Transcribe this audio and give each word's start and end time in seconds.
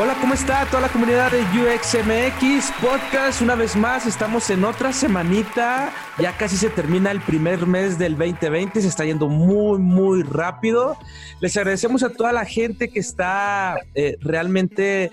Hola, 0.00 0.16
¿cómo 0.20 0.32
está 0.32 0.64
toda 0.66 0.82
la 0.82 0.88
comunidad 0.90 1.32
de 1.32 1.40
UXMX 1.40 2.70
Podcast? 2.80 3.42
Una 3.42 3.56
vez 3.56 3.74
más, 3.74 4.06
estamos 4.06 4.48
en 4.48 4.62
otra 4.62 4.92
semanita. 4.92 5.92
Ya 6.20 6.36
casi 6.36 6.56
se 6.56 6.70
termina 6.70 7.10
el 7.10 7.20
primer 7.20 7.66
mes 7.66 7.98
del 7.98 8.16
2020. 8.16 8.80
Se 8.80 8.86
está 8.86 9.04
yendo 9.04 9.28
muy, 9.28 9.80
muy 9.80 10.22
rápido. 10.22 10.96
Les 11.40 11.56
agradecemos 11.56 12.04
a 12.04 12.10
toda 12.10 12.32
la 12.32 12.44
gente 12.44 12.90
que 12.90 13.00
está 13.00 13.76
eh, 13.96 14.16
realmente 14.20 15.10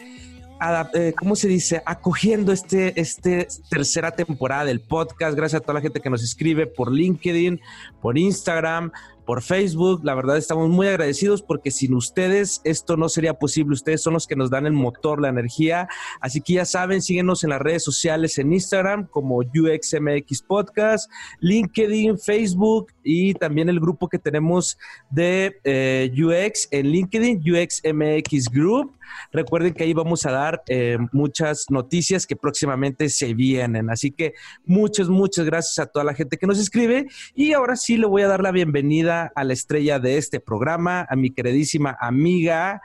eh, 0.93 1.13
¿cómo 1.17 1.35
se 1.35 1.48
dice? 1.48 1.81
Acogiendo 1.85 2.52
este, 2.52 2.99
este 2.99 3.48
tercera 3.70 4.12
temporada 4.12 4.65
del 4.65 4.81
podcast. 4.81 5.35
Gracias 5.35 5.62
a 5.62 5.63
toda 5.63 5.76
la 5.76 5.81
gente 5.81 5.99
que 5.99 6.09
nos 6.09 6.24
escribe 6.24 6.65
por 6.65 6.91
LinkedIn, 6.91 7.59
por 8.02 8.18
Instagram, 8.18 8.91
por 9.26 9.41
Facebook. 9.41 10.01
La 10.04 10.15
verdad 10.15 10.37
estamos 10.37 10.70
muy 10.70 10.87
agradecidos 10.87 11.41
porque 11.41 11.71
sin 11.71 11.93
ustedes 11.93 12.62
esto 12.63 12.95
no 12.95 13.09
sería 13.09 13.34
posible. 13.34 13.73
Ustedes 13.73 14.01
son 14.01 14.13
los 14.13 14.27
que 14.27 14.35
nos 14.35 14.49
dan 14.49 14.65
el 14.65 14.73
motor, 14.73 15.21
la 15.21 15.29
energía. 15.29 15.87
Así 16.21 16.41
que 16.41 16.54
ya 16.54 16.65
saben, 16.65 17.01
síguenos 17.01 17.43
en 17.43 17.49
las 17.49 17.62
redes 17.62 17.84
sociales 17.84 18.37
en 18.37 18.53
Instagram 18.53 19.07
como 19.07 19.37
UXMX 19.37 20.41
Podcast, 20.43 21.09
LinkedIn, 21.40 22.18
Facebook 22.20 22.93
y 23.03 23.34
también 23.34 23.70
el 23.70 23.79
grupo 23.79 24.07
que 24.07 24.20
tenemos 24.20 24.77
de 25.09 25.57
eh, 25.63 26.12
UX 26.13 26.68
en 26.71 26.87
LinkedIn, 26.87 27.40
UXMX 27.40 28.49
Group. 28.49 28.96
Recuerden 29.31 29.73
que 29.73 29.84
ahí 29.84 29.93
vamos 29.93 30.26
a 30.26 30.31
dar 30.31 30.63
eh, 30.68 30.98
muchas 31.12 31.68
noticias 31.70 32.26
que 32.26 32.35
próximamente 32.35 33.09
se 33.09 33.34
vienen. 33.34 33.90
Así 33.90 34.12
que 34.12 34.34
muchas, 34.65 35.09
muchas 35.09 35.46
gracias 35.46 35.79
a 35.79 35.85
toda 35.85 36.05
la 36.05 36.13
gente 36.13 36.37
que 36.37 36.48
nos 36.48 36.59
escribe. 36.59 37.07
Y 37.34 37.53
ahora 37.53 37.76
sí 37.76 37.98
le 37.98 38.07
voy 38.07 38.23
a 38.23 38.27
dar 38.27 38.41
la 38.41 38.51
bienvenida 38.51 39.15
a 39.24 39.44
la 39.44 39.54
estrella 39.54 39.99
de 39.99 40.18
este 40.18 40.40
programa, 40.40 41.05
a 41.10 41.16
mi 41.16 41.32
queridísima 41.32 41.98
amiga 41.99 42.82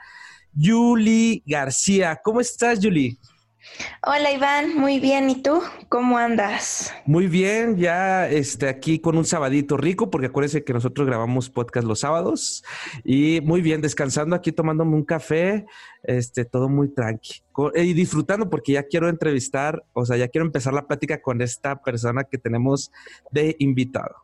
Julie 0.59 1.43
García. 1.45 2.19
¿Cómo 2.23 2.41
estás, 2.41 2.79
Julie? 2.81 3.17
Hola 4.05 4.31
Iván, 4.31 4.75
muy 4.75 4.99
bien. 4.99 5.29
¿Y 5.29 5.41
tú? 5.41 5.61
¿Cómo 5.87 6.17
andas? 6.17 6.93
Muy 7.05 7.27
bien, 7.27 7.77
ya 7.77 8.27
este, 8.27 8.67
aquí 8.67 8.99
con 8.99 9.17
un 9.17 9.25
sabadito 9.25 9.77
rico, 9.77 10.09
porque 10.09 10.27
acuérdense 10.27 10.63
que 10.63 10.73
nosotros 10.73 11.05
grabamos 11.05 11.49
podcast 11.49 11.85
los 11.85 11.99
sábados. 11.99 12.63
Y 13.03 13.39
muy 13.41 13.61
bien, 13.61 13.81
descansando 13.81 14.35
aquí, 14.35 14.51
tomándome 14.51 14.95
un 14.95 15.05
café, 15.05 15.65
este, 16.03 16.45
todo 16.45 16.69
muy 16.69 16.89
tranqui. 16.89 17.43
Y 17.75 17.93
disfrutando 17.93 18.49
porque 18.49 18.73
ya 18.73 18.83
quiero 18.83 19.09
entrevistar, 19.09 19.83
o 19.93 20.05
sea, 20.05 20.17
ya 20.17 20.27
quiero 20.27 20.45
empezar 20.45 20.73
la 20.73 20.87
plática 20.87 21.21
con 21.21 21.41
esta 21.41 21.81
persona 21.81 22.23
que 22.23 22.39
tenemos 22.39 22.91
de 23.31 23.55
invitado. 23.59 24.15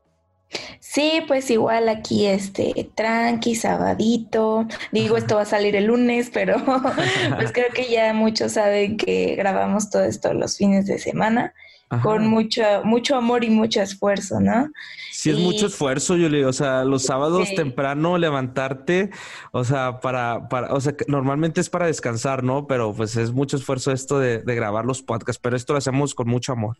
Sí, 0.80 1.22
pues 1.28 1.50
igual 1.52 1.90
aquí 1.90 2.26
este 2.26 2.90
tranqui, 2.96 3.56
sabadito. 3.56 4.68
Digo, 4.92 5.18
esto 5.18 5.36
va 5.36 5.42
a 5.42 5.46
salir 5.46 5.76
el 5.76 5.86
lunes, 5.86 6.30
pero 6.34 6.56
pues 7.36 7.52
creo 7.52 7.72
que 7.74 7.90
ya 7.90 8.14
muchos 8.14 8.54
saben 8.54 8.98
que 8.98 9.36
grabamos 9.36 9.90
todo 9.90 10.04
esto 10.04 10.34
los 10.34 10.58
fines 10.58 10.86
de 10.86 11.00
semana 11.00 11.54
con 12.02 12.28
mucho 12.28 12.64
mucho 12.84 13.16
amor 13.16 13.44
y 13.44 13.50
mucho 13.50 13.82
esfuerzo, 13.82 14.40
¿no? 14.42 14.70
Sí, 15.12 15.30
es 15.30 15.40
mucho 15.40 15.68
esfuerzo, 15.68 16.16
Yuli. 16.18 16.44
O 16.44 16.54
sea, 16.54 16.84
los 16.84 17.04
sábados 17.04 17.54
temprano 17.56 18.18
levantarte, 18.18 19.10
o 19.52 19.64
sea, 19.64 20.00
para, 20.00 20.50
para, 20.50 20.74
o 20.74 20.82
sea, 20.82 20.96
normalmente 21.08 21.62
es 21.62 21.70
para 21.70 21.88
descansar, 21.88 22.44
¿no? 22.44 22.68
Pero 22.68 22.94
pues 22.94 23.16
es 23.16 23.32
mucho 23.32 23.58
esfuerzo 23.58 23.92
esto 23.92 24.20
de, 24.20 24.40
de 24.40 24.56
grabar 24.56 24.86
los 24.86 25.02
podcasts, 25.02 25.40
pero 25.42 25.56
esto 25.56 25.74
lo 25.74 25.80
hacemos 25.80 26.14
con 26.14 26.28
mucho 26.28 26.52
amor. 26.52 26.78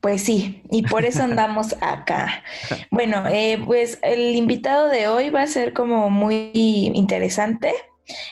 Pues 0.00 0.22
sí, 0.22 0.62
y 0.70 0.82
por 0.82 1.04
eso 1.04 1.22
andamos 1.24 1.74
acá. 1.80 2.42
Bueno, 2.90 3.24
eh, 3.28 3.60
pues 3.64 3.98
el 4.02 4.34
invitado 4.34 4.88
de 4.88 5.08
hoy 5.08 5.30
va 5.30 5.42
a 5.42 5.46
ser 5.46 5.72
como 5.72 6.10
muy 6.10 6.50
interesante. 6.54 7.72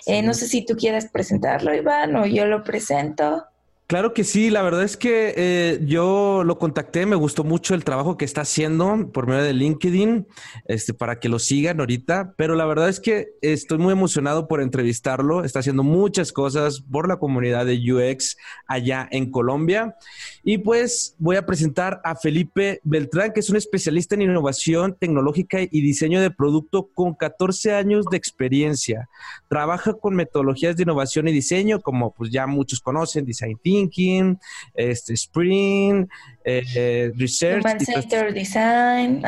Eh, 0.06 0.22
no 0.22 0.34
sé 0.34 0.46
si 0.46 0.64
tú 0.64 0.76
quieres 0.76 1.10
presentarlo, 1.10 1.74
Iván, 1.74 2.14
o 2.16 2.26
yo 2.26 2.46
lo 2.46 2.62
presento. 2.62 3.44
Claro 3.86 4.14
que 4.14 4.24
sí, 4.24 4.48
la 4.48 4.62
verdad 4.62 4.82
es 4.82 4.96
que 4.96 5.34
eh, 5.36 5.78
yo 5.84 6.42
lo 6.42 6.58
contacté, 6.58 7.04
me 7.04 7.16
gustó 7.16 7.44
mucho 7.44 7.74
el 7.74 7.84
trabajo 7.84 8.16
que 8.16 8.24
está 8.24 8.40
haciendo 8.40 9.10
por 9.12 9.26
medio 9.26 9.42
de 9.42 9.52
LinkedIn, 9.52 10.26
este, 10.64 10.94
para 10.94 11.20
que 11.20 11.28
lo 11.28 11.38
sigan 11.38 11.80
ahorita, 11.80 12.32
pero 12.38 12.54
la 12.54 12.64
verdad 12.64 12.88
es 12.88 12.98
que 12.98 13.34
estoy 13.42 13.76
muy 13.76 13.92
emocionado 13.92 14.48
por 14.48 14.62
entrevistarlo, 14.62 15.44
está 15.44 15.58
haciendo 15.58 15.82
muchas 15.82 16.32
cosas 16.32 16.80
por 16.80 17.08
la 17.08 17.18
comunidad 17.18 17.66
de 17.66 17.78
UX 17.92 18.38
allá 18.66 19.06
en 19.10 19.30
Colombia. 19.30 19.96
Y 20.42 20.58
pues 20.58 21.14
voy 21.18 21.36
a 21.36 21.44
presentar 21.44 22.00
a 22.04 22.16
Felipe 22.16 22.80
Beltrán, 22.84 23.34
que 23.34 23.40
es 23.40 23.50
un 23.50 23.56
especialista 23.56 24.14
en 24.14 24.22
innovación 24.22 24.96
tecnológica 24.98 25.58
y 25.60 25.80
diseño 25.82 26.22
de 26.22 26.30
producto 26.30 26.88
con 26.94 27.14
14 27.14 27.74
años 27.74 28.06
de 28.10 28.16
experiencia, 28.16 29.10
trabaja 29.46 29.92
con 29.92 30.14
metodologías 30.14 30.74
de 30.74 30.84
innovación 30.84 31.28
y 31.28 31.32
diseño 31.32 31.80
como 31.80 32.14
pues 32.14 32.30
ya 32.30 32.46
muchos 32.46 32.80
conocen, 32.80 33.26
Design 33.26 33.58
Team, 33.62 33.73
Thinking, 33.74 34.38
este, 34.74 35.14
Spring, 35.14 36.06
eh, 36.44 37.12
Research. 37.16 37.64
Center 37.84 38.32
Design. 38.32 39.22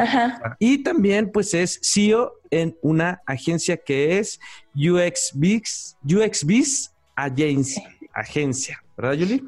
Y 0.58 0.82
también 0.82 1.30
pues 1.32 1.54
es 1.54 1.80
CEO 1.82 2.32
en 2.50 2.76
una 2.82 3.20
agencia 3.26 3.76
que 3.76 4.18
es 4.18 4.38
UXBiz 4.74 5.96
Agencia, 7.18 7.96
agencia, 8.12 8.84
¿verdad, 8.96 9.16
Julie? 9.18 9.42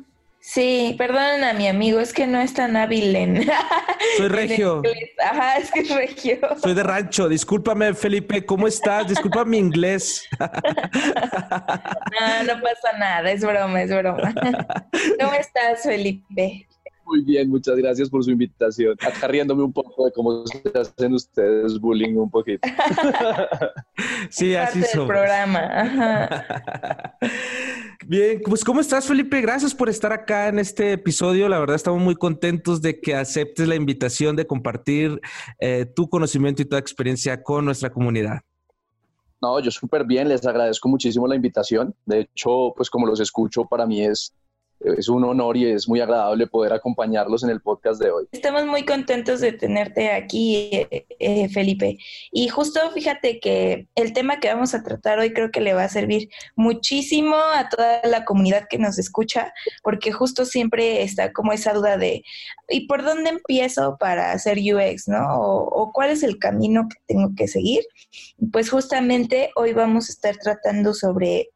Sí, 0.51 0.95
perdonen 0.97 1.45
a 1.45 1.53
mi 1.53 1.69
amigo, 1.69 2.01
es 2.01 2.15
que 2.15 2.27
no 2.27 2.41
es 2.41 2.55
tan 2.55 2.75
hábil 2.75 3.15
en. 3.15 3.47
Soy 4.17 4.29
regio. 4.29 4.81
Ajá, 5.23 5.59
es 5.59 5.71
que 5.71 5.81
es 5.81 5.95
regio. 5.95 6.39
Soy 6.63 6.73
de 6.73 6.83
rancho. 6.83 7.29
Discúlpame, 7.29 7.93
Felipe, 7.93 8.47
¿cómo 8.47 8.67
estás? 8.67 9.07
Disculpa 9.07 9.45
mi 9.45 9.59
inglés. 9.59 10.27
no, 10.41 10.47
no 12.47 12.63
pasa 12.63 12.99
nada, 12.99 13.31
es 13.31 13.43
broma, 13.43 13.83
es 13.83 13.91
broma. 13.91 14.33
¿Cómo 15.21 15.35
estás, 15.35 15.83
Felipe? 15.83 16.67
Muy 17.05 17.25
bien, 17.25 17.51
muchas 17.51 17.77
gracias 17.77 18.09
por 18.09 18.25
su 18.25 18.31
invitación. 18.31 18.97
Acá 19.01 19.29
riéndome 19.29 19.63
un 19.63 19.73
poco 19.73 20.07
de 20.07 20.13
cómo 20.13 20.47
se 20.47 20.63
hacen 20.79 21.13
ustedes 21.13 21.79
bullying 21.79 22.17
un 22.17 22.31
poquito. 22.31 22.67
sí, 24.31 24.55
así 24.55 24.81
es. 24.81 24.93
programa. 24.93 25.61
Ajá. 25.61 27.17
Bien, 28.07 28.41
pues 28.45 28.65
¿cómo 28.65 28.81
estás, 28.81 29.07
Felipe? 29.07 29.41
Gracias 29.41 29.75
por 29.75 29.89
estar 29.89 30.13
acá 30.13 30.49
en 30.49 30.59
este 30.61 30.93
episodio. 30.93 31.49
La 31.49 31.59
verdad 31.59 31.75
estamos 31.75 32.01
muy 32.01 32.15
contentos 32.15 32.81
de 32.81 33.01
que 33.01 33.15
aceptes 33.15 33.67
la 33.67 33.75
invitación 33.75 34.37
de 34.37 34.47
compartir 34.47 35.21
eh, 35.59 35.85
tu 35.85 36.09
conocimiento 36.09 36.63
y 36.63 36.65
tu 36.65 36.77
experiencia 36.77 37.43
con 37.43 37.65
nuestra 37.65 37.91
comunidad. 37.91 38.41
No, 39.43 39.59
yo 39.61 39.71
súper 39.71 40.05
bien, 40.05 40.29
les 40.29 40.47
agradezco 40.47 40.89
muchísimo 40.89 41.27
la 41.27 41.37
invitación. 41.37 41.95
De 42.07 42.21
hecho, 42.21 42.73
pues 42.77 42.89
como 42.89 43.07
los 43.07 43.21
escucho, 43.21 43.65
para 43.65 43.85
mí 43.85 44.05
es 44.05 44.33
es 44.81 45.09
un 45.09 45.25
honor 45.25 45.57
y 45.57 45.67
es 45.67 45.89
muy 45.89 46.01
agradable 46.01 46.47
poder 46.47 46.73
acompañarlos 46.73 47.43
en 47.43 47.51
el 47.51 47.61
podcast 47.61 48.01
de 48.01 48.11
hoy. 48.11 48.29
Estamos 48.33 48.67
muy 48.67 48.85
contentos 48.85 49.41
de 49.41 49.53
tenerte 49.53 50.11
aquí, 50.11 50.71
eh, 50.73 51.07
eh, 51.19 51.49
Felipe. 51.49 51.99
Y 52.31 52.49
justo 52.49 52.81
fíjate 52.93 53.41
que 53.41 53.89
el 53.95 54.13
tema 54.13 54.41
que 54.41 54.49
vamos 54.49 54.75
a 54.75 54.83
tratar 54.83 55.19
hoy 55.19 55.33
creo 55.33 55.51
que 55.51 55.61
le 55.61 55.75
va 55.75 55.85
a 55.85 55.89
servir 55.89 56.29
muchísimo 56.57 57.37
a 57.37 57.69
toda 57.69 58.01
la 58.05 58.25
comunidad 58.25 58.67
que 58.69 58.79
nos 58.79 58.99
escucha, 58.99 59.53
porque 59.83 60.13
justo 60.13 60.45
siempre 60.45 61.03
está 61.03 61.33
como 61.33 61.53
esa 61.53 61.73
duda 61.73 61.97
de, 61.97 62.23
¿y 62.69 62.87
por 62.87 63.03
dónde 63.03 63.31
empiezo 63.31 63.97
para 63.99 64.33
hacer 64.33 64.59
UX, 64.59 65.09
no? 65.09 65.27
o 65.31 65.93
cuál 65.93 66.11
es 66.11 66.23
el 66.23 66.39
camino 66.39 66.89
que 66.89 66.97
tengo 67.07 67.31
que 67.37 67.49
seguir. 67.49 67.83
Pues 68.53 68.71
justamente 68.71 69.51
hoy 69.57 69.73
vamos 69.73 70.09
a 70.09 70.13
estar 70.13 70.37
tratando 70.37 70.95
sobre 70.95 71.51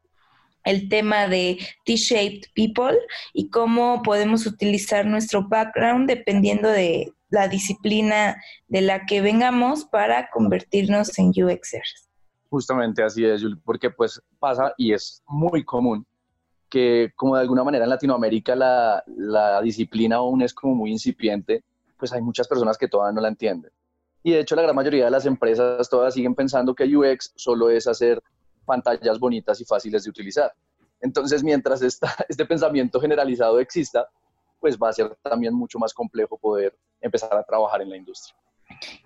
el 0.63 0.89
tema 0.89 1.27
de 1.27 1.59
T-shaped 1.85 2.47
people 2.55 2.97
y 3.33 3.49
cómo 3.49 4.01
podemos 4.03 4.45
utilizar 4.45 5.05
nuestro 5.05 5.47
background 5.47 6.07
dependiendo 6.07 6.69
de 6.69 7.13
la 7.29 7.47
disciplina 7.47 8.41
de 8.67 8.81
la 8.81 9.05
que 9.05 9.21
vengamos 9.21 9.85
para 9.85 10.29
convertirnos 10.29 11.17
en 11.17 11.29
UXers. 11.29 12.09
Justamente 12.49 13.01
así 13.01 13.25
es, 13.25 13.43
porque 13.65 13.89
pues 13.89 14.21
pasa 14.39 14.73
y 14.77 14.93
es 14.93 15.23
muy 15.27 15.63
común 15.63 16.05
que 16.69 17.11
como 17.15 17.35
de 17.35 17.41
alguna 17.41 17.63
manera 17.63 17.85
en 17.85 17.89
Latinoamérica 17.89 18.55
la, 18.55 19.03
la 19.07 19.61
disciplina 19.61 20.17
aún 20.17 20.41
es 20.41 20.53
como 20.53 20.75
muy 20.75 20.91
incipiente, 20.91 21.63
pues 21.97 22.13
hay 22.13 22.21
muchas 22.21 22.47
personas 22.47 22.77
que 22.77 22.87
todavía 22.87 23.13
no 23.13 23.21
la 23.21 23.27
entienden. 23.27 23.71
Y 24.23 24.31
de 24.31 24.39
hecho 24.39 24.55
la 24.55 24.61
gran 24.61 24.75
mayoría 24.75 25.05
de 25.05 25.11
las 25.11 25.25
empresas 25.25 25.89
todas 25.89 26.13
siguen 26.13 26.33
pensando 26.33 26.73
que 26.73 26.85
UX 26.95 27.33
solo 27.35 27.69
es 27.69 27.87
hacer 27.87 28.21
pantallas 28.65 29.19
bonitas 29.19 29.59
y 29.61 29.65
fáciles 29.65 30.03
de 30.03 30.09
utilizar. 30.09 30.53
Entonces, 31.01 31.43
mientras 31.43 31.81
este 32.29 32.45
pensamiento 32.45 32.99
generalizado 32.99 33.59
exista, 33.59 34.07
pues 34.59 34.77
va 34.77 34.89
a 34.89 34.93
ser 34.93 35.15
también 35.21 35.53
mucho 35.53 35.77
más 35.77 35.93
complejo 35.93 36.37
poder 36.37 36.75
empezar 37.01 37.35
a 37.35 37.43
trabajar 37.43 37.81
en 37.81 37.89
la 37.89 37.97
industria. 37.97 38.35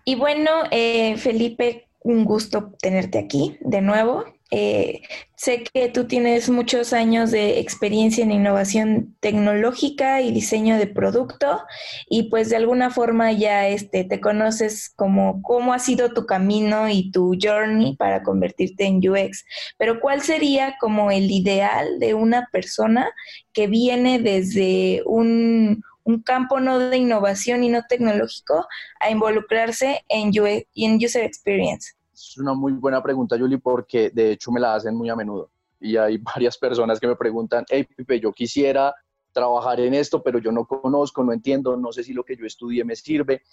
Y 0.06 0.15
bueno, 0.15 0.51
eh, 0.69 1.18
Felipe, 1.18 1.89
un 2.01 2.24
gusto 2.25 2.74
tenerte 2.80 3.18
aquí 3.18 3.57
de 3.62 3.81
nuevo. 3.81 4.24
Eh, 4.50 5.02
sé 5.36 5.64
que 5.64 5.90
tú 5.90 6.08
tienes 6.08 6.50
muchos 6.50 6.94
años 6.94 7.32
de 7.32 7.60
experiencia 7.60 8.24
en 8.24 8.32
innovación 8.32 9.18
tecnológica 9.20 10.22
y 10.22 10.32
diseño 10.32 10.78
de 10.78 10.88
producto 10.88 11.64
y 12.10 12.30
pues 12.30 12.50
de 12.50 12.56
alguna 12.56 12.90
forma 12.90 13.34
ya 13.34 13.68
este, 13.68 14.06
te 14.06 14.22
conoces 14.22 14.90
como 14.96 15.42
cómo 15.42 15.74
ha 15.74 15.80
sido 15.80 16.14
tu 16.14 16.26
camino 16.26 16.88
y 16.88 17.12
tu 17.12 17.38
journey 17.42 17.98
para 17.98 18.24
convertirte 18.24 18.86
en 18.86 18.98
UX. 18.98 19.44
Pero 19.78 20.00
¿cuál 20.00 20.22
sería 20.22 20.78
como 20.80 21.12
el 21.12 21.30
ideal 21.30 22.00
de 22.00 22.14
una 22.14 22.48
persona 22.52 23.12
que 23.52 23.68
viene 23.68 24.20
desde 24.20 25.04
un, 25.06 25.84
un 26.04 26.22
campo 26.22 26.62
no 26.62 26.80
de 26.80 26.98
innovación 26.98 27.66
y 27.66 27.70
no 27.70 27.84
tecnológico 27.84 28.66
a 29.02 29.10
involucrarse 29.10 30.06
en, 30.08 30.32
en 30.74 30.96
User 31.04 31.26
Experience? 31.26 31.97
Es 32.18 32.36
una 32.38 32.56
muy 32.56 32.74
buena 32.74 33.04
pregunta, 33.04 33.38
Julie, 33.38 33.60
porque 33.60 34.10
de 34.10 34.31
hecho 34.31 34.52
me 34.52 34.60
la 34.60 34.74
hacen 34.74 34.96
muy 34.96 35.08
a 35.10 35.16
menudo. 35.16 35.52
Y 35.80 35.98
hay 35.98 36.18
varias 36.36 36.58
personas 36.58 37.00
que 37.00 37.08
me 37.08 37.16
preguntan, 37.16 37.64
hey, 37.69 37.84
Pipe, 37.84 38.19
yo 38.19 38.31
quisiera 38.31 38.94
trabajar 39.31 39.80
en 39.80 39.94
esto, 39.94 40.24
pero 40.24 40.40
yo 40.40 40.52
no 40.52 40.66
conozco, 40.66 41.24
no 41.24 41.31
entiendo, 41.31 41.78
no 41.78 41.92
sé 41.92 42.04
si 42.04 42.14
lo 42.14 42.24
que 42.24 42.36
yo 42.36 42.46
estudié 42.46 42.84
me 42.84 42.96
sirve. 42.96 43.44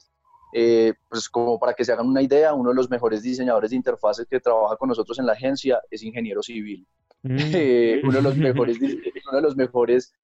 Eh, 0.56 0.94
pues 1.08 1.28
como 1.28 1.58
para 1.58 1.74
que 1.74 1.84
se 1.84 1.92
hagan 1.92 2.06
una 2.06 2.22
idea, 2.22 2.54
uno 2.54 2.70
de 2.70 2.76
los 2.76 2.88
mejores 2.88 3.22
diseñadores 3.22 3.70
de 3.70 3.76
interfaces 3.76 4.26
que 4.26 4.40
trabaja 4.40 4.76
con 4.76 4.88
nosotros 4.88 5.18
en 5.18 5.26
la 5.26 5.32
agencia 5.32 5.80
es 5.90 6.02
ingeniero 6.02 6.42
civil. 6.42 6.86
Mm. 7.22 7.36
Eh, 7.54 8.00
uno, 8.04 8.12
de 8.14 8.22
los 8.22 8.36
mejores, 8.36 8.78
uno 8.80 9.36
de 9.36 9.42
los 9.42 9.56
mejores 9.56 10.14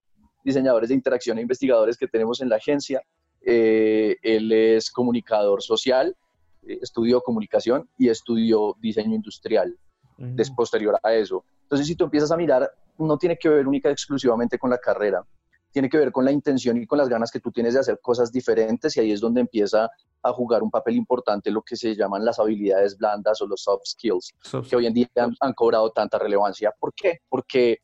diseñadores 0.43 0.89
de 0.89 0.95
interacción 0.95 1.37
e 1.37 1.41
investigadores 1.41 1.97
que 1.97 2.07
tenemos 2.07 2.41
en 2.41 2.49
la 2.49 2.55
agencia. 2.55 3.03
Eh, 3.43 4.17
él 4.23 4.51
es 4.51 4.89
comunicador 4.89 5.61
social, 5.61 6.15
estudió 6.63 7.21
comunicación 7.21 7.89
y 7.97 8.09
estudió 8.09 8.75
diseño 8.79 9.15
industrial 9.15 9.77
después 10.17 10.69
posterior 10.69 10.99
a 11.01 11.13
eso. 11.13 11.43
Entonces, 11.63 11.87
si 11.87 11.95
tú 11.95 12.03
empiezas 12.03 12.31
a 12.31 12.37
mirar, 12.37 12.71
no 12.99 13.17
tiene 13.17 13.37
que 13.37 13.49
ver 13.49 13.67
única 13.67 13.89
y 13.89 13.93
exclusivamente 13.93 14.59
con 14.59 14.69
la 14.69 14.77
carrera, 14.77 15.25
tiene 15.71 15.89
que 15.89 15.97
ver 15.97 16.11
con 16.11 16.25
la 16.25 16.31
intención 16.31 16.77
y 16.77 16.85
con 16.85 16.97
las 16.97 17.09
ganas 17.09 17.31
que 17.31 17.39
tú 17.39 17.51
tienes 17.51 17.73
de 17.73 17.79
hacer 17.79 17.99
cosas 17.99 18.31
diferentes 18.31 18.95
y 18.97 18.99
ahí 18.99 19.11
es 19.11 19.21
donde 19.21 19.41
empieza 19.41 19.89
a 20.21 20.31
jugar 20.33 20.61
un 20.61 20.69
papel 20.69 20.95
importante 20.95 21.49
lo 21.49 21.63
que 21.63 21.75
se 21.75 21.95
llaman 21.95 22.23
las 22.23 22.39
habilidades 22.39 22.97
blandas 22.97 23.41
o 23.41 23.47
los 23.47 23.63
soft 23.63 23.83
skills, 23.85 24.35
que 24.69 24.75
hoy 24.75 24.85
en 24.85 24.93
día 24.93 25.07
han, 25.15 25.33
han, 25.39 25.53
cobrado 25.53 25.91
tanta 25.91 26.19
relevancia. 26.19 26.71
¿Por 26.77 26.93
qué? 26.93 27.21
Porque 27.27 27.79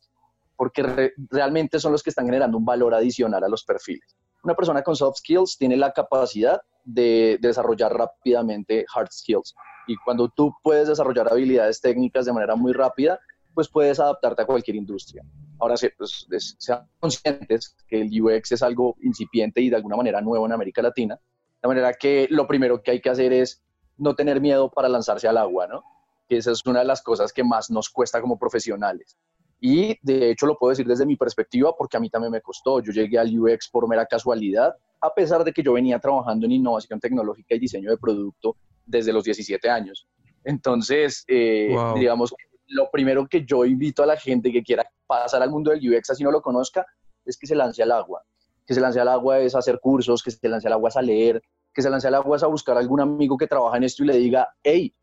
porque 0.58 1.14
realmente 1.30 1.80
son 1.80 1.92
los 1.92 2.04
que 2.04 2.10
están 2.10 2.26
generando 2.26 2.58
un 2.58 2.66
valor 2.66 2.94
adicional 2.94 3.44
a 3.44 3.48
los 3.48 3.64
perfiles. 3.64 4.18
Una 4.48 4.56
persona 4.56 4.82
con 4.82 4.96
soft 4.96 5.18
skills 5.18 5.58
tiene 5.58 5.76
la 5.76 5.92
capacidad 5.92 6.62
de, 6.86 7.38
desarrollar 7.42 7.94
rápidamente 7.94 8.86
hard 8.96 9.10
skills. 9.12 9.54
Y 9.88 9.98
cuando 9.98 10.30
tú 10.30 10.54
puedes 10.64 10.88
desarrollar 10.88 11.28
habilidades 11.30 11.82
técnicas 11.82 12.26
de 12.26 12.32
manera 12.32 12.56
muy 12.56 12.72
rápida, 12.72 13.20
pues 13.54 13.68
puedes 13.68 14.00
adaptarte 14.00 14.44
a 14.44 14.46
cualquier 14.46 14.78
industria. 14.78 15.22
Ahora, 15.60 15.76
pues, 15.98 16.56
sean 16.60 16.88
conscientes 16.98 17.76
que 17.90 18.00
el 18.00 18.22
UX 18.22 18.54
es 18.54 18.64
algo 18.64 18.96
incipiente 19.02 19.60
y 19.60 19.70
de 19.70 19.76
alguna 19.76 19.98
manera 19.98 20.22
nuevo 20.22 20.46
en 20.46 20.54
América 20.54 20.82
Latina, 20.82 21.20
de 21.62 21.68
manera 21.68 21.92
que 21.92 22.28
lo 22.30 22.48
primero 22.48 22.82
que 22.82 22.92
hay 22.92 23.02
que 23.02 23.10
hacer 23.10 23.34
es 23.34 23.62
no 23.98 24.16
tener 24.16 24.40
miedo 24.40 24.72
para 24.72 24.88
lanzarse 24.88 25.28
al 25.28 25.36
agua, 25.36 25.68
¿no? 25.68 25.84
Que 26.30 26.38
esa 26.38 26.54
es 26.54 26.66
una 26.66 26.80
de 26.80 26.86
las 26.86 27.02
cosas 27.02 27.34
que 27.34 27.44
más 27.44 27.70
nos 27.70 27.90
cuesta 27.90 28.22
como 28.22 28.40
profesionales. 28.40 29.18
Y 29.60 29.98
de 30.02 30.32
hecho 30.32 30.46
lo 30.46 30.58
puedo 30.58 30.70
decir 30.70 30.86
desde 30.86 31.06
mi 31.06 31.16
perspectiva 31.16 31.74
porque 31.76 31.98
a 31.98 32.00
mí 32.00 32.10
también 32.10 32.32
me 32.32 32.42
costó. 32.42 32.82
Yo 32.82 32.92
llegué 32.92 33.18
al 33.18 33.38
UX 33.38 33.70
por 33.70 33.88
mera 33.88 34.06
casualidad, 34.06 34.76
a 35.02 35.14
pesar 35.14 35.44
de 35.44 35.52
que 35.52 35.64
yo 35.64 35.74
venía 35.74 36.00
trabajando 36.00 36.46
en 36.46 36.52
innovación 36.52 37.00
tecnológica 37.00 37.56
y 37.56 37.60
diseño 37.60 37.90
de 37.90 37.98
producto 37.98 38.56
desde 38.86 39.12
los 39.12 39.24
17 39.24 39.70
años. 39.70 40.08
Entonces, 40.44 41.24
eh, 41.28 41.76
digamos, 41.96 42.34
lo 42.68 42.90
primero 42.92 43.28
que 43.28 43.46
yo 43.46 43.66
invito 43.66 44.04
a 44.04 44.06
la 44.06 44.18
gente 44.18 44.52
que 44.52 44.64
quiera 44.64 44.86
pasar 45.06 45.42
al 45.42 45.50
mundo 45.50 45.72
del 45.72 45.80
UX 45.80 46.12
así 46.12 46.24
no 46.24 46.32
lo 46.32 46.42
conozca, 46.42 46.86
es 47.26 47.38
que 47.38 47.48
se 47.48 47.56
lance 47.56 47.82
al 47.84 47.92
agua. 47.92 48.24
Que 48.66 48.74
se 48.74 48.82
lance 48.82 49.00
al 49.00 49.08
agua 49.08 49.40
es 49.40 49.56
hacer 49.56 49.80
cursos, 49.80 50.22
que 50.22 50.32
se 50.32 50.48
lance 50.50 50.68
al 50.68 50.74
agua 50.74 50.90
es 50.90 50.98
a 50.98 51.02
leer, 51.02 51.42
que 51.74 51.82
se 51.82 51.90
lance 51.90 52.08
al 52.08 52.16
agua 52.16 52.38
es 52.38 52.44
a 52.44 52.48
buscar 52.48 52.78
algún 52.78 53.00
amigo 53.00 53.38
que 53.38 53.48
trabaja 53.48 53.78
en 53.78 53.84
esto 53.84 54.04
y 54.04 54.08
le 54.08 54.18
diga, 54.18 54.50
hey, 54.64 54.94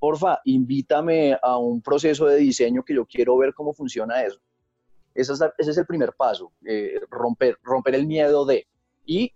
porfa, 0.00 0.40
invítame 0.46 1.38
a 1.40 1.58
un 1.58 1.82
proceso 1.82 2.26
de 2.26 2.38
diseño 2.38 2.82
que 2.82 2.94
yo 2.94 3.06
quiero 3.06 3.36
ver 3.36 3.54
cómo 3.54 3.72
funciona 3.74 4.24
eso. 4.24 4.40
Ese 5.14 5.34
es, 5.58 5.78
el 5.78 5.86
primer 5.86 6.14
paso, 6.14 6.52
eh, 6.66 6.98
romper, 7.10 7.58
romper 7.62 7.94
el 7.94 8.06
miedo 8.06 8.46
de 8.46 8.66
y 9.04 9.32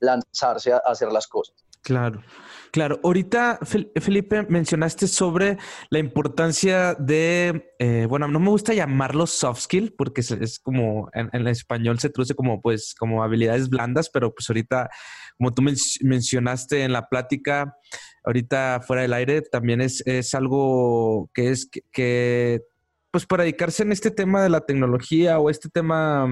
lanzarse 0.00 0.72
a, 0.72 0.78
hacer 0.78 1.12
las 1.12 1.28
cosas. 1.28 1.54
Claro, 1.82 2.22
claro. 2.70 3.00
Ahorita, 3.02 3.58
Felipe, 3.62 4.44
mencionaste 4.48 5.06
sobre 5.08 5.58
la 5.90 5.98
importancia 5.98 6.94
de, 6.94 7.74
eh, 7.78 8.06
bueno, 8.08 8.28
no 8.28 8.38
me 8.38 8.50
gusta 8.50 8.72
llamarlo 8.72 9.26
soft 9.26 9.62
skill 9.62 9.92
porque 9.96 10.20
es, 10.20 10.60
como 10.60 11.10
en, 11.12 11.28
en, 11.32 11.46
español 11.48 11.98
se 11.98 12.08
traduce 12.08 12.34
como, 12.34 12.60
pues, 12.60 12.94
como 12.96 13.22
habilidades 13.22 13.68
blandas, 13.68 14.10
pero 14.10 14.32
pues 14.32 14.48
ahorita, 14.48 14.90
como 15.36 15.52
tú 15.52 15.62
mencionaste 16.02 16.84
en 16.84 16.92
la 16.92 17.08
plática, 17.08 17.76
ahorita 18.24 18.80
fuera 18.86 19.02
del 19.02 19.12
aire, 19.12 19.42
también 19.42 19.80
es, 19.80 20.02
es 20.06 20.34
algo 20.34 21.30
que 21.34 21.50
es 21.50 21.70
que, 21.90 22.62
pues 23.10 23.26
para 23.26 23.42
dedicarse 23.42 23.82
en 23.82 23.92
este 23.92 24.10
tema 24.10 24.42
de 24.42 24.48
la 24.48 24.62
tecnología 24.62 25.38
o 25.38 25.50
este 25.50 25.68
tema, 25.68 26.24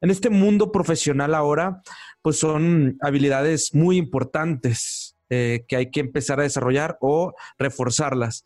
en 0.00 0.10
este 0.10 0.30
mundo 0.30 0.72
profesional 0.72 1.34
ahora, 1.34 1.82
pues 2.22 2.38
son 2.38 2.96
habilidades 3.00 3.74
muy 3.74 3.96
importantes 3.96 5.16
eh, 5.30 5.64
que 5.68 5.76
hay 5.76 5.90
que 5.90 6.00
empezar 6.00 6.40
a 6.40 6.44
desarrollar 6.44 6.96
o 7.00 7.34
reforzarlas. 7.58 8.44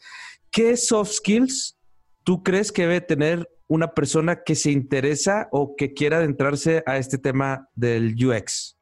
¿Qué 0.51 0.77
soft 0.77 1.13
skills 1.13 1.79
tú 2.25 2.43
crees 2.43 2.73
que 2.73 2.83
debe 2.83 3.01
tener 3.01 3.49
una 3.69 3.95
persona 3.95 4.43
que 4.43 4.55
se 4.55 4.71
interesa 4.71 5.49
o 5.51 5.75
que 5.77 5.95
quiera 5.95 6.19
adentrarse 6.19 6.83
a 6.87 6.99
este 6.99 7.19
tema 7.19 7.69
del 7.75 8.15
UX? 8.15 8.77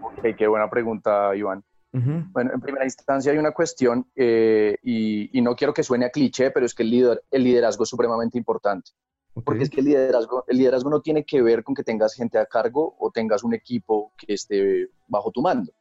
Ok, 0.00 0.36
qué 0.38 0.46
buena 0.46 0.70
pregunta, 0.70 1.34
Iván. 1.36 1.62
Bueno, 2.04 2.50
en 2.52 2.60
primera 2.60 2.84
instancia 2.84 3.32
hay 3.32 3.38
una 3.38 3.52
cuestión, 3.52 4.06
eh, 4.14 4.76
y, 4.82 5.40
no 5.40 5.54
quiero 5.54 5.72
que 5.72 5.82
suene 5.82 6.06
a 6.06 6.10
cliché, 6.10 6.50
pero 6.50 6.66
es 6.66 6.74
que 6.74 6.82
el, 6.82 7.20
el 7.30 7.44
liderazgo 7.44 7.84
es 7.84 7.88
supremamente 7.88 8.36
importante. 8.36 8.90
Porque 9.44 9.64
es 9.64 9.70
que 9.70 9.80
el 9.80 9.86
liderazgo, 9.86 10.44
el 10.46 10.56
liderazgo 10.56 10.88
no 10.88 11.00
tiene 11.00 11.24
que 11.24 11.42
ver 11.42 11.62
con 11.62 11.74
que 11.74 11.84
tengas 11.84 12.14
gente 12.14 12.38
a 12.38 12.46
cargo 12.46 12.96
o 12.98 13.10
tengas 13.10 13.44
un 13.44 13.54
equipo 13.54 14.12
que 14.16 14.34
esté 14.34 14.88
bajo 15.08 15.30
tu 15.30 15.42
mando. 15.42 15.72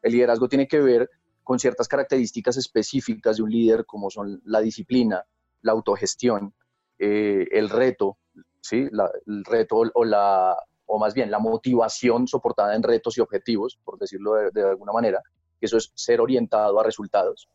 El 0.00 0.12
liderazgo 0.12 0.48
tiene 0.48 0.66
que 0.66 0.80
ver 0.80 1.10
con 1.42 1.58
ciertas 1.58 1.88
características 1.88 2.56
específicas 2.56 3.36
de 3.36 3.42
un 3.42 3.50
líder, 3.50 3.84
como 3.84 4.10
son 4.10 4.40
la 4.44 4.60
disciplina, 4.60 5.24
la 5.60 5.72
autogestión, 5.72 6.54
eh, 6.98 7.46
el 7.50 7.68
reto, 7.68 8.18
¿sí? 8.60 8.88
el 9.26 9.44
reto 9.44 9.82
o, 9.92 10.04
la, 10.04 10.56
o 10.86 10.98
más 10.98 11.12
bien 11.12 11.30
la 11.30 11.38
motivación 11.38 12.26
soportada 12.26 12.74
en 12.74 12.82
retos 12.82 13.18
y 13.18 13.20
objetivos, 13.20 13.78
por 13.84 13.98
decirlo 13.98 14.34
de 14.50 14.62
alguna 14.62 14.92
manera, 14.92 15.22
eso 15.66 15.76
es 15.76 15.92
ser 15.94 16.20
orientado 16.20 16.78
a 16.80 16.84
resultados, 16.84 17.48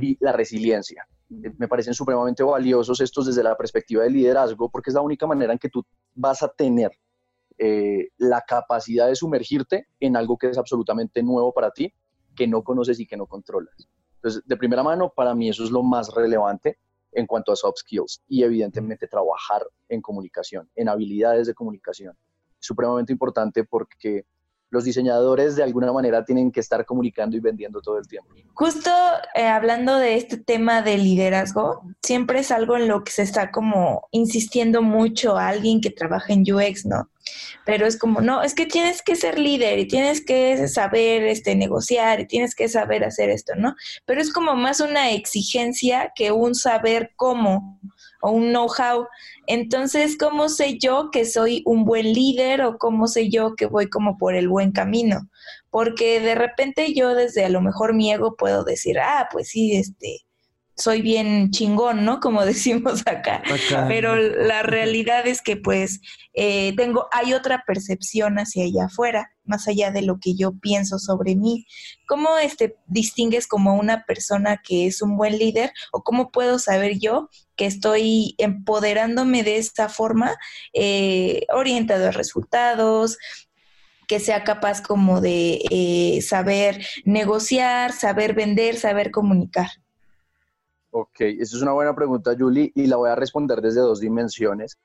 y 0.00 0.16
la 0.20 0.32
resiliencia. 0.32 1.06
Me 1.28 1.68
parecen 1.68 1.94
supremamente 1.94 2.42
valiosos 2.42 3.00
estos 3.00 3.26
desde 3.26 3.44
la 3.44 3.56
perspectiva 3.56 4.02
del 4.02 4.14
liderazgo, 4.14 4.68
porque 4.70 4.90
es 4.90 4.94
la 4.94 5.02
única 5.02 5.26
manera 5.26 5.52
en 5.52 5.58
que 5.58 5.68
tú 5.68 5.84
vas 6.14 6.42
a 6.42 6.48
tener 6.48 6.90
eh, 7.58 8.08
la 8.16 8.40
capacidad 8.40 9.08
de 9.08 9.16
sumergirte 9.16 9.88
en 10.00 10.16
algo 10.16 10.36
que 10.36 10.48
es 10.48 10.58
absolutamente 10.58 11.22
nuevo 11.22 11.52
para 11.52 11.70
ti, 11.70 11.92
que 12.34 12.46
no 12.46 12.62
conoces 12.62 12.98
y 13.00 13.06
que 13.06 13.16
no 13.16 13.26
controlas. 13.26 13.88
Entonces, 14.16 14.42
de 14.46 14.56
primera 14.56 14.82
mano, 14.82 15.12
para 15.14 15.34
mí 15.34 15.48
eso 15.48 15.64
es 15.64 15.70
lo 15.70 15.82
más 15.82 16.12
relevante 16.14 16.78
en 17.12 17.26
cuanto 17.26 17.52
a 17.52 17.56
soft 17.56 17.78
skills 17.78 18.22
y 18.28 18.42
evidentemente 18.42 19.06
trabajar 19.06 19.66
en 19.88 20.00
comunicación, 20.00 20.68
en 20.74 20.88
habilidades 20.88 21.46
de 21.46 21.54
comunicación. 21.54 22.16
Supremamente 22.58 23.12
importante 23.12 23.64
porque 23.64 24.24
los 24.70 24.84
diseñadores 24.84 25.56
de 25.56 25.62
alguna 25.62 25.92
manera 25.92 26.24
tienen 26.24 26.52
que 26.52 26.60
estar 26.60 26.84
comunicando 26.84 27.36
y 27.36 27.40
vendiendo 27.40 27.80
todo 27.80 27.98
el 27.98 28.06
tiempo. 28.06 28.30
Justo 28.54 28.90
eh, 29.34 29.46
hablando 29.46 29.96
de 29.96 30.16
este 30.16 30.36
tema 30.36 30.82
de 30.82 30.98
liderazgo, 30.98 31.82
siempre 32.02 32.40
es 32.40 32.50
algo 32.50 32.76
en 32.76 32.88
lo 32.88 33.04
que 33.04 33.12
se 33.12 33.22
está 33.22 33.50
como 33.50 34.08
insistiendo 34.10 34.82
mucho 34.82 35.36
a 35.36 35.48
alguien 35.48 35.80
que 35.80 35.90
trabaja 35.90 36.32
en 36.32 36.42
UX, 36.42 36.86
¿no? 36.86 37.08
Pero 37.64 37.86
es 37.86 37.98
como, 37.98 38.20
no, 38.20 38.42
es 38.42 38.54
que 38.54 38.66
tienes 38.66 39.02
que 39.02 39.16
ser 39.16 39.38
líder 39.38 39.78
y 39.78 39.86
tienes 39.86 40.24
que 40.24 40.68
saber 40.68 41.24
este, 41.24 41.54
negociar 41.54 42.20
y 42.20 42.26
tienes 42.26 42.54
que 42.54 42.68
saber 42.68 43.04
hacer 43.04 43.30
esto, 43.30 43.54
¿no? 43.56 43.74
Pero 44.06 44.20
es 44.20 44.32
como 44.32 44.54
más 44.54 44.80
una 44.80 45.10
exigencia 45.10 46.12
que 46.14 46.32
un 46.32 46.54
saber 46.54 47.12
cómo 47.16 47.80
o 48.20 48.30
un 48.30 48.50
know-how. 48.50 49.06
Entonces, 49.46 50.16
¿cómo 50.18 50.48
sé 50.48 50.78
yo 50.78 51.10
que 51.10 51.24
soy 51.24 51.62
un 51.66 51.84
buen 51.84 52.12
líder 52.12 52.62
o 52.62 52.78
cómo 52.78 53.06
sé 53.06 53.28
yo 53.28 53.54
que 53.54 53.66
voy 53.66 53.88
como 53.88 54.18
por 54.18 54.34
el 54.34 54.48
buen 54.48 54.72
camino? 54.72 55.28
Porque 55.70 56.20
de 56.20 56.34
repente 56.34 56.94
yo 56.94 57.14
desde 57.14 57.44
a 57.44 57.48
lo 57.48 57.60
mejor 57.60 57.94
mi 57.94 58.12
ego 58.12 58.36
puedo 58.36 58.64
decir, 58.64 58.98
ah, 58.98 59.28
pues 59.30 59.48
sí, 59.48 59.76
este, 59.76 60.20
soy 60.78 61.02
bien 61.02 61.50
chingón, 61.50 62.04
¿no? 62.04 62.20
Como 62.20 62.44
decimos 62.46 63.02
acá. 63.06 63.42
Pero 63.88 64.16
la 64.16 64.62
realidad 64.62 65.26
es 65.26 65.42
que 65.42 65.56
pues 65.56 66.00
eh, 66.32 66.72
tengo, 66.76 67.08
hay 67.12 67.34
otra 67.34 67.64
percepción 67.66 68.38
hacia 68.38 68.64
allá 68.64 68.86
afuera, 68.86 69.32
más 69.44 69.66
allá 69.66 69.90
de 69.90 70.02
lo 70.02 70.18
que 70.20 70.34
yo 70.34 70.52
pienso 70.52 70.98
sobre 70.98 71.34
mí. 71.34 71.66
¿Cómo 72.06 72.38
este, 72.38 72.76
distingues 72.86 73.46
como 73.46 73.74
una 73.74 74.04
persona 74.04 74.60
que 74.62 74.86
es 74.86 75.02
un 75.02 75.16
buen 75.16 75.38
líder 75.38 75.72
o 75.92 76.02
cómo 76.02 76.30
puedo 76.30 76.58
saber 76.58 76.98
yo 76.98 77.28
que 77.56 77.66
estoy 77.66 78.36
empoderándome 78.38 79.42
de 79.42 79.58
esta 79.58 79.88
forma, 79.88 80.36
eh, 80.72 81.44
orientado 81.52 82.08
a 82.08 82.12
resultados, 82.12 83.18
que 84.06 84.20
sea 84.20 84.44
capaz 84.44 84.80
como 84.80 85.20
de 85.20 85.60
eh, 85.70 86.22
saber 86.22 86.86
negociar, 87.04 87.92
saber 87.92 88.32
vender, 88.34 88.76
saber 88.76 89.10
comunicar? 89.10 89.68
Ok, 90.90 91.20
esa 91.20 91.56
es 91.56 91.62
una 91.62 91.72
buena 91.72 91.94
pregunta, 91.94 92.34
Julie, 92.38 92.72
y 92.74 92.86
la 92.86 92.96
voy 92.96 93.10
a 93.10 93.14
responder 93.14 93.60
desde 93.60 93.80
dos 93.80 94.00
dimensiones, 94.00 94.78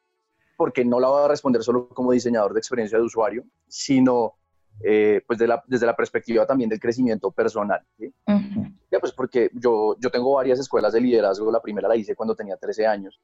porque 0.57 0.83
no 0.83 1.00
la 1.00 1.07
voy 1.07 1.24
a 1.24 1.27
responder 1.27 1.63
solo 1.63 1.88
como 1.89 2.12
diseñador 2.12 2.53
de 2.53 2.60
experiencia 2.60 2.98
de 2.98 3.05
usuario, 3.05 3.43
sino 3.67 4.33
eh, 4.81 5.22
pues 5.27 5.39
desde 5.67 5.86
la 5.86 5.95
perspectiva 5.95 6.45
también 6.45 6.69
del 6.69 6.79
crecimiento 6.79 7.31
personal. 7.31 7.81
ya, 8.91 9.00
pues 9.00 9.13
porque 9.13 9.50
yo, 9.53 9.95
yo 10.00 10.10
tengo 10.10 10.33
varias 10.33 10.60
escuelas 10.60 10.93
de 10.93 11.01
liderazgo, 11.01 11.51
la 11.51 11.62
primera 11.62 11.88
la 11.88 11.95
hice 11.95 12.15
cuando 12.15 12.36
tenía 12.36 12.57
13 12.57 12.86
años, 12.88 13.19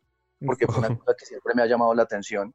porque 0.46 0.66
fue 0.66 0.80
una 0.80 0.96
cosa 0.98 1.16
que 1.18 1.26
siempre 1.26 1.54
me 1.56 1.62
ha 1.62 1.66
llamado 1.66 1.94
la 1.94 2.04
atención. 2.04 2.54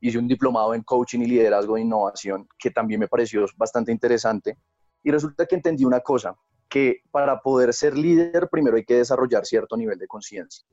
Hice 0.00 0.18
un 0.18 0.26
diplomado 0.26 0.74
en 0.74 0.82
coaching 0.82 1.20
y 1.20 1.26
liderazgo 1.26 1.74
de 1.74 1.82
innovación, 1.82 2.48
que 2.58 2.70
también 2.70 3.00
me 3.00 3.08
pareció 3.08 3.44
bastante 3.56 3.92
interesante. 3.92 4.56
Y 5.02 5.10
resulta 5.10 5.46
que 5.46 5.54
entendí 5.54 5.84
una 5.84 6.00
cosa, 6.00 6.34
que 6.70 7.02
para 7.10 7.40
poder 7.40 7.74
ser 7.74 7.98
líder 7.98 8.48
primero 8.50 8.76
hay 8.76 8.84
que 8.84 8.94
desarrollar 8.94 9.44
cierto 9.44 9.76
nivel 9.76 9.98
de 9.98 10.06
conciencia. 10.06 10.64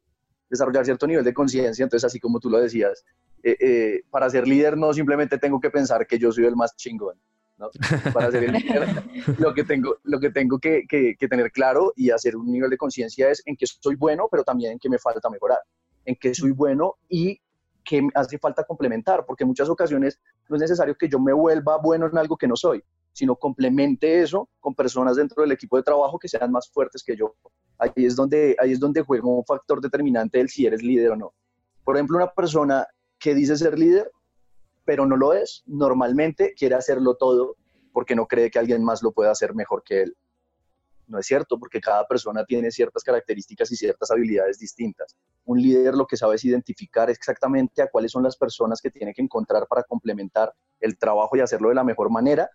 Desarrollar 0.49 0.85
cierto 0.85 1.07
nivel 1.07 1.25
de 1.25 1.33
conciencia, 1.33 1.83
entonces 1.83 2.05
así 2.05 2.19
como 2.19 2.39
tú 2.39 2.49
lo 2.49 2.61
decías, 2.61 3.03
eh, 3.43 3.57
eh, 3.59 4.01
para 4.09 4.29
ser 4.29 4.47
líder 4.47 4.77
no 4.77 4.93
simplemente 4.93 5.37
tengo 5.39 5.59
que 5.59 5.71
pensar 5.71 6.05
que 6.07 6.19
yo 6.19 6.31
soy 6.31 6.45
el 6.45 6.55
más 6.55 6.75
chingón. 6.75 7.19
¿no? 7.57 7.69
Para 8.13 8.29
ser 8.29 8.51
líder, 8.51 8.87
lo 9.39 9.53
que 9.53 9.63
tengo, 9.63 9.97
lo 10.03 10.19
que, 10.19 10.29
tengo 10.29 10.59
que, 10.59 10.85
que, 10.87 11.27
tener 11.27 11.51
claro 11.51 11.91
y 11.95 12.11
hacer 12.11 12.37
un 12.37 12.51
nivel 12.51 12.69
de 12.69 12.77
conciencia 12.77 13.31
es 13.31 13.41
en 13.47 13.57
que 13.57 13.65
soy 13.65 13.95
bueno, 13.95 14.27
pero 14.29 14.43
también 14.43 14.73
en 14.73 14.79
que 14.79 14.89
me 14.89 14.99
falta 14.99 15.29
mejorar, 15.31 15.59
en 16.05 16.15
que 16.15 16.35
soy 16.35 16.51
bueno 16.51 16.97
y 17.09 17.41
que 17.83 18.07
hace 18.13 18.37
falta 18.37 18.63
complementar, 18.63 19.25
porque 19.25 19.43
en 19.43 19.47
muchas 19.47 19.69
ocasiones 19.69 20.19
no 20.47 20.57
es 20.57 20.61
necesario 20.61 20.95
que 20.95 21.09
yo 21.09 21.19
me 21.19 21.33
vuelva 21.33 21.77
bueno 21.77 22.05
en 22.05 22.17
algo 22.17 22.37
que 22.37 22.47
no 22.47 22.55
soy, 22.55 22.83
sino 23.17 23.35
complemente 23.35 24.21
eso 24.21 24.47
con 24.59 24.75
personas 24.75 25.15
dentro 25.15 25.41
del 25.41 25.51
equipo 25.51 25.75
de 25.75 25.81
trabajo 25.81 26.19
que 26.19 26.27
sean 26.27 26.51
más 26.51 26.69
fuertes 26.69 27.03
que 27.03 27.17
yo. 27.17 27.33
Ahí 27.79 27.91
es 27.95 28.15
donde, 28.15 28.55
ahí 28.59 28.73
es 28.73 28.79
donde 28.79 29.01
juega 29.01 29.27
un 29.27 29.43
factor 29.43 29.81
determinante 29.81 30.37
del 30.37 30.49
si 30.49 30.67
eres 30.67 30.83
líder 30.83 31.13
o 31.13 31.15
no. 31.15 31.33
Por 31.83 31.95
ejemplo, 31.95 32.17
una 32.17 32.31
persona 32.31 32.85
que 33.17 33.33
dice 33.33 33.57
ser 33.57 33.79
líder, 33.79 34.11
pero 34.85 35.07
no 35.07 35.17
lo 35.17 35.33
es, 35.33 35.63
normalmente 35.65 36.53
quiere 36.55 36.75
hacerlo 36.75 37.15
todo 37.15 37.55
porque 37.91 38.15
no 38.15 38.27
cree 38.27 38.51
que 38.51 38.59
alguien 38.59 38.83
más 38.83 39.01
lo 39.01 39.11
pueda 39.11 39.31
hacer 39.31 39.55
mejor 39.55 39.81
que 39.83 40.03
él. 40.03 40.15
No 41.07 41.17
es 41.17 41.25
cierto, 41.25 41.57
porque 41.57 41.81
cada 41.81 42.05
persona 42.05 42.45
tiene 42.45 42.69
ciertas 42.69 43.01
características 43.01 43.71
y 43.71 43.77
ciertas 43.77 44.11
habilidades 44.11 44.59
distintas. 44.59 45.15
Un 45.45 45.59
líder 45.59 45.95
lo 45.95 46.05
que 46.05 46.17
sabe 46.17 46.35
es 46.35 46.45
identificar 46.45 47.09
exactamente 47.09 47.81
a 47.81 47.89
cuáles 47.89 48.11
son 48.11 48.21
las 48.21 48.37
personas 48.37 48.79
que 48.79 48.91
tiene 48.91 49.11
que 49.15 49.23
encontrar 49.23 49.65
para 49.67 49.81
complementar 49.81 50.53
el 50.79 50.99
trabajo 50.99 51.35
y 51.35 51.39
hacerlo 51.39 51.69
de 51.69 51.75
la 51.75 51.83
mejor 51.83 52.11
manera 52.11 52.47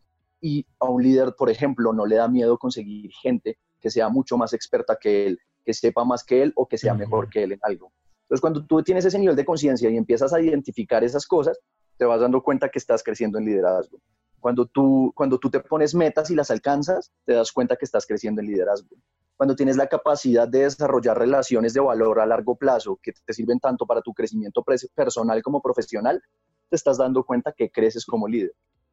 y 0.43 0.67
a 0.81 0.91
un 0.91 1.03
líder, 1.03 1.35
por 1.39 1.49
ejemplo, 1.49 1.93
no 1.93 2.05
le 2.05 2.17
da 2.17 2.29
miedo 2.29 2.59
conseguir 2.59 3.11
gente 3.23 3.59
que 3.81 3.91
sea 3.91 4.09
mucho 4.09 4.37
más 4.37 4.53
experta 4.53 4.99
que 5.01 5.27
él, 5.27 5.39
que 5.65 5.73
sepa 5.73 6.05
más 6.05 6.25
que 6.25 6.43
él 6.43 6.53
o 6.57 6.67
que 6.67 6.77
sea 6.77 6.95
mejor 6.95 7.31
que 7.31 7.45
él 7.45 7.53
en 7.53 7.61
algo. 7.63 7.93
Entonces, 8.23 8.41
cuando 8.41 8.67
tú 8.67 8.83
tienes 8.83 9.05
ese 9.05 9.19
nivel 9.19 9.37
de 9.37 9.45
conciencia 9.45 9.89
y 9.89 9.97
empiezas 9.97 10.33
a 10.33 10.41
identificar 10.41 11.05
esas 11.05 11.27
cosas, 11.27 11.61
te 11.97 12.05
vas 12.05 12.21
dando 12.21 12.43
cuenta 12.43 12.69
que 12.69 12.81
estás 12.81 13.03
creciendo 13.05 13.39
en 13.39 13.45
liderazgo. 13.45 13.99
Cuando 14.41 14.67
tú, 14.67 15.13
cuando 15.15 15.39
tú 15.39 15.49
te 15.49 15.61
pones 15.61 15.95
metas 15.95 16.29
y 16.31 16.35
las 16.35 16.51
alcanzas, 16.51 17.13
te 17.25 17.35
das 17.35 17.53
cuenta 17.53 17.77
que 17.77 17.85
estás 17.85 18.05
creciendo 18.05 18.41
en 18.41 18.49
liderazgo. 18.49 18.97
Cuando 19.37 19.55
tienes 19.55 19.77
la 19.77 19.87
capacidad 19.87 20.49
de 20.49 20.61
desarrollar 20.61 21.19
relaciones 21.19 21.73
de 21.73 21.81
valor 21.81 22.19
a 22.19 22.27
largo 22.27 22.57
plazo 22.57 22.99
que 23.01 23.13
te 23.13 23.33
sirven 23.33 23.61
tanto 23.61 23.87
para 23.87 24.01
tu 24.01 24.13
crecimiento 24.13 24.65
personal 24.95 25.41
como 25.43 25.63
profesional, 25.63 26.21
te 26.69 26.77
estás 26.77 26.99
dando 26.99 27.23
cuenta 27.23 27.53
que 27.53 27.71
creces 27.71 28.05
como 28.05 28.27
líder. 28.27 28.53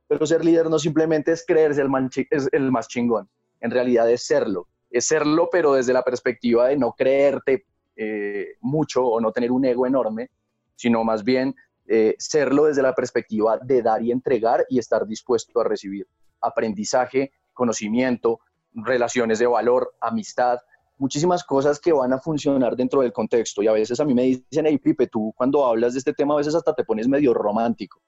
Pero 0.10 0.26
ser 0.26 0.44
líder 0.44 0.70
no 0.72 0.80
simplemente 0.80 1.32
es 1.32 1.46
creerse 1.46 1.82
el, 1.82 1.90
es 2.32 2.50
el 2.52 2.72
más 2.72 2.88
chingón, 2.88 3.30
en 3.62 3.70
realidad 3.70 4.10
es 4.10 4.26
serlo. 4.26 4.68
Es 4.90 5.06
serlo, 5.06 5.50
pero 5.52 5.74
desde 5.74 5.94
la 5.94 6.02
perspectiva 6.02 6.68
de 6.68 6.78
no 6.78 6.94
creerte 6.94 7.68
eh, 7.96 8.56
mucho 8.62 9.06
o 9.06 9.22
no 9.22 9.32
tener 9.32 9.52
un 9.52 9.66
ego 9.66 9.86
enorme, 9.86 10.32
sino 10.76 11.04
más 11.04 11.24
bien 11.24 11.54
eh, 11.88 12.16
serlo 12.18 12.66
desde 12.66 12.82
la 12.82 12.96
perspectiva 12.96 13.60
de 13.60 13.84
dar 13.84 14.02
y 14.02 14.12
entregar 14.12 14.66
y 14.68 14.80
estar 14.80 15.06
dispuesto 15.06 15.62
a 15.62 15.64
recibir 15.64 16.08
aprendizaje, 16.42 17.32
conocimiento, 17.54 18.40
relaciones 18.74 19.38
de 19.38 19.46
valor, 19.46 19.94
amistad, 20.02 20.58
muchísimas 20.98 21.44
cosas 21.44 21.80
que 21.80 21.94
van 21.94 22.14
a 22.14 22.20
funcionar 22.20 22.76
dentro 22.76 23.02
del 23.02 23.14
contexto. 23.14 23.62
Y 23.62 23.68
a 23.68 23.74
veces 23.74 24.00
a 24.00 24.06
mí 24.06 24.16
me 24.16 24.24
dicen, 24.24 24.66
hey 24.66 24.80
Pipe, 24.80 25.06
tú 25.06 25.34
cuando 25.36 25.66
hablas 25.66 25.94
de 25.94 26.00
este 26.00 26.14
tema 26.14 26.34
a 26.34 26.38
veces 26.38 26.56
hasta 26.56 26.74
te 26.74 26.84
pones 26.84 27.08
medio 27.08 27.32
romántico. 27.34 28.02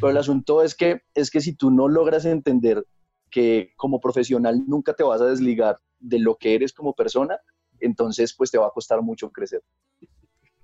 Pero 0.00 0.10
el 0.10 0.16
asunto 0.16 0.62
es 0.62 0.74
que, 0.74 1.02
es 1.14 1.30
que 1.30 1.40
si 1.40 1.54
tú 1.54 1.70
no 1.70 1.88
logras 1.88 2.24
entender 2.24 2.84
que 3.30 3.72
como 3.76 4.00
profesional 4.00 4.62
nunca 4.66 4.94
te 4.94 5.04
vas 5.04 5.20
a 5.20 5.26
desligar 5.26 5.78
de 5.98 6.18
lo 6.18 6.36
que 6.36 6.54
eres 6.54 6.72
como 6.72 6.94
persona, 6.94 7.38
entonces 7.78 8.34
pues 8.36 8.50
te 8.50 8.58
va 8.58 8.66
a 8.66 8.70
costar 8.70 9.02
mucho 9.02 9.30
crecer. 9.30 9.62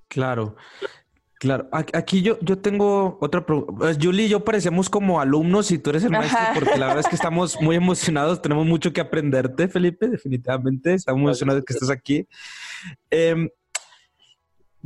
Claro. 0.09 0.57
Claro, 1.39 1.69
aquí 1.71 2.23
yo, 2.23 2.39
yo 2.41 2.57
tengo 2.59 3.19
otra 3.21 3.45
pregunta. 3.45 3.91
Eh, 3.91 3.99
Julie 4.01 4.25
y 4.25 4.29
yo 4.31 4.43
parecemos 4.43 4.89
como 4.89 5.21
alumnos 5.21 5.71
y 5.71 5.79
tú 5.79 5.91
eres 5.91 6.03
el 6.05 6.11
maestro 6.11 6.39
porque 6.55 6.79
la 6.79 6.87
verdad 6.87 7.01
es 7.01 7.09
que 7.09 7.15
estamos 7.15 7.61
muy 7.61 7.77
emocionados, 7.77 8.41
tenemos 8.41 8.65
mucho 8.65 8.91
que 8.91 9.03
aprenderte, 9.03 9.69
Felipe, 9.69 10.09
definitivamente. 10.09 10.95
Estamos 10.95 11.21
emocionados 11.21 11.61
de 11.61 11.65
que 11.67 11.73
estés 11.75 11.91
aquí. 11.91 12.27
Em, 13.11 13.51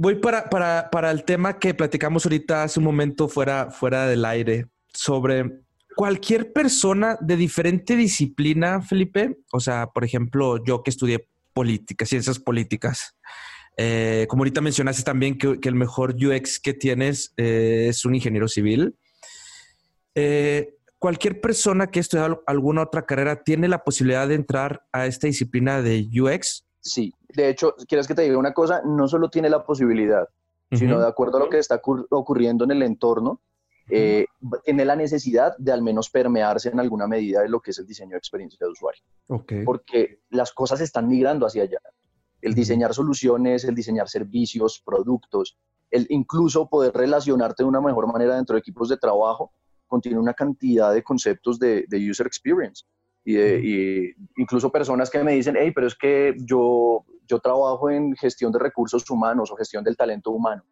voy 0.01 0.15
para, 0.15 0.49
para, 0.49 0.89
para, 0.91 1.11
el 1.11 1.25
tema 1.25 1.59
que 1.59 1.75
platicamos 1.75 2.25
ahorita 2.25 2.63
hace 2.63 2.81
un 2.81 2.87
momento 2.87 3.29
fuera, 3.29 3.71
fuera 3.71 4.07
del 4.07 4.25
aire 4.25 4.67
sobre 4.95 5.61
cualquier 5.95 6.55
persona 6.55 7.19
de 7.21 7.37
diferente 7.37 7.97
disciplina, 7.97 8.81
Felipe. 8.81 9.37
O 9.53 9.61
sea, 9.61 9.89
por 9.89 10.03
ejemplo, 10.03 10.65
yo 10.65 10.83
que 10.83 10.89
estudié 10.89 11.29
política, 11.53 12.07
ciencias 12.07 12.39
políticas. 12.39 13.15
Eh, 13.77 14.25
como 14.31 14.41
ahorita 14.41 14.63
mencionaste 14.63 15.03
también 15.03 15.37
que, 15.37 15.59
el 15.63 15.75
mejor 15.75 16.15
UX 16.15 16.59
que 16.59 16.73
tienes 16.73 17.35
eh, 17.37 17.89
es 17.91 18.07
un 18.07 18.15
ingeniero 18.15 18.49
civil. 18.49 18.97
Eh, 20.15 20.77
¿Cualquier 20.99 21.43
persona 21.43 21.91
que 21.91 22.01
estudie 22.01 22.25
alguna 22.47 22.83
otra 22.83 23.05
carrera 23.05 23.43
tiene 23.43 23.69
la 23.69 23.85
posibilidad 23.85 24.27
de 24.27 24.35
entrar 24.35 24.87
a 24.93 25.05
esta 25.05 25.27
disciplina 25.27 25.83
de 25.83 26.09
UX? 26.11 26.65
Sí, 26.81 27.13
de 27.29 27.49
hecho, 27.49 27.75
quieres 27.87 28.07
que 28.07 28.15
te 28.15 28.23
diga 28.23 28.39
una 28.39 28.53
cosa, 28.53 28.83
no 28.85 29.07
solo 29.07 29.29
tiene 29.29 29.51
la 29.51 29.65
posibilidad, 29.65 30.29
sino 30.73 31.01
de 31.01 31.07
acuerdo 31.07 31.37
a 31.37 31.41
lo 31.41 31.51
que 31.51 31.59
está 31.59 31.81
ocurriendo 32.11 32.65
en 32.65 32.71
el 32.71 32.83
entorno, 32.83 33.41
tiene 33.89 34.85
la 34.85 34.97
necesidad 34.97 35.57
de 35.59 35.73
al 35.73 35.83
menos 35.83 36.11
permearse 36.11 36.69
en 36.71 36.81
alguna 36.81 37.07
medida 37.07 37.43
de 37.43 37.49
lo 37.49 37.61
que 37.61 37.73
es 37.73 37.79
el 37.79 37.87
diseño 37.87 38.13
de 38.13 38.19
experiencia 38.19 38.59
de 38.65 38.71
usuario. 38.71 39.03
Porque 39.65 40.21
las 40.31 40.53
cosas 40.53 40.81
están 40.81 41.09
migrando 41.09 41.47
hacia 41.47 41.65
allá. 41.65 41.79
El 42.41 42.55
diseñar 42.55 42.95
soluciones, 42.95 43.65
el 43.65 43.75
diseñar 43.75 44.09
servicios, 44.09 44.83
productos, 44.85 45.59
el 45.91 46.07
incluso 46.09 46.69
poder 46.69 46.95
relacionarte 46.95 47.63
de 47.63 47.69
una 47.69 47.81
mejor 47.81 48.11
manera 48.11 48.37
dentro 48.37 48.55
de 48.55 48.61
equipos 48.61 48.89
de 48.89 48.97
trabajo, 48.97 49.53
contiene 49.87 50.19
una 50.19 50.35
cantidad 50.35 50.95
de 50.95 51.03
conceptos 51.03 51.59
de, 51.59 51.85
user 52.11 52.27
experience. 52.27 52.85
Y, 53.25 54.11
incluso 54.37 54.71
personas 54.71 55.11
que 55.11 55.23
me 55.23 55.33
dicen, 55.33 55.57
hey, 55.59 55.73
pero 55.75 55.87
es 55.87 55.95
que 55.95 56.35
yo, 56.39 57.05
yo 57.27 57.39
trabajo 57.39 57.91
en 57.91 58.15
gestión 58.17 58.51
de 58.53 58.59
recursos 58.59 59.09
humanos 59.11 59.51
o 59.51 59.57
gestión 59.57 59.85
del 59.85 59.97
talento 59.97 60.31
humano. 60.31 60.65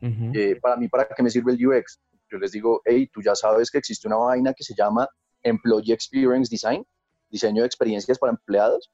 Eh, 0.00 0.56
para 0.60 0.76
mí, 0.76 0.88
¿para 0.88 1.06
qué 1.06 1.22
me 1.22 1.30
sirve 1.30 1.52
el 1.52 1.66
UX? 1.66 2.00
Yo 2.30 2.38
les 2.38 2.52
digo, 2.52 2.80
hey, 2.84 3.08
tú 3.12 3.20
ya 3.22 3.34
sabes 3.34 3.70
que 3.70 3.78
existe 3.78 4.08
una 4.08 4.16
vaina 4.16 4.54
que 4.54 4.64
se 4.64 4.74
llama 4.74 5.06
Employee 5.42 5.92
Experience 5.92 6.48
Design, 6.50 6.86
diseño 7.28 7.62
de 7.62 7.66
experiencias 7.66 8.18
para 8.18 8.32
empleados. 8.32 8.90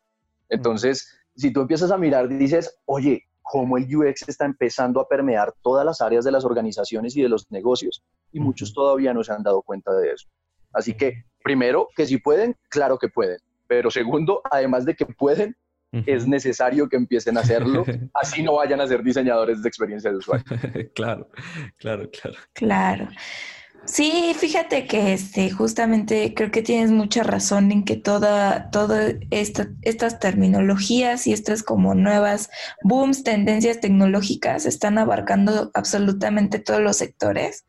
Entonces, 0.48 1.08
si 1.36 1.52
tú 1.52 1.60
empiezas 1.60 1.90
a 1.90 1.98
mirar, 1.98 2.28
dices, 2.28 2.76
oye, 2.86 3.22
cómo 3.42 3.76
el 3.76 3.94
UX 3.94 4.28
está 4.28 4.44
empezando 4.44 5.00
a 5.00 5.08
permear 5.08 5.54
todas 5.62 5.84
las 5.84 6.00
áreas 6.00 6.24
de 6.24 6.32
las 6.32 6.44
organizaciones 6.44 7.16
y 7.16 7.22
de 7.22 7.28
los 7.28 7.50
negocios, 7.50 8.02
y 8.32 8.40
muchos 8.40 8.72
todavía 8.72 9.14
no 9.14 9.22
se 9.22 9.32
han 9.32 9.42
dado 9.42 9.62
cuenta 9.62 9.92
de 9.94 10.10
eso. 10.10 10.28
Así 10.72 10.94
que, 10.94 11.24
primero, 11.46 11.88
que 11.94 12.06
si 12.06 12.18
pueden, 12.18 12.56
claro 12.68 12.98
que 12.98 13.08
pueden, 13.08 13.38
pero 13.68 13.88
segundo, 13.88 14.42
además 14.50 14.84
de 14.84 14.96
que 14.96 15.06
pueden, 15.06 15.56
es 15.92 16.26
necesario 16.26 16.88
que 16.88 16.96
empiecen 16.96 17.36
a 17.36 17.42
hacerlo, 17.42 17.84
así 18.14 18.42
no 18.42 18.54
vayan 18.54 18.80
a 18.80 18.86
ser 18.88 19.00
diseñadores 19.04 19.62
de 19.62 19.68
experiencia 19.68 20.10
de 20.10 20.16
usuario. 20.16 20.44
claro, 20.96 21.30
claro, 21.76 22.10
claro. 22.10 22.36
Claro. 22.52 23.08
Sí, 23.86 24.34
fíjate 24.36 24.86
que 24.88 25.12
este, 25.12 25.50
justamente 25.50 26.34
creo 26.34 26.50
que 26.50 26.62
tienes 26.62 26.90
mucha 26.90 27.22
razón 27.22 27.70
en 27.70 27.84
que 27.84 27.96
toda, 27.96 28.68
todas 28.70 29.14
estas 29.30 30.18
terminologías 30.18 31.26
y 31.28 31.32
estas 31.32 31.62
como 31.62 31.94
nuevas 31.94 32.50
booms, 32.82 33.22
tendencias 33.22 33.80
tecnológicas 33.80 34.66
están 34.66 34.98
abarcando 34.98 35.70
absolutamente 35.72 36.58
todos 36.58 36.80
los 36.80 36.96
sectores 36.96 37.64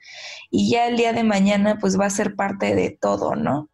y 0.49 0.71
ya 0.71 0.87
el 0.87 0.97
día 0.97 1.13
de 1.13 1.23
mañana 1.23 1.77
pues 1.79 1.99
va 1.99 2.05
a 2.05 2.09
ser 2.09 2.35
parte 2.35 2.73
de 2.73 2.89
todo, 2.89 3.35
¿no? 3.35 3.69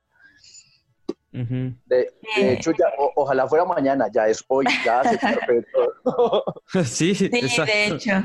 De, 1.34 2.14
hecho, 2.38 2.72
ya, 2.72 2.86
ojalá 3.16 3.48
fuera 3.48 3.66
mañana, 3.66 4.08
ya 4.14 4.28
es 4.28 4.44
hoy, 4.48 4.66
ya 4.86 5.04
se 5.10 5.18
perfecto. 5.18 6.44
sí, 6.86 7.16
sí 7.16 7.28
de 7.28 7.88
hecho. 7.88 8.24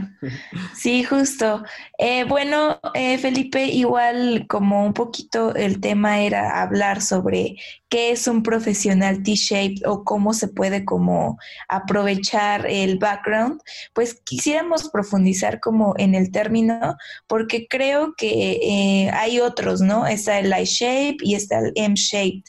Sí, 0.74 1.02
justo. 1.04 1.62
Eh, 1.96 2.24
bueno, 2.24 2.78
eh, 2.92 3.16
Felipe, 3.16 3.64
igual 3.64 4.46
como 4.46 4.84
un 4.84 4.92
poquito 4.92 5.54
el 5.54 5.80
tema 5.80 6.20
era 6.20 6.60
hablar 6.60 7.00
sobre 7.00 7.56
qué 7.88 8.10
es 8.10 8.28
un 8.28 8.42
profesional 8.42 9.22
T-shaped 9.22 9.86
o 9.86 10.04
cómo 10.04 10.34
se 10.34 10.48
puede 10.48 10.84
como 10.84 11.38
aprovechar 11.68 12.66
el 12.68 12.98
background, 12.98 13.60
pues 13.94 14.20
quisiéramos 14.24 14.90
profundizar 14.90 15.60
como 15.60 15.94
en 15.96 16.14
el 16.14 16.30
término, 16.30 16.96
porque 17.26 17.66
creo 17.66 18.14
que 18.16 18.58
eh, 18.62 19.10
hay 19.12 19.40
otros, 19.40 19.80
¿no? 19.80 20.06
Está 20.06 20.38
el 20.38 20.52
I-shape 20.52 21.16
y 21.22 21.34
está 21.34 21.60
el 21.60 21.72
M-shaped, 21.74 22.44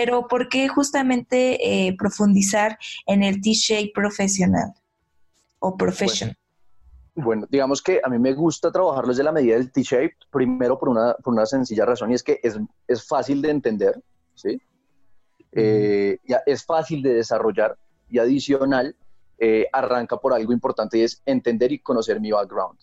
pero 0.00 0.26
¿por 0.26 0.48
qué 0.48 0.66
justamente 0.66 1.58
eh, 1.60 1.94
profundizar 1.94 2.78
en 3.06 3.22
el 3.22 3.42
T-shape 3.42 3.92
profesional 3.94 4.72
o 5.58 5.76
professional? 5.76 6.38
Bueno, 7.14 7.46
digamos 7.50 7.82
que 7.82 8.00
a 8.02 8.08
mí 8.08 8.18
me 8.18 8.32
gusta 8.32 8.72
trabajarlo 8.72 9.10
desde 9.10 9.24
la 9.24 9.32
medida 9.32 9.56
del 9.56 9.70
T-shape, 9.70 10.16
primero 10.30 10.78
por 10.78 10.88
una, 10.88 11.12
por 11.22 11.34
una 11.34 11.44
sencilla 11.44 11.84
razón 11.84 12.12
y 12.12 12.14
es 12.14 12.22
que 12.22 12.40
es, 12.42 12.58
es 12.88 13.06
fácil 13.06 13.42
de 13.42 13.50
entender, 13.50 14.02
¿sí? 14.34 14.58
Eh, 15.52 16.16
ya 16.26 16.40
es 16.46 16.64
fácil 16.64 17.02
de 17.02 17.12
desarrollar 17.12 17.76
y 18.08 18.20
adicional 18.20 18.96
eh, 19.38 19.66
arranca 19.70 20.16
por 20.16 20.32
algo 20.32 20.54
importante 20.54 20.96
y 20.96 21.02
es 21.02 21.20
entender 21.26 21.72
y 21.72 21.80
conocer 21.80 22.20
mi 22.20 22.30
background. 22.30 22.78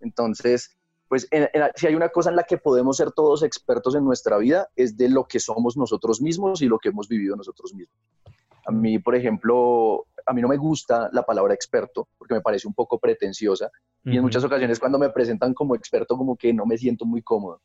Entonces, 0.00 0.74
pues 1.12 1.28
si 1.74 1.86
hay 1.86 1.94
una 1.94 2.08
cosa 2.08 2.30
en 2.30 2.36
la 2.36 2.44
que 2.44 2.56
podemos 2.56 2.96
ser 2.96 3.12
todos 3.12 3.42
expertos 3.42 3.94
en 3.94 4.02
nuestra 4.02 4.38
vida 4.38 4.70
es 4.74 4.96
de 4.96 5.10
lo 5.10 5.24
que 5.24 5.40
somos 5.40 5.76
nosotros 5.76 6.22
mismos 6.22 6.62
y 6.62 6.68
lo 6.68 6.78
que 6.78 6.88
hemos 6.88 7.06
vivido 7.06 7.36
nosotros 7.36 7.74
mismos. 7.74 7.94
A 8.64 8.72
mí, 8.72 8.98
por 8.98 9.14
ejemplo, 9.14 10.06
a 10.24 10.32
mí 10.32 10.40
no 10.40 10.48
me 10.48 10.56
gusta 10.56 11.10
la 11.12 11.22
palabra 11.22 11.52
experto 11.52 12.08
porque 12.16 12.32
me 12.32 12.40
parece 12.40 12.66
un 12.66 12.72
poco 12.72 12.98
pretenciosa 12.98 13.70
y 14.06 14.16
en 14.16 14.22
muchas 14.22 14.42
ocasiones 14.42 14.80
cuando 14.80 14.98
me 14.98 15.10
presentan 15.10 15.52
como 15.52 15.74
experto 15.74 16.16
como 16.16 16.34
que 16.34 16.54
no 16.54 16.64
me 16.64 16.78
siento 16.78 17.04
muy 17.04 17.20
cómodo. 17.20 17.60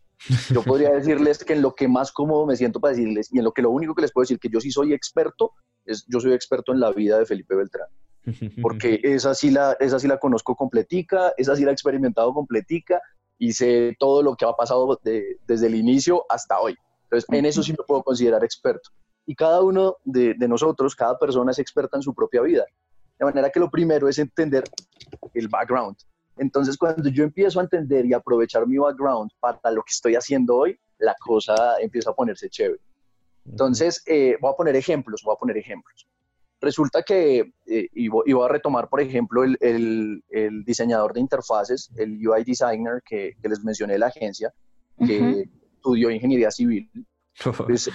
Yo 0.53 0.61
podría 0.61 0.91
decirles 0.91 1.41
que 1.45 1.53
en 1.53 1.61
lo 1.61 1.73
que 1.73 1.87
más 1.87 2.11
cómodo 2.11 2.45
me 2.45 2.57
siento 2.57 2.81
para 2.81 2.95
decirles 2.95 3.33
y 3.33 3.37
en 3.37 3.45
lo 3.45 3.53
que 3.53 3.61
lo 3.61 3.69
único 3.69 3.95
que 3.95 4.01
les 4.01 4.11
puedo 4.11 4.23
decir 4.23 4.39
que 4.39 4.49
yo 4.49 4.59
sí 4.59 4.71
soy 4.71 4.91
experto 4.91 5.53
es 5.85 6.05
yo 6.09 6.19
soy 6.19 6.33
experto 6.33 6.73
en 6.73 6.81
la 6.81 6.91
vida 6.91 7.17
de 7.17 7.25
Felipe 7.25 7.55
Beltrán. 7.55 7.87
Porque 8.61 8.99
esa 9.03 9.33
sí 9.33 9.51
la, 9.51 9.77
esa 9.79 9.99
sí 9.99 10.07
la 10.09 10.19
conozco 10.19 10.53
completica, 10.53 11.31
esa 11.37 11.55
sí 11.55 11.63
la 11.63 11.71
he 11.71 11.73
experimentado 11.73 12.33
completica 12.33 13.01
y 13.37 13.53
sé 13.53 13.95
todo 13.99 14.23
lo 14.23 14.35
que 14.35 14.45
ha 14.45 14.53
pasado 14.53 14.99
desde 15.03 15.67
el 15.67 15.75
inicio 15.75 16.25
hasta 16.29 16.59
hoy. 16.59 16.75
Entonces, 17.03 17.27
en 17.31 17.45
eso 17.45 17.63
sí 17.63 17.71
me 17.71 17.83
puedo 17.85 18.03
considerar 18.03 18.43
experto. 18.43 18.89
Y 19.25 19.35
cada 19.35 19.61
uno 19.61 19.97
de, 20.03 20.33
de 20.33 20.47
nosotros, 20.47 20.95
cada 20.95 21.17
persona 21.17 21.51
es 21.51 21.59
experta 21.59 21.97
en 21.97 22.03
su 22.03 22.13
propia 22.13 22.41
vida. 22.41 22.65
De 23.19 23.25
manera 23.25 23.49
que 23.49 23.59
lo 23.59 23.69
primero 23.69 24.07
es 24.07 24.19
entender 24.19 24.63
el 25.33 25.47
background, 25.47 25.97
entonces, 26.37 26.77
cuando 26.77 27.09
yo 27.09 27.23
empiezo 27.23 27.59
a 27.59 27.63
entender 27.63 28.05
y 28.05 28.13
aprovechar 28.13 28.67
mi 28.67 28.77
background 28.77 29.31
para 29.39 29.59
lo 29.71 29.81
que 29.81 29.91
estoy 29.91 30.15
haciendo 30.15 30.55
hoy, 30.55 30.79
la 30.99 31.15
cosa 31.19 31.79
empieza 31.79 32.11
a 32.11 32.13
ponerse 32.13 32.49
chévere. 32.49 32.79
Entonces, 33.45 34.03
eh, 34.05 34.37
voy 34.41 34.51
a 34.51 34.55
poner 34.55 34.75
ejemplos, 34.75 35.21
voy 35.23 35.33
a 35.35 35.39
poner 35.39 35.57
ejemplos. 35.57 36.07
Resulta 36.59 37.03
que, 37.03 37.53
eh, 37.67 37.87
y, 37.93 38.07
voy, 38.07 38.23
a 38.43 38.47
retomar, 38.47 38.89
por 38.89 38.99
ejemplo, 38.99 39.43
el, 39.43 40.23
el, 40.29 40.63
diseñador 40.65 41.13
de 41.13 41.19
interfaces, 41.19 41.91
el 41.95 42.27
UI 42.27 42.43
designer 42.43 43.03
que, 43.05 43.35
que 43.41 43.49
les 43.49 43.63
mencioné 43.63 43.93
de 43.93 43.99
la 43.99 44.07
agencia, 44.07 44.51
que 44.97 45.45
estudió 45.75 46.09
ingeniería 46.09 46.49
civil. 46.51 46.89
Pues, 47.67 47.89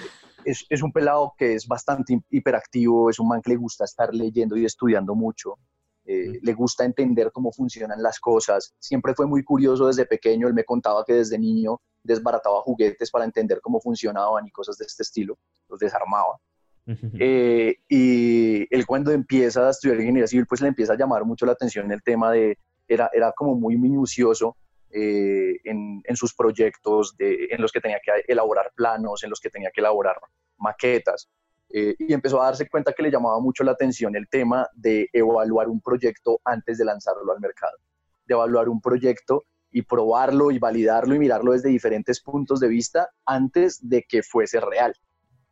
es, 0.44 0.64
es, 0.68 0.82
un 0.82 0.92
pelado 0.92 1.34
que 1.36 1.54
es 1.54 1.66
bastante 1.66 2.20
hiperactivo, 2.30 3.10
es 3.10 3.18
un 3.18 3.28
man 3.28 3.42
que 3.42 3.50
le 3.50 3.56
gusta 3.56 3.84
estar 3.84 4.14
leyendo 4.14 4.56
y 4.56 4.64
estudiando 4.64 5.16
mucho. 5.16 5.58
Eh, 6.04 6.40
le 6.42 6.54
gusta 6.54 6.84
entender 6.84 7.30
cómo 7.32 7.52
funcionan 7.52 8.02
las 8.02 8.18
cosas. 8.18 8.74
Siempre 8.78 9.14
fue 9.14 9.26
muy 9.26 9.44
curioso 9.44 9.86
desde 9.86 10.06
pequeño, 10.06 10.48
él 10.48 10.54
me 10.54 10.64
contaba 10.64 11.04
que 11.04 11.14
desde 11.14 11.38
niño 11.38 11.80
desbarataba 12.02 12.60
juguetes 12.62 13.10
para 13.10 13.24
entender 13.24 13.60
cómo 13.60 13.80
funcionaban 13.80 14.46
y 14.46 14.50
cosas 14.50 14.76
de 14.78 14.84
este 14.84 15.04
estilo, 15.04 15.38
los 15.68 15.78
desarmaba. 15.78 16.40
Eh, 16.86 17.76
y 17.88 18.74
él 18.74 18.86
cuando 18.86 19.12
empieza 19.12 19.68
a 19.68 19.70
estudiar 19.70 20.00
ingeniería 20.00 20.26
civil, 20.26 20.46
pues 20.46 20.60
le 20.60 20.68
empieza 20.68 20.94
a 20.94 20.96
llamar 20.96 21.24
mucho 21.24 21.46
la 21.46 21.52
atención 21.52 21.90
el 21.92 22.02
tema 22.02 22.32
de, 22.32 22.58
era, 22.88 23.08
era 23.12 23.32
como 23.32 23.54
muy 23.54 23.76
minucioso 23.76 24.56
eh, 24.90 25.58
en, 25.64 26.02
en, 26.04 26.16
sus 26.16 26.34
proyectos, 26.34 27.16
de, 27.16 27.48
en 27.50 27.62
los 27.62 27.72
que 27.72 27.80
tenía 27.80 28.00
que 28.04 28.12
elaborar 28.26 28.72
planos, 28.74 29.22
en 29.24 29.30
los 29.30 29.40
que 29.40 29.48
tenía 29.48 29.70
que 29.70 29.80
elaborar 29.80 30.16
maquetas. 30.58 31.28
Eh, 31.74 31.94
y 31.98 32.12
empezó 32.12 32.42
a 32.42 32.46
darse 32.46 32.68
cuenta 32.68 32.92
que 32.92 33.02
le 33.02 33.10
llamaba 33.10 33.40
mucho 33.40 33.64
la 33.64 33.72
atención 33.72 34.14
el 34.14 34.28
tema 34.28 34.68
de 34.74 35.08
evaluar 35.12 35.68
un 35.68 35.80
proyecto 35.80 36.40
antes 36.44 36.76
de 36.76 36.84
lanzarlo 36.84 37.32
al 37.32 37.40
mercado, 37.40 37.78
de 38.26 38.34
evaluar 38.34 38.68
un 38.68 38.82
proyecto 38.82 39.44
y 39.70 39.80
probarlo 39.80 40.50
y 40.50 40.58
validarlo 40.58 41.14
y 41.14 41.18
mirarlo 41.18 41.52
desde 41.52 41.70
diferentes 41.70 42.20
puntos 42.20 42.60
de 42.60 42.68
vista 42.68 43.08
antes 43.24 43.80
de 43.88 44.02
que 44.02 44.22
fuese 44.22 44.60
real. 44.60 44.94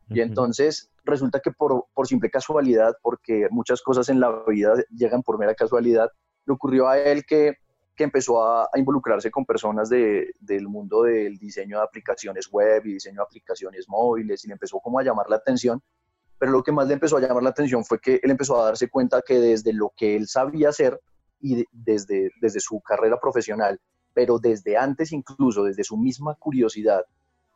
Y 0.09 0.19
entonces 0.19 0.90
resulta 1.03 1.39
que 1.39 1.51
por, 1.51 1.85
por, 1.93 2.07
simple 2.07 2.29
casualidad, 2.29 2.93
porque 3.01 3.47
muchas 3.51 3.81
cosas 3.81 4.09
en 4.09 4.19
la 4.19 4.43
vida 4.47 4.73
llegan 4.89 5.23
por 5.23 5.37
mera 5.37 5.55
casualidad, 5.55 6.09
le 6.45 6.53
ocurrió 6.53 6.87
a 6.87 6.97
él 6.97 7.23
que, 7.25 7.55
que 7.95 8.03
empezó 8.03 8.43
a, 8.43 8.69
involucrarse 8.75 9.31
con 9.31 9.45
personas 9.45 9.89
de, 9.89 10.33
del 10.39 10.67
mundo 10.67 11.03
del 11.03 11.37
diseño 11.37 11.77
de 11.77 11.83
aplicaciones 11.83 12.47
web 12.51 12.85
y 12.85 12.93
diseño 12.93 13.17
de 13.17 13.23
aplicaciones 13.23 13.87
móviles 13.87 14.43
y 14.43 14.47
le 14.47 14.53
empezó 14.53 14.79
como 14.79 14.99
a 14.99 15.03
llamar 15.03 15.29
la 15.29 15.37
atención 15.37 15.81
pero 16.41 16.53
lo 16.53 16.63
que 16.63 16.71
más 16.71 16.87
le 16.87 16.95
empezó 16.95 17.17
a 17.17 17.21
llamar 17.21 17.43
la 17.43 17.51
atención 17.51 17.85
fue 17.85 17.99
que 17.99 18.19
él 18.23 18.31
empezó 18.31 18.59
a 18.59 18.65
darse 18.65 18.89
cuenta 18.89 19.21
que 19.21 19.39
desde 19.39 19.73
lo 19.73 19.93
que 19.95 20.15
él 20.15 20.27
sabía 20.27 20.69
hacer 20.69 20.99
y 21.39 21.65
desde, 21.71 22.31
desde 22.41 22.59
su 22.59 22.81
carrera 22.81 23.19
profesional, 23.19 23.79
pero 24.11 24.39
desde 24.39 24.75
antes 24.75 25.11
incluso, 25.11 25.65
desde 25.65 25.83
su 25.83 25.97
misma 25.97 26.33
curiosidad 26.33 27.03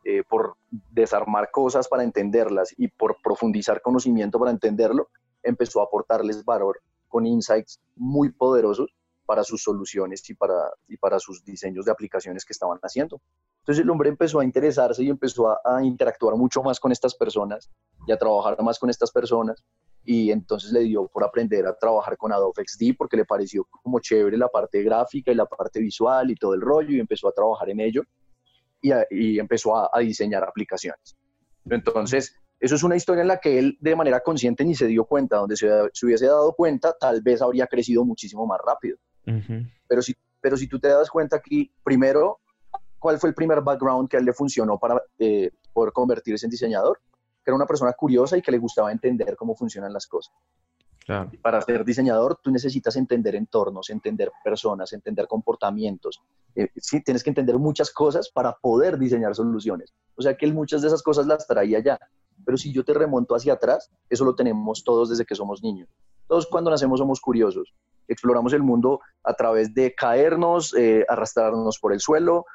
eh, 0.08 0.22
por 0.22 0.54
desarmar 0.92 1.50
cosas 1.50 1.88
para 1.88 2.04
entenderlas 2.04 2.72
y 2.78 2.86
por 2.86 3.16
profundizar 3.20 3.82
conocimiento 3.82 4.38
para 4.38 4.52
entenderlo, 4.52 5.08
empezó 5.42 5.80
a 5.80 5.84
aportarles 5.86 6.44
valor 6.44 6.80
con 7.08 7.26
insights 7.26 7.80
muy 7.96 8.30
poderosos 8.30 8.94
para 9.24 9.42
sus 9.42 9.64
soluciones 9.64 10.22
y 10.30 10.34
para, 10.34 10.70
y 10.86 10.96
para 10.96 11.18
sus 11.18 11.44
diseños 11.44 11.86
de 11.86 11.90
aplicaciones 11.90 12.44
que 12.44 12.52
estaban 12.52 12.78
haciendo. 12.82 13.20
Entonces 13.58 13.82
el 13.82 13.90
hombre 13.90 14.08
empezó 14.08 14.38
a 14.38 14.44
interesarse 14.44 15.02
y 15.02 15.10
empezó 15.10 15.48
a, 15.48 15.82
interactuar 15.82 16.36
mucho 16.36 16.62
más 16.62 16.78
con 16.78 16.92
estas 16.92 17.16
personas 17.16 17.68
y 18.06 18.12
a 18.12 18.16
trabajar 18.16 18.62
más 18.62 18.78
con 18.78 18.88
estas 18.88 19.10
personas 19.10 19.60
y 20.04 20.30
entonces 20.30 20.70
le 20.70 20.82
dio 20.82 21.08
por 21.08 21.24
aprender 21.24 21.66
a 21.66 21.76
trabajar 21.76 22.16
con 22.16 22.32
Adobe 22.32 22.62
XD 22.64 22.96
porque 22.96 23.16
le 23.16 23.24
pareció 23.24 23.64
como 23.82 23.98
chévere 23.98 24.38
la 24.38 24.46
parte 24.46 24.84
gráfica 24.84 25.32
y 25.32 25.34
la 25.34 25.46
parte 25.46 25.80
visual 25.80 26.30
y 26.30 26.36
todo 26.36 26.54
el 26.54 26.60
rollo 26.60 26.94
y 26.94 27.00
empezó 27.00 27.26
a 27.26 27.32
trabajar 27.32 27.70
en 27.70 27.80
ello 27.80 28.02
y, 28.80 28.92
y 29.10 29.38
empezó 29.38 29.76
a, 29.76 29.98
diseñar 30.00 30.44
aplicaciones. 30.44 31.16
Entonces, 31.68 32.34
eso 32.60 32.74
es 32.74 32.82
una 32.82 32.96
historia 32.96 33.22
en 33.22 33.28
la 33.28 33.38
que 33.38 33.58
él 33.58 33.76
de 33.80 33.96
manera 33.96 34.20
consciente 34.20 34.64
ni 34.64 34.74
se 34.74 34.86
dio 34.86 35.04
cuenta, 35.04 35.36
donde 35.36 35.56
se, 35.56 35.68
se 35.92 36.06
hubiese 36.06 36.26
dado 36.26 36.54
cuenta, 36.54 36.94
tal 36.98 37.20
vez 37.22 37.42
habría 37.42 37.66
crecido 37.66 38.04
muchísimo 38.04 38.46
más 38.46 38.60
rápido. 38.64 38.98
pero, 39.88 40.02
si, 40.02 40.14
pero 40.40 40.56
si 40.56 40.68
tú 40.68 40.78
te 40.78 40.88
das 40.88 41.10
cuenta 41.10 41.36
aquí, 41.36 41.72
primero 41.82 42.40
cuál 42.98 43.18
fue 43.18 43.28
el 43.28 43.34
primer 43.34 43.60
background 43.60 44.08
que 44.08 44.16
a 44.16 44.20
él 44.20 44.26
le 44.26 44.32
funcionó 44.32 44.78
para 44.78 45.00
eh, 45.18 45.50
poder 45.72 45.92
convertirse 45.92 46.46
en 46.46 46.50
diseñador, 46.50 47.00
que 47.44 47.50
era 47.50 47.54
una 47.54 47.66
persona 47.66 47.92
curiosa 47.92 48.36
y 48.36 48.42
que 48.42 48.50
le 48.50 48.58
gustaba 48.58 48.90
entender 48.90 49.36
cómo 49.36 49.54
funcionan 49.54 49.92
las 49.92 50.06
cosas. 50.06 50.34
Para 51.40 51.60
ser 51.62 51.84
diseñador, 51.84 52.38
tú 52.42 52.50
necesitas 52.50 52.96
entender 52.96 53.36
entornos, 53.36 53.90
entender 53.90 54.32
personas, 54.42 54.92
entender 54.92 55.28
comportamientos. 55.28 56.20
Eh, 56.54 56.68
sí, 56.76 57.02
tienes 57.02 57.22
que 57.22 57.30
entender 57.30 57.58
muchas 57.58 57.92
cosas 57.92 58.28
para 58.30 58.54
poder 58.54 58.98
diseñar 58.98 59.34
soluciones. 59.34 59.94
O 60.16 60.22
sea 60.22 60.36
que 60.36 60.46
él 60.46 60.54
muchas 60.54 60.82
de 60.82 60.88
esas 60.88 61.02
cosas 61.02 61.26
las 61.26 61.46
traía 61.46 61.80
ya. 61.80 61.98
Pero 62.44 62.58
si 62.58 62.72
yo 62.72 62.84
te 62.84 62.92
remonto 62.92 63.34
hacia 63.34 63.54
atrás, 63.54 63.90
eso 64.10 64.24
lo 64.24 64.34
tenemos 64.34 64.82
todos 64.84 65.08
desde 65.08 65.24
que 65.24 65.34
somos 65.34 65.62
niños. 65.62 65.88
Todos 66.26 66.46
cuando 66.46 66.70
nacemos 66.70 66.98
somos 66.98 67.20
curiosos. 67.20 67.72
Exploramos 68.08 68.52
el 68.52 68.62
mundo 68.62 69.00
a 69.22 69.34
través 69.34 69.74
de 69.74 69.94
caernos, 69.94 70.74
eh, 70.76 71.04
arrastrarnos 71.08 71.78
por 71.78 71.92
el 71.92 72.00
suelo, 72.00 72.46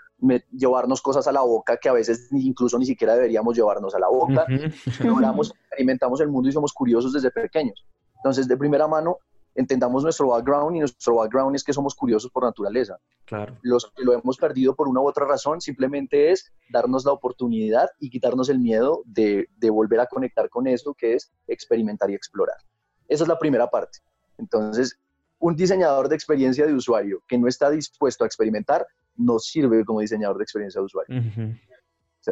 llevarnos 0.52 1.02
cosas 1.02 1.28
a 1.28 1.32
la 1.32 1.42
boca 1.42 1.78
que 1.78 1.90
a 1.90 1.94
veces 1.94 2.28
incluso 2.32 2.78
ni 2.78 2.86
siquiera 2.86 3.16
deberíamos 3.16 3.56
llevarnos 3.56 3.96
a 3.96 4.00
la 4.00 4.08
boca. 4.10 4.46
Exploramos, 4.86 5.52
experimentamos 5.62 6.22
el 6.22 6.30
mundo 6.30 6.50
y 6.50 6.52
somos 6.52 6.74
curiosos 6.74 7.14
desde 7.14 7.32
pequeños. 7.32 7.86
Entonces, 8.24 8.48
de 8.48 8.58
primera 8.58 8.88
mano, 8.88 9.18
entendamos 9.56 10.04
nuestro 10.04 10.28
background 10.28 10.76
y 10.76 10.80
nuestro 10.80 11.16
background 11.16 11.56
es 11.56 11.64
que 11.64 11.74
somos 11.74 11.96
curiosos 11.96 12.32
por 12.32 12.44
naturaleza. 12.44 12.98
Claro. 13.26 13.58
Los 13.62 13.92
que 13.96 14.04
lo 14.04 14.14
hemos 14.14 14.38
perdido 14.38 14.76
por 14.76 14.88
una 14.88 15.02
u 15.02 15.08
otra 15.08 15.26
razón 15.26 15.60
simplemente 15.60 16.32
es 16.32 16.52
darnos 16.70 17.04
la 17.06 17.12
oportunidad 17.12 17.90
y 18.00 18.10
quitarnos 18.10 18.50
el 18.50 18.60
miedo 18.60 19.02
de, 19.06 19.48
de 19.58 19.70
volver 19.70 20.00
a 20.00 20.08
conectar 20.08 20.50
con 20.50 20.68
esto 20.68 20.94
que 20.94 21.16
es 21.16 21.32
experimentar 21.48 22.10
y 22.10 22.14
explorar. 22.14 22.58
Esa 23.08 23.24
es 23.24 23.28
la 23.28 23.40
primera 23.40 23.68
parte. 23.70 24.00
Entonces, 24.38 24.98
un 25.40 25.56
diseñador 25.56 26.08
de 26.08 26.16
experiencia 26.16 26.66
de 26.66 26.74
usuario 26.74 27.24
que 27.28 27.38
no 27.38 27.48
está 27.48 27.70
dispuesto 27.70 28.24
a 28.24 28.28
experimentar 28.28 28.86
no 29.16 29.40
sirve 29.40 29.84
como 29.84 30.00
diseñador 30.00 30.38
de 30.38 30.44
experiencia 30.44 30.80
de 30.80 30.86
usuario. 30.86 31.24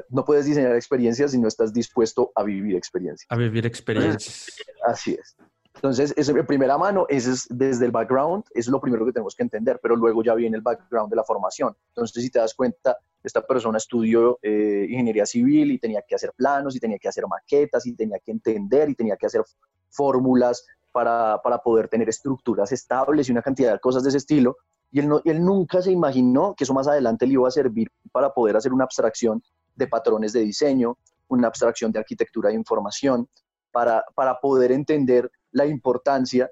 no 0.10 0.24
puedes 0.24 0.46
diseñar 0.46 0.76
experiencias 0.76 1.32
si 1.32 1.40
no 1.40 1.48
estás 1.48 1.74
dispuesto 1.74 2.32
a 2.36 2.44
vivir 2.44 2.76
experiencias. 2.76 3.28
A 3.30 3.36
vivir 3.36 3.66
experiencias. 3.66 4.56
Así 4.86 5.14
es. 5.14 5.36
Entonces, 5.80 6.14
eso 6.18 6.34
de 6.34 6.44
primera 6.44 6.78
mano, 6.78 7.06
ese 7.08 7.32
es 7.32 7.48
desde 7.50 7.86
el 7.86 7.92
background, 7.92 8.44
eso 8.50 8.60
es 8.60 8.68
lo 8.68 8.82
primero 8.82 9.06
que 9.06 9.14
tenemos 9.14 9.34
que 9.34 9.44
entender, 9.44 9.80
pero 9.82 9.96
luego 9.96 10.22
ya 10.22 10.36
viene 10.36 10.58
el 10.58 10.62
background 10.62 11.10
de 11.10 11.16
la 11.16 11.24
formación. 11.24 11.74
Entonces, 11.88 12.22
si 12.22 12.30
te 12.30 12.38
das 12.38 12.54
cuenta, 12.54 12.98
esta 13.24 13.42
persona 13.48 13.78
estudió 13.78 14.40
eh, 14.42 14.88
ingeniería 14.90 15.26
civil 15.26 15.72
y 15.72 15.80
tenía 15.80 16.02
que 16.06 16.16
hacer 16.16 16.34
planos 16.36 16.76
y 16.76 16.82
tenía 16.82 17.00
que 17.00 17.08
hacer 17.08 17.24
maquetas 17.30 17.86
y 17.86 17.96
tenía 17.96 18.20
que 18.20 18.32
entender 18.32 18.90
y 18.90 18.96
tenía 18.96 19.16
que 19.16 19.28
hacer 19.28 19.42
fórmulas 19.90 20.66
para, 20.92 21.40
para 21.42 21.60
poder 21.60 21.88
tener 21.88 22.10
estructuras 22.10 22.74
estables 22.74 23.30
y 23.30 23.32
una 23.32 23.42
cantidad 23.42 23.72
de 23.72 23.80
cosas 23.80 24.04
de 24.04 24.10
ese 24.10 24.18
estilo. 24.18 24.58
Y 24.92 25.00
él, 25.00 25.08
no, 25.08 25.22
él 25.24 25.42
nunca 25.42 25.82
se 25.82 25.94
imaginó 25.94 26.56
que 26.56 26.66
eso 26.66 26.74
más 26.74 26.90
adelante 26.90 27.26
le 27.26 27.34
iba 27.34 27.48
a 27.48 27.52
servir 27.52 27.90
para 28.12 28.34
poder 28.34 28.58
hacer 28.58 28.74
una 28.74 28.84
abstracción 28.84 29.42
de 29.76 29.88
patrones 29.88 30.34
de 30.34 30.42
diseño, 30.42 30.98
una 31.30 31.48
abstracción 31.48 31.94
de 31.94 32.00
arquitectura 32.00 32.50
de 32.50 32.56
información, 32.56 33.30
para, 33.72 34.04
para 34.14 34.40
poder 34.40 34.74
entender 34.74 35.32
la 35.52 35.66
importancia 35.66 36.50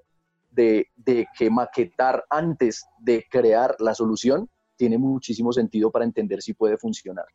de, 0.51 1.27
que 1.37 1.49
maquetar 1.49 2.25
antes 2.29 2.85
de 2.99 3.25
crear 3.29 3.75
la 3.79 3.93
solución 3.93 4.49
tiene 4.75 4.97
muchísimo 4.97 5.51
sentido 5.53 5.91
para 5.91 6.05
entender 6.05 6.41
si 6.41 6.53
puede 6.53 6.77
funcionar. 6.77 7.25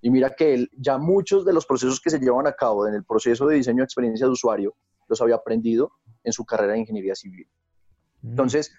Y 0.00 0.10
mira 0.10 0.30
que 0.30 0.68
ya 0.76 0.98
muchos 0.98 1.44
de 1.44 1.52
los 1.52 1.66
procesos 1.66 2.00
que 2.00 2.10
se 2.10 2.18
llevan 2.18 2.46
a 2.46 2.52
cabo 2.52 2.86
en 2.86 2.94
el 2.94 3.04
proceso 3.04 3.46
de 3.46 3.56
diseño 3.56 3.78
de 3.78 3.84
experiencia 3.84 4.26
de 4.26 4.32
usuario 4.32 4.74
los 5.08 5.20
había 5.20 5.36
aprendido 5.36 5.92
en 6.24 6.32
su 6.32 6.44
carrera 6.44 6.72
de 6.72 6.80
ingeniería 6.80 7.14
civil. 7.14 7.46
Mm. 8.22 8.30
Entonces, 8.30 8.72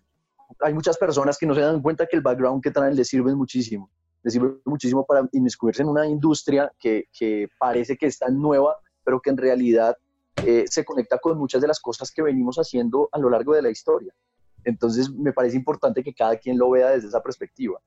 hay 0.59 0.73
muchas 0.73 0.97
personas 0.97 1.37
que 1.37 1.45
no 1.45 1.55
se 1.55 1.61
dan 1.61 1.81
cuenta 1.81 2.05
que 2.05 2.15
el 2.15 2.21
background 2.21 2.63
que 2.63 2.71
traen 2.71 2.95
les 2.95 3.07
sirve 3.07 3.35
muchísimo. 3.35 3.89
Les 4.23 4.33
sirve 4.33 4.57
muchísimo 4.65 5.05
para 5.05 5.27
inmiscuirse 5.31 5.81
en 5.83 5.89
una 5.89 6.05
industria 6.07 6.71
que, 6.79 7.05
que 7.17 7.47
parece 7.59 7.97
que 7.97 8.07
es 8.07 8.19
tan 8.19 8.39
nueva, 8.39 8.75
pero 9.03 9.21
que 9.21 9.29
en 9.29 9.37
realidad 9.37 9.95
eh, 10.45 10.65
se 10.67 10.85
conecta 10.85 11.17
con 11.17 11.37
muchas 11.37 11.61
de 11.61 11.67
las 11.67 11.79
cosas 11.79 12.11
que 12.11 12.21
venimos 12.21 12.57
haciendo 12.57 13.09
a 13.11 13.19
lo 13.19 13.29
largo 13.29 13.53
de 13.53 13.61
la 13.61 13.69
historia. 13.69 14.13
Entonces, 14.63 15.09
me 15.09 15.33
parece 15.33 15.57
importante 15.57 16.03
que 16.03 16.13
cada 16.13 16.37
quien 16.37 16.57
lo 16.57 16.69
vea 16.69 16.89
desde 16.89 17.07
esa 17.07 17.21
perspectiva. 17.21 17.79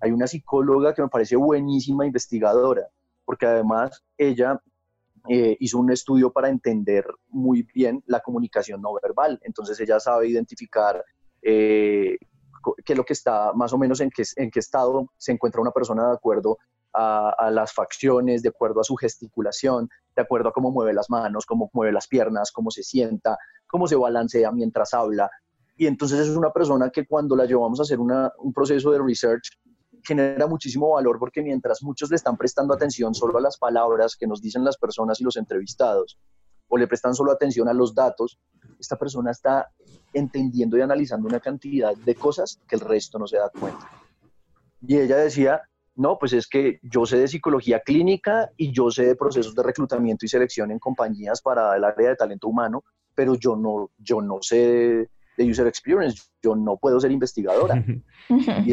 Hay 0.00 0.12
una 0.12 0.26
psicóloga 0.26 0.94
que 0.94 1.02
me 1.02 1.08
parece 1.08 1.36
buenísima 1.36 2.06
investigadora, 2.06 2.88
porque 3.24 3.46
además 3.46 4.04
ella 4.18 4.60
eh, 5.28 5.56
hizo 5.58 5.78
un 5.78 5.90
estudio 5.90 6.32
para 6.32 6.48
entender 6.48 7.04
muy 7.28 7.66
bien 7.74 8.02
la 8.06 8.20
comunicación 8.20 8.82
no 8.82 8.94
verbal. 9.02 9.40
Entonces, 9.42 9.80
ella 9.80 9.98
sabe 9.98 10.28
identificar 10.28 11.02
eh, 11.42 12.18
qué 12.84 12.92
es 12.92 12.96
lo 12.96 13.04
que 13.04 13.14
está, 13.14 13.52
más 13.52 13.72
o 13.72 13.78
menos 13.78 14.00
en 14.00 14.10
qué, 14.10 14.22
en 14.36 14.50
qué 14.50 14.60
estado 14.60 15.10
se 15.16 15.32
encuentra 15.32 15.60
una 15.60 15.70
persona 15.70 16.08
de 16.08 16.14
acuerdo 16.14 16.58
a, 16.96 17.50
las 17.50 17.72
facciones, 17.72 18.42
de 18.42 18.48
acuerdo 18.48 18.80
a 18.80 18.84
su 18.84 18.96
gesticulación, 18.96 19.88
de 20.14 20.22
acuerdo 20.22 20.48
a 20.48 20.52
cómo 20.52 20.70
mueve 20.70 20.94
las 20.94 21.10
manos, 21.10 21.44
cómo 21.44 21.70
mueve 21.74 21.92
las 21.92 22.08
piernas, 22.08 22.50
cómo 22.50 22.70
se 22.70 22.82
sienta, 22.82 23.36
cómo 23.66 23.86
se 23.86 23.96
balancea 23.96 24.50
mientras 24.50 24.94
habla. 24.94 25.30
Y 25.76 25.86
entonces 25.86 26.20
es 26.20 26.36
una 26.36 26.50
persona 26.50 26.88
que 26.90 27.06
cuando 27.06 27.36
la 27.36 27.44
llevamos 27.44 27.80
a 27.80 27.82
hacer 27.82 27.98
un 28.00 28.52
proceso 28.54 28.90
de 28.92 28.98
research 28.98 29.58
genera 30.02 30.46
muchísimo 30.46 30.90
valor 30.90 31.18
porque 31.18 31.42
mientras 31.42 31.82
muchos 31.82 32.10
le 32.10 32.16
están 32.16 32.36
prestando 32.36 32.72
atención 32.72 33.14
solo 33.14 33.36
a 33.38 33.40
las 33.40 33.58
palabras 33.58 34.16
que 34.16 34.26
nos 34.26 34.40
dicen 34.40 34.64
las 34.64 34.78
personas 34.78 35.20
y 35.20 35.24
los 35.24 35.36
entrevistados, 35.36 36.18
o 36.68 36.78
le 36.78 36.86
prestan 36.86 37.14
solo 37.14 37.32
atención 37.32 37.68
a 37.68 37.74
los 37.74 37.94
datos, 37.94 38.38
esta 38.78 38.96
persona 38.96 39.32
está 39.32 39.70
entendiendo 40.12 40.78
y 40.78 40.80
analizando 40.80 41.28
una 41.28 41.40
cantidad 41.40 41.94
de 41.94 42.14
cosas 42.14 42.58
que 42.66 42.76
el 42.76 42.80
resto 42.80 43.18
no 43.18 43.26
se 43.26 43.36
da 43.36 43.50
cuenta. 43.50 43.90
Y 44.80 44.98
ella 44.98 45.16
decía, 45.16 45.62
no, 45.96 46.18
pues 46.18 46.34
es 46.34 46.46
que 46.46 46.78
yo 46.82 47.06
sé 47.06 47.18
de 47.18 47.26
psicología 47.26 47.80
clínica 47.80 48.50
y 48.56 48.70
yo 48.70 48.90
sé 48.90 49.06
de 49.06 49.16
procesos 49.16 49.54
de 49.54 49.62
reclutamiento 49.62 50.26
y 50.26 50.28
selección 50.28 50.70
en 50.70 50.78
compañías 50.78 51.40
para 51.40 51.74
el 51.74 51.84
área 51.84 52.10
de 52.10 52.16
talento 52.16 52.48
humano, 52.48 52.84
pero 53.14 53.34
yo 53.34 53.56
no, 53.56 53.90
yo 53.96 54.20
no 54.20 54.38
sé 54.42 55.08
de, 55.38 55.50
user 55.50 55.66
experience, 55.66 56.22
yo 56.42 56.54
no 56.54 56.76
puedo 56.76 57.00
ser 57.00 57.12
investigadora. 57.12 57.82
y 58.28 58.72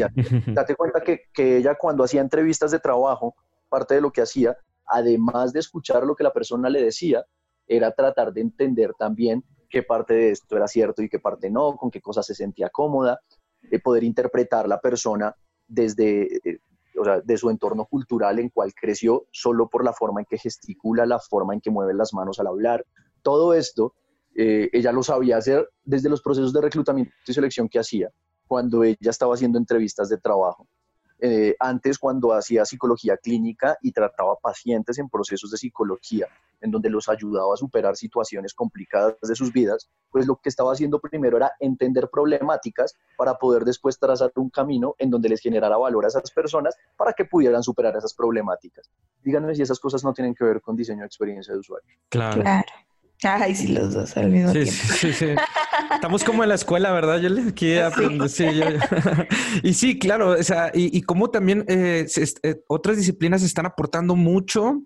date, 0.52 0.76
cuenta 0.76 1.00
que, 1.00 1.22
que 1.32 1.56
ella 1.56 1.74
cuando 1.74 2.04
hacía 2.04 2.20
entrevistas 2.20 2.70
de 2.70 2.78
trabajo, 2.78 3.34
parte 3.70 3.94
de 3.94 4.02
lo 4.02 4.12
que 4.12 4.20
hacía, 4.20 4.56
además 4.86 5.54
de 5.54 5.60
escuchar 5.60 6.04
lo 6.04 6.14
que 6.14 6.24
la 6.24 6.32
persona 6.32 6.68
le 6.68 6.82
decía, 6.82 7.24
era 7.66 7.90
tratar 7.92 8.34
de 8.34 8.42
entender 8.42 8.92
también 8.98 9.42
qué 9.70 9.82
parte 9.82 10.12
de 10.12 10.30
esto 10.30 10.56
era 10.56 10.68
cierto 10.68 11.02
y 11.02 11.08
qué 11.08 11.18
parte 11.18 11.50
no, 11.50 11.74
con 11.76 11.90
qué 11.90 12.02
cosas 12.02 12.26
se 12.26 12.34
sentía 12.34 12.68
cómoda, 12.68 13.18
de 13.62 13.80
poder 13.80 14.04
interpretar 14.04 14.68
la 14.68 14.78
persona 14.78 15.34
desde, 15.66 16.36
eh, 16.48 16.58
o 16.98 17.04
sea, 17.04 17.20
de 17.20 17.36
su 17.36 17.50
entorno 17.50 17.86
cultural 17.86 18.38
en 18.38 18.50
cual 18.50 18.72
creció 18.74 19.26
solo 19.30 19.68
por 19.68 19.84
la 19.84 19.92
forma 19.92 20.20
en 20.20 20.26
que 20.28 20.38
gesticula, 20.38 21.06
la 21.06 21.18
forma 21.18 21.54
en 21.54 21.60
que 21.60 21.70
mueve 21.70 21.94
las 21.94 22.12
manos 22.14 22.40
al 22.40 22.46
hablar. 22.46 22.84
Todo 23.22 23.54
esto 23.54 23.94
eh, 24.34 24.68
ella 24.72 24.92
lo 24.92 25.02
sabía 25.02 25.36
hacer 25.36 25.68
desde 25.84 26.08
los 26.08 26.22
procesos 26.22 26.52
de 26.52 26.60
reclutamiento 26.60 27.12
y 27.26 27.32
selección 27.32 27.68
que 27.68 27.78
hacía 27.78 28.10
cuando 28.46 28.84
ella 28.84 29.10
estaba 29.10 29.34
haciendo 29.34 29.58
entrevistas 29.58 30.08
de 30.08 30.18
trabajo. 30.18 30.68
Eh, 31.20 31.54
antes 31.60 31.98
cuando 31.98 32.32
hacía 32.32 32.64
psicología 32.64 33.16
clínica 33.16 33.78
y 33.80 33.92
trataba 33.92 34.36
pacientes 34.36 34.98
en 34.98 35.08
procesos 35.08 35.50
de 35.50 35.56
psicología, 35.56 36.26
en 36.60 36.70
donde 36.70 36.90
los 36.90 37.08
ayudaba 37.08 37.54
a 37.54 37.56
superar 37.56 37.96
situaciones 37.96 38.54
complicadas 38.54 39.16
de 39.22 39.34
sus 39.34 39.52
vidas, 39.52 39.88
pues 40.10 40.26
lo 40.26 40.36
que 40.36 40.48
estaba 40.48 40.72
haciendo 40.72 40.98
primero 40.98 41.36
era 41.36 41.52
entender 41.60 42.08
problemáticas 42.10 42.96
para 43.16 43.34
poder 43.34 43.64
después 43.64 43.98
trazar 43.98 44.32
un 44.36 44.50
camino 44.50 44.94
en 44.98 45.10
donde 45.10 45.28
les 45.28 45.40
generara 45.40 45.76
valor 45.76 46.04
a 46.04 46.08
esas 46.08 46.30
personas 46.30 46.76
para 46.96 47.12
que 47.12 47.24
pudieran 47.24 47.62
superar 47.62 47.96
esas 47.96 48.14
problemáticas. 48.14 48.90
Díganme 49.22 49.54
si 49.54 49.62
esas 49.62 49.78
cosas 49.78 50.04
no 50.04 50.12
tienen 50.12 50.34
que 50.34 50.44
ver 50.44 50.60
con 50.60 50.76
diseño 50.76 51.00
de 51.00 51.06
experiencia 51.06 51.52
de 51.52 51.60
usuario. 51.60 51.88
Claro. 52.08 52.42
claro. 52.42 52.64
Ay, 53.24 53.54
sí, 53.54 53.68
los 53.68 53.94
dos 53.94 54.16
al 54.16 54.30
mismo 54.30 54.52
tiempo. 54.52 54.70
Sí, 54.70 55.12
sí. 55.12 55.34
Estamos 55.92 56.24
como 56.24 56.42
en 56.42 56.50
la 56.50 56.54
escuela, 56.54 56.92
¿verdad? 56.92 57.18
Yo 57.18 57.28
les 57.28 57.52
quiero 57.52 57.86
aprender. 57.86 58.28
Sí. 58.28 58.46
y 59.62 59.74
sí, 59.74 59.98
claro, 59.98 60.30
o 60.30 60.42
sea, 60.42 60.70
y, 60.74 60.96
y 60.96 61.02
como 61.02 61.30
también 61.30 61.64
eh, 61.68 62.06
eh, 62.42 62.62
otras 62.68 62.96
disciplinas 62.96 63.42
están 63.42 63.66
aportando 63.66 64.14
mucho. 64.14 64.82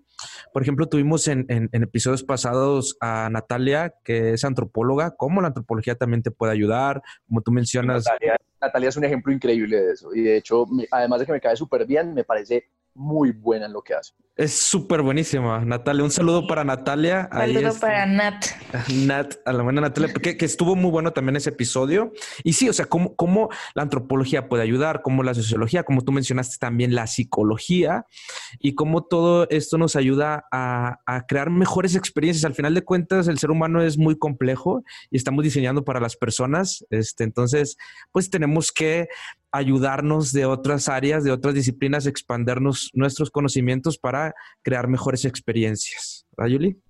Por 0.53 0.61
ejemplo, 0.61 0.87
tuvimos 0.87 1.27
en, 1.27 1.45
en, 1.49 1.69
episodios 1.83 2.23
pasados 2.23 2.97
a 2.99 3.29
Natalia, 3.31 3.93
que 4.03 4.33
es 4.33 4.43
antropóloga, 4.43 5.15
cómo 5.15 5.41
la 5.41 5.47
antropología 5.47 5.95
también 5.95 6.23
te 6.23 6.31
puede 6.31 6.51
ayudar, 6.51 7.01
como 7.27 7.41
tú 7.41 7.51
mencionas. 7.51 8.05
Natalia, 8.05 8.37
Natalia 8.61 8.89
es 8.89 8.97
un 8.97 9.05
ejemplo 9.05 9.31
increíble 9.31 9.81
de 9.81 9.93
eso. 9.93 10.13
Y 10.13 10.21
de 10.21 10.37
hecho, 10.37 10.65
además 10.91 11.21
de 11.21 11.25
que 11.25 11.31
me 11.31 11.41
cae 11.41 11.55
súper 11.55 11.85
bien, 11.85 12.13
me 12.13 12.23
parece 12.23 12.65
muy 12.93 13.31
buena 13.31 13.65
en 13.65 13.73
lo 13.73 13.81
que 13.81 13.93
hace. 13.93 14.13
Es 14.39 14.53
súper 14.53 15.01
buenísima, 15.01 15.65
Natalia. 15.65 16.01
Un 16.01 16.11
saludo 16.11 16.47
para 16.47 16.63
Natalia. 16.63 17.27
Un 17.29 17.39
saludo 17.39 17.77
para 17.77 18.05
Nat. 18.05 18.45
Nat, 19.05 19.33
a 19.45 19.51
la 19.51 19.63
buena 19.63 19.81
Natalia, 19.81 20.13
que, 20.13 20.37
que, 20.37 20.45
estuvo 20.45 20.77
muy 20.77 20.89
bueno 20.89 21.11
también 21.11 21.35
ese 21.35 21.49
episodio. 21.49 22.13
Y 22.45 22.53
sí, 22.53 22.69
o 22.69 22.71
sea, 22.71 22.85
cómo, 22.85 23.17
cómo 23.17 23.49
la 23.73 23.83
antropología 23.83 24.47
puede 24.47 24.63
ayudar, 24.63 25.01
cómo 25.01 25.23
la 25.23 25.33
sociología, 25.33 25.83
como 25.83 26.05
tú 26.05 26.13
mencionaste 26.13 26.55
también 26.57 26.95
la 26.95 27.05
psicología, 27.07 28.05
y 28.59 28.75
cómo 28.75 29.03
todo 29.03 29.45
esto 29.49 29.77
nos 29.77 29.97
ayuda 29.97 30.45
a, 30.53 30.99
a 31.05 31.25
crear 31.25 31.49
mejores 31.49 31.95
experiencias. 31.95 32.45
Al 32.45 32.55
final 32.55 32.73
de 32.73 32.83
cuentas, 32.83 33.27
el 33.27 33.39
ser 33.39 33.51
humano 33.51 33.81
es 33.81 33.97
muy 33.97 34.17
complejo 34.17 34.85
y 35.11 35.17
estamos 35.17 35.43
diseñando 35.43 35.83
para 35.83 35.99
las 35.99 36.15
personas. 36.15 36.85
Este, 36.91 37.25
entonces, 37.25 37.75
pues 38.13 38.29
tenemos 38.29 38.71
que 38.71 39.09
ayudarnos 39.51 40.31
de 40.31 40.45
otras 40.45 40.89
áreas, 40.89 41.23
de 41.23 41.31
otras 41.31 41.55
disciplinas, 41.55 42.05
expandernos 42.05 42.91
nuestros 42.93 43.31
conocimientos 43.31 43.97
para 43.97 44.28
crear 44.61 44.87
mejores 44.87 45.25
experiencias. 45.25 46.25
¿Verdad, 46.35 46.51
Yuli? 46.51 46.81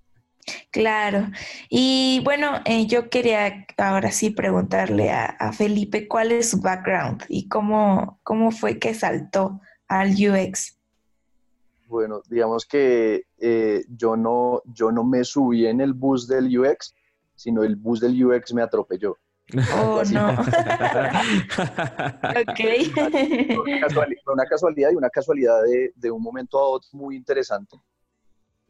Claro. 0.72 1.28
Y 1.70 2.22
bueno, 2.24 2.62
eh, 2.66 2.88
yo 2.88 3.10
quería 3.10 3.66
ahora 3.78 4.12
sí 4.12 4.30
preguntarle 4.30 5.12
a, 5.12 5.52
Felipe 5.54 6.08
cuál 6.08 6.32
es 6.32 6.52
su 6.52 6.62
background 6.62 7.24
y 7.28 7.48
cómo, 7.48 8.20
cómo 8.24 8.52
fue 8.52 8.80
que 8.80 8.94
saltó 8.94 9.62
al 9.88 10.12
UX. 10.12 10.78
Bueno, 11.88 12.22
digamos 12.30 12.66
que 12.66 13.24
eh, 13.40 13.84
yo, 13.90 14.16
no, 14.16 14.62
yo 14.66 14.92
no 14.92 15.04
me 15.04 15.24
subí 15.24 15.66
en 15.66 15.82
el 15.82 15.94
bus 15.94 16.28
del 16.28 16.58
UX, 16.58 16.94
sino 17.36 17.64
el 17.64 17.76
bus 17.76 18.00
del 18.00 18.24
UX 18.24 18.54
me 18.54 18.62
atropelló. 18.62 19.18
Oh, 19.76 20.04
no. 20.12 20.30
ok. 22.42 22.60
una, 24.28 24.46
casualidad, 24.46 24.92
y 24.92 24.96
una 24.96 25.10
casualidad 25.10 25.62
de, 25.96 26.12
un 26.12 26.22
momento 26.22 26.60
a 26.60 26.68
otro 26.70 26.90
muy 26.94 27.16
interesante. 27.16 27.78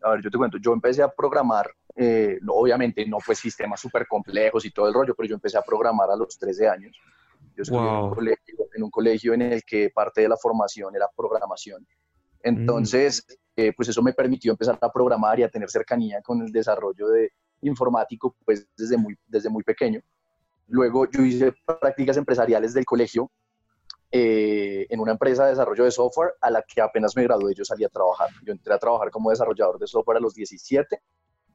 A 0.01 0.11
ver, 0.11 0.21
yo 0.21 0.31
te 0.31 0.37
cuento, 0.37 0.57
yo 0.57 0.71
empecé 0.71 1.03
a 1.03 1.09
programar 1.09 1.69
eh, 2.01 2.39
obviamente 2.47 3.05
no 3.05 3.19
fue 3.19 3.35
sistemas 3.35 3.81
súper 3.81 4.07
complejos 4.07 4.63
y 4.63 4.71
todo 4.71 4.87
el 4.87 4.93
rollo, 4.93 5.13
pero 5.15 5.27
yo 5.27 5.35
empecé 5.35 5.57
a 5.57 5.61
programar 5.61 6.09
a 6.09 6.15
los 6.15 6.39
13 6.39 6.69
años. 6.69 6.97
Yo 7.57 7.63
estuve 7.63 7.79
en, 8.73 8.83
un 8.83 8.89
colegio, 8.89 9.33
en, 9.33 9.41
el 9.41 9.63
que 9.63 9.89
parte 9.93 10.21
de 10.21 10.29
la 10.29 10.37
formación 10.37 10.95
era 10.95 11.09
programación. 11.13 11.85
Entonces, 12.41 13.25
mm. 13.27 13.33
eh, 13.57 13.73
pues 13.75 13.89
eso 13.89 14.01
me 14.01 14.13
permitió 14.13 14.53
empezar 14.53 14.77
a 14.79 14.89
programar 14.89 15.39
y 15.39 15.43
a 15.43 15.49
tener 15.49 15.69
cercanía 15.69 16.21
con 16.21 16.41
el 16.41 16.53
desarrollo 16.53 17.09
de 17.09 17.33
informático, 17.63 18.33
pues 18.45 18.65
desde 18.77 18.95
muy, 18.95 19.17
desde 19.27 19.49
muy 19.49 19.63
pequeño. 19.63 19.99
Luego 20.69 21.09
yo 21.09 21.23
hice 21.23 21.53
prácticas 21.65 22.17
empresariales 22.17 22.73
del 22.73 22.85
colegio 22.85 23.31
eh, 24.11 24.87
en 24.89 24.99
una 24.99 25.11
empresa 25.11 25.43
de 25.45 25.51
desarrollo 25.51 25.83
de 25.83 25.91
software 25.91 26.33
a 26.41 26.49
la 26.49 26.63
que 26.63 26.81
apenas 26.81 27.15
me 27.15 27.23
gradué 27.23 27.53
yo 27.53 27.65
salí 27.65 27.83
a 27.83 27.89
trabajar. 27.89 28.29
Yo 28.45 28.53
entré 28.53 28.73
a 28.73 28.79
trabajar 28.79 29.11
como 29.11 29.29
desarrollador 29.29 29.79
de 29.79 29.87
software 29.87 30.17
a 30.17 30.21
los 30.21 30.33
17 30.33 31.01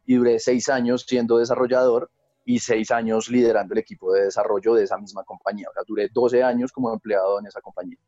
y 0.06 0.14
duré 0.16 0.38
seis 0.38 0.68
años 0.68 1.04
siendo 1.08 1.38
desarrollador 1.38 2.10
y 2.44 2.58
seis 2.58 2.90
años 2.90 3.28
liderando 3.28 3.72
el 3.74 3.78
equipo 3.78 4.12
de 4.12 4.24
desarrollo 4.24 4.74
de 4.74 4.84
esa 4.84 4.98
misma 4.98 5.24
compañía. 5.24 5.68
O 5.70 5.72
sea, 5.72 5.82
duré 5.86 6.08
12 6.12 6.42
años 6.42 6.72
como 6.72 6.92
empleado 6.92 7.40
en 7.40 7.46
esa 7.46 7.60
compañía. 7.60 7.98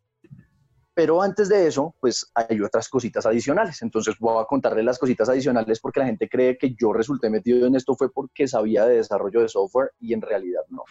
Pero 0.96 1.20
antes 1.20 1.50
de 1.50 1.66
eso, 1.66 1.94
pues 2.00 2.32
hay 2.34 2.58
otras 2.62 2.88
cositas 2.88 3.26
adicionales. 3.26 3.82
Entonces 3.82 4.14
voy 4.18 4.42
a 4.42 4.46
contarle 4.46 4.82
las 4.82 4.98
cositas 4.98 5.28
adicionales 5.28 5.78
porque 5.78 6.00
la 6.00 6.06
gente 6.06 6.26
cree 6.26 6.56
que 6.56 6.74
yo 6.74 6.90
resulté 6.90 7.28
metido 7.28 7.66
en 7.66 7.74
esto 7.74 7.94
fue 7.94 8.10
porque 8.10 8.48
sabía 8.48 8.86
de 8.86 8.96
desarrollo 8.96 9.42
de 9.42 9.48
software 9.50 9.90
y 10.00 10.14
en 10.14 10.22
realidad 10.22 10.62
no. 10.70 10.84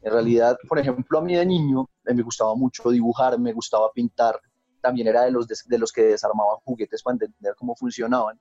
En 0.00 0.10
realidad, 0.10 0.56
por 0.66 0.78
ejemplo, 0.78 1.18
a 1.18 1.22
mí 1.22 1.34
de 1.34 1.44
niño 1.44 1.86
eh, 2.06 2.14
me 2.14 2.22
gustaba 2.22 2.54
mucho 2.54 2.88
dibujar, 2.88 3.38
me 3.38 3.52
gustaba 3.52 3.92
pintar. 3.92 4.40
También 4.80 5.06
era 5.06 5.24
de 5.24 5.32
los, 5.32 5.46
de 5.46 5.78
los 5.78 5.92
que 5.92 6.02
desarmaban 6.02 6.56
juguetes 6.64 7.02
para 7.02 7.16
entender 7.16 7.54
cómo 7.58 7.76
funcionaban. 7.76 8.40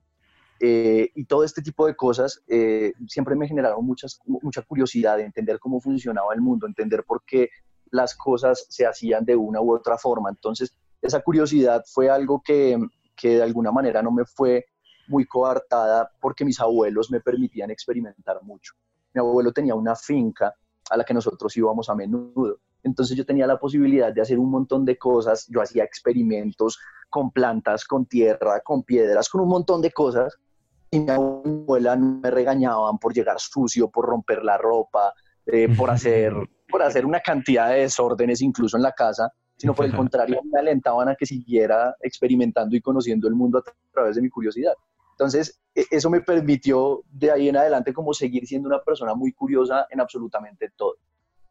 Eh, 0.61 1.09
y 1.13 1.25
todo 1.25 1.43
este 1.43 1.61
tipo 1.61 1.87
de 1.87 1.95
cosas 1.97 2.41
eh, 2.47 2.93
siempre 3.05 3.35
me 3.35 3.49
generaron 3.49 3.85
muchas, 3.85 4.21
mucha 4.25 4.61
curiosidad 4.61 5.17
de 5.17 5.25
entender 5.25 5.59
cómo 5.59 5.81
funcionaba 5.81 6.33
el 6.33 6.39
mundo, 6.39 6.67
entender 6.67 7.03
por 7.03 7.21
qué 7.25 7.49
las 7.91 8.15
cosas 8.15 8.65
se 8.69 8.85
hacían 8.85 9.25
de 9.25 9.35
una 9.35 9.61
u 9.61 9.73
otra 9.73 9.97
forma. 9.97 10.29
Entonces, 10.29 10.73
esa 11.01 11.21
curiosidad 11.21 11.83
fue 11.85 12.09
algo 12.09 12.41
que, 12.43 12.77
que 13.15 13.37
de 13.37 13.43
alguna 13.43 13.71
manera 13.71 14.01
no 14.01 14.11
me 14.11 14.25
fue 14.25 14.65
muy 15.07 15.25
coartada 15.25 16.09
porque 16.21 16.45
mis 16.45 16.59
abuelos 16.59 17.09
me 17.11 17.19
permitían 17.19 17.71
experimentar 17.71 18.41
mucho. 18.43 18.73
Mi 19.13 19.19
abuelo 19.19 19.51
tenía 19.51 19.75
una 19.75 19.95
finca 19.95 20.53
a 20.89 20.97
la 20.97 21.03
que 21.03 21.13
nosotros 21.13 21.55
íbamos 21.57 21.89
a 21.89 21.95
menudo. 21.95 22.59
Entonces 22.83 23.17
yo 23.17 23.25
tenía 23.25 23.47
la 23.47 23.59
posibilidad 23.59 24.13
de 24.13 24.21
hacer 24.21 24.39
un 24.39 24.51
montón 24.51 24.85
de 24.85 24.97
cosas. 24.97 25.47
Yo 25.49 25.61
hacía 25.61 25.83
experimentos 25.83 26.79
con 27.09 27.31
plantas, 27.31 27.85
con 27.85 28.05
tierra, 28.05 28.61
con 28.61 28.83
piedras, 28.83 29.29
con 29.29 29.41
un 29.41 29.49
montón 29.49 29.81
de 29.81 29.91
cosas 29.91 30.37
y 30.91 30.99
mi 30.99 31.09
abuela 31.09 31.95
me 31.95 32.31
regañaban 32.31 32.97
por 32.97 33.13
llegar 33.13 33.39
sucio, 33.39 33.89
por 33.89 34.05
romper 34.05 34.43
la 34.43 34.57
ropa, 34.57 35.13
eh, 35.45 35.73
por, 35.75 35.89
hacer, 35.91 36.33
por 36.69 36.83
hacer 36.83 37.05
una 37.05 37.19
cantidad 37.19 37.69
de 37.69 37.81
desórdenes 37.81 38.41
incluso 38.41 38.77
en 38.77 38.83
la 38.83 38.91
casa, 38.91 39.31
sino 39.57 39.73
por 39.73 39.85
el 39.85 39.95
contrario 39.95 40.41
me 40.43 40.59
alentaban 40.59 41.09
a 41.09 41.15
que 41.15 41.25
siguiera 41.25 41.95
experimentando 42.01 42.75
y 42.75 42.81
conociendo 42.81 43.27
el 43.27 43.35
mundo 43.35 43.59
a 43.59 43.63
través 43.91 44.15
de 44.15 44.21
mi 44.21 44.29
curiosidad. 44.29 44.73
Entonces, 45.11 45.59
e, 45.75 45.85
eso 45.91 46.09
me 46.09 46.21
permitió 46.21 47.01
de 47.11 47.31
ahí 47.31 47.49
en 47.49 47.57
adelante 47.57 47.93
como 47.93 48.13
seguir 48.13 48.47
siendo 48.47 48.69
una 48.69 48.81
persona 48.81 49.13
muy 49.15 49.33
curiosa 49.33 49.85
en 49.89 49.99
absolutamente 49.99 50.71
todo. 50.77 50.95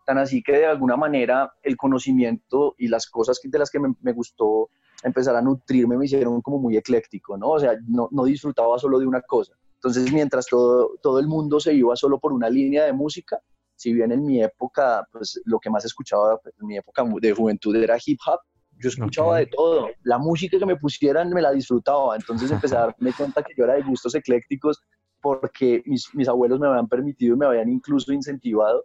Tan 0.07 0.17
así 0.17 0.43
que 0.43 0.53
de 0.53 0.67
alguna 0.67 0.97
manera 0.97 1.53
el 1.63 1.77
conocimiento 1.77 2.75
y 2.79 2.89
las 2.89 3.07
cosas 3.07 3.39
de 3.45 3.59
las 3.59 3.71
que 3.71 3.79
me, 3.79 3.95
me 4.01 4.13
gustó 4.15 4.71
empezar 5.03 5.37
a 5.37 5.43
nutrirme 5.43 5.99
me 5.99 6.07
hicieron 6.07 6.41
como 6.41 6.59
muy 6.59 6.77
ecléctico, 6.77 7.37
¿no? 7.37 7.51
O 7.51 7.61
sea, 7.61 7.75
no, 7.87 8.09
no 8.11 8.25
disfrutaba 8.25 8.79
solo 8.79 8.99
de 8.99 9.07
una 9.07 9.21
cosa. 9.21 9.53
Entonces, 9.75 10.13
mientras 10.13 10.47
todo, 10.47 10.93
todo 11.03 11.21
el 11.21 11.29
mundo 11.29 11.61
se 11.61 11.75
iba 11.75 11.95
solo 11.95 12.19
por 12.19 12.33
una 12.33 12.49
línea 12.51 12.85
de 12.85 12.93
música, 12.93 13.41
si 13.79 13.93
bien 13.93 14.11
en 14.11 14.27
mi 14.27 14.43
época, 14.43 15.07
pues 15.13 15.41
lo 15.45 15.61
que 15.61 15.71
más 15.71 15.85
escuchaba 15.85 16.37
pues, 16.43 16.53
en 16.61 16.67
mi 16.67 16.77
época 16.77 17.05
de 17.21 17.33
juventud 17.33 17.77
era 17.77 17.97
hip 18.05 18.19
hop, 18.27 18.41
yo 18.81 18.89
escuchaba 18.89 19.39
de 19.39 19.47
todo. 19.47 19.89
La 20.03 20.19
música 20.19 20.59
que 20.59 20.67
me 20.67 20.77
pusieran 20.77 21.31
me 21.31 21.41
la 21.41 21.53
disfrutaba. 21.53 22.17
Entonces 22.17 22.51
empecé 22.51 22.77
a 22.77 22.81
darme 22.81 23.13
cuenta 23.13 23.43
que 23.43 23.55
yo 23.57 23.65
era 23.65 23.75
de 23.75 23.83
gustos 23.83 24.15
eclécticos 24.15 24.83
porque 25.21 25.83
mis, 25.87 26.13
mis 26.15 26.29
abuelos 26.29 26.59
me 26.59 26.67
habían 26.67 26.89
permitido 26.89 27.35
y 27.35 27.39
me 27.39 27.47
habían 27.47 27.69
incluso 27.69 28.13
incentivado 28.13 28.85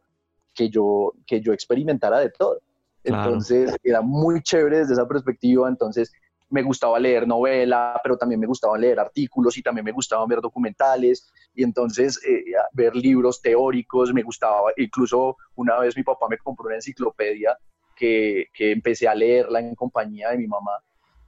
que 0.54 0.70
yo, 0.70 1.14
que 1.26 1.42
yo 1.42 1.54
experimentara 1.54 2.20
de 2.20 2.30
todo. 2.30 2.60
Entonces 3.04 3.76
era 3.84 4.02
muy 4.02 4.42
chévere 4.42 4.80
desde 4.80 4.94
esa 4.94 5.08
perspectiva. 5.08 5.68
Entonces 5.68 6.12
me 6.54 6.62
gustaba 6.62 7.00
leer 7.00 7.28
novela, 7.28 8.00
pero 8.04 8.16
también 8.16 8.39
me 8.39 8.46
gustaba 8.46 8.78
leer 8.78 9.00
artículos 9.00 9.58
y 9.58 9.63
también 9.63 9.84
me 9.84 9.92
gustaba 9.92 10.24
ver 10.28 10.39
documentales. 10.39 11.34
Y 11.56 11.63
entonces 11.63 12.22
eh, 12.24 12.44
ver 12.74 12.96
libros 12.96 13.42
teóricos, 13.42 14.13
me 14.13 14.22
gustaba. 14.22 14.72
Incluso 14.78 15.36
una 15.56 15.80
vez 15.80 15.98
mi 15.98 16.04
papá 16.04 16.28
me 16.30 16.38
compró 16.38 16.68
una 16.68 16.76
enciclopedia 16.76 17.58
que, 17.96 18.50
que 18.54 18.72
empecé 18.72 19.08
a 19.08 19.16
leerla 19.16 19.62
en 19.62 19.74
compañía 19.74 20.30
de 20.30 20.38
mi 20.38 20.46
mamá. 20.48 20.74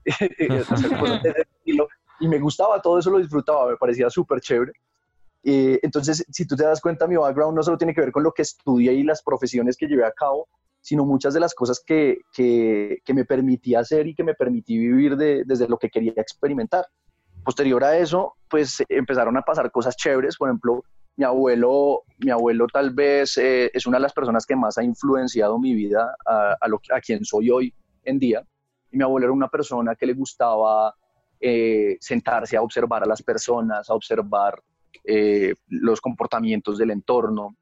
y 2.20 2.28
me 2.28 2.38
gustaba, 2.38 2.80
todo 2.80 3.00
eso 3.00 3.10
lo 3.10 3.18
disfrutaba, 3.18 3.70
me 3.70 3.76
parecía 3.76 4.08
súper 4.08 4.40
chévere. 4.40 4.74
Eh, 5.42 5.80
entonces, 5.82 6.24
si 6.30 6.46
tú 6.46 6.54
te 6.54 6.62
das 6.62 6.80
cuenta, 6.80 7.08
mi 7.08 7.16
background 7.16 7.56
no 7.56 7.64
solo 7.64 7.76
tiene 7.76 7.94
que 7.94 8.00
ver 8.00 8.12
con 8.12 8.22
lo 8.22 8.30
que 8.30 8.42
estudié 8.42 8.92
y 8.92 9.02
las 9.02 9.24
profesiones 9.24 9.76
que 9.76 9.88
llevé 9.88 10.04
a 10.04 10.12
cabo, 10.12 10.46
sino 10.86 11.04
muchas 11.04 11.34
de 11.34 11.40
las 11.40 11.52
cosas 11.52 11.82
que, 11.84 12.18
que, 12.32 13.00
me 13.12 13.24
permití 13.24 13.74
hacer 13.74 14.06
y 14.06 14.14
que 14.14 14.22
me 14.22 14.34
permití 14.34 14.78
vivir 14.78 15.16
desde 15.16 15.66
lo 15.66 15.78
que 15.78 15.90
quería 15.90 16.12
experimentar. 16.16 16.86
Posterior 17.44 17.82
a 17.82 17.98
eso, 17.98 18.34
pues 18.48 18.84
empezaron 18.88 19.36
a 19.36 19.42
pasar 19.42 19.72
cosas 19.72 19.96
chéveres, 19.96 20.36
por 20.36 20.48
ejemplo, 20.48 20.84
mi 21.16 21.24
abuelo, 21.24 22.04
mi 22.18 22.30
abuelo 22.30 22.68
tal 22.72 22.94
vez 22.94 23.36
eh, 23.36 23.68
es 23.74 23.84
una 23.86 23.96
de 23.96 24.02
las 24.02 24.12
personas 24.12 24.46
que 24.46 24.54
más 24.54 24.78
ha 24.78 24.84
influenciado 24.84 25.58
mi 25.58 25.74
vida 25.74 26.14
a, 26.24 26.54
a, 26.60 26.68
lo, 26.68 26.80
a 26.94 27.00
quien 27.00 27.24
soy 27.24 27.50
hoy 27.50 27.74
en 28.04 28.20
día. 28.20 28.46
Y 28.92 28.96
mi 28.96 29.02
abuelo 29.02 29.26
era 29.26 29.32
una 29.32 29.48
persona 29.48 29.96
que 29.96 30.06
le 30.06 30.12
gustaba 30.12 30.94
eh, 31.40 31.96
sentarse 31.98 32.56
a 32.56 32.62
observar 32.62 33.02
a 33.02 33.06
las 33.06 33.24
personas, 33.24 33.90
a 33.90 33.94
observar 33.94 34.62
eh, 35.02 35.52
los 35.66 36.00
comportamientos 36.00 36.78
del 36.78 36.92
entorno, 36.92 37.56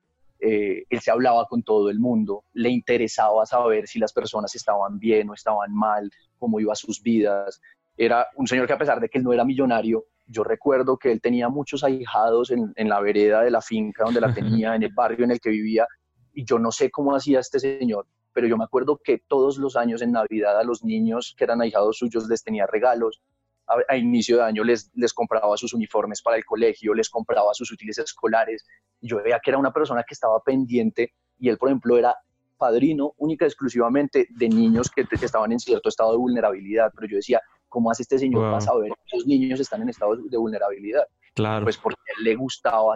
eh, 0.47 0.85
él 0.91 1.01
se 1.01 1.11
hablaba 1.11 1.47
con 1.47 1.63
todo 1.63 1.89
el 1.89 1.99
mundo, 1.99 2.45
le 2.53 2.69
interesaba 2.69 3.47
saber 3.47 3.87
si 3.87 3.99
las 3.99 4.13
personas 4.13 4.55
estaban 4.55 4.99
bien 4.99 5.31
o 5.31 5.35
estaban 5.35 5.73
mal, 5.75 6.11
cómo 6.39 6.61
iban 6.61 6.77
sus 6.77 7.03
vidas. 7.03 7.63
Era 7.97 8.27
un 8.37 8.47
señor 8.47 8.67
que 8.67 8.75
a 8.75 8.79
pesar 8.79 9.01
de 9.01 9.09
que 9.09 9.17
él 9.17 9.25
no 9.25 9.33
era 9.33 9.45
millonario, 9.45 10.05
yo 10.27 10.45
recuerdo 10.45 10.99
que 10.99 11.13
él 11.13 11.23
tenía 11.23 11.49
muchos 11.49 11.83
ahijados 11.83 12.51
en, 12.51 12.75
la 12.77 13.01
vereda 13.01 13.43
de 13.43 13.51
la 13.51 13.63
finca 13.63 14.05
donde 14.05 14.21
la 14.21 14.35
tenía, 14.35 14.75
en 14.75 14.83
el 14.83 14.93
barrio 14.93 15.25
en 15.25 15.31
el 15.31 15.41
que 15.41 15.51
vivía, 15.51 15.87
y 16.35 16.45
yo 16.45 16.59
no 16.59 16.71
sé 16.71 16.91
cómo 16.91 17.15
hacía 17.15 17.41
este 17.41 17.59
señor, 17.59 18.07
pero 18.35 18.47
yo 18.47 18.59
me 18.59 18.65
acuerdo 18.65 19.01
que 19.03 19.23
todos 19.27 19.57
los 19.57 19.77
años 19.77 20.03
en 20.03 20.13
Navidad 20.13 20.59
a 20.59 20.65
los 20.65 20.85
niños 20.85 21.35
que 21.39 21.45
eran 21.45 21.63
ahijados 21.63 21.97
suyos 21.97 22.29
les 22.29 22.43
tenía 22.43 22.67
regalos, 22.67 23.23
a, 23.67 23.97
inicio 23.97 24.37
de 24.37 24.43
año 24.45 24.65
les, 24.65 24.91
les 24.95 25.13
compraba 25.13 25.57
sus 25.57 25.73
uniformes 25.73 26.23
para 26.23 26.37
el 26.37 26.45
colegio, 26.45 26.95
les 26.95 27.09
compraba 27.09 27.53
sus 27.55 27.71
útiles 27.73 27.99
escolares. 27.99 28.65
Yo 29.01 29.23
veía 29.23 29.41
que 29.43 29.51
era 29.51 29.59
una 29.59 29.73
persona 29.73 30.05
que 30.07 30.15
estaba 30.15 30.41
pendiente 30.41 31.15
y 31.39 31.49
él, 31.49 31.59
por 31.59 31.69
ejemplo, 31.69 31.97
era 31.97 32.17
padrino 32.57 33.15
única 33.19 33.45
y 33.45 33.49
exclusivamente 33.49 34.27
de 34.31 34.49
niños 34.49 34.91
que, 34.91 35.07
estaban 35.21 35.53
en 35.53 35.59
cierto 35.59 35.89
estado 35.89 36.13
de 36.13 36.19
vulnerabilidad. 36.19 36.93
Pero 36.95 37.09
yo 37.09 37.17
decía, 37.17 37.41
¿cómo 37.69 37.91
hace 37.91 38.03
este 38.03 38.19
señor 38.19 38.43
para 38.51 38.61
saber 38.61 38.91
que 38.91 39.17
esos 39.17 39.27
niños 39.27 39.61
están 39.61 39.83
en 39.83 39.89
estado 39.89 40.17
de 40.17 40.37
vulnerabilidad? 40.37 41.05
Claro. 41.35 41.65
Pues 41.65 41.77
porque 41.77 42.01
a 42.01 42.19
él 42.19 42.25
le 42.25 42.37
gustaba 42.37 42.95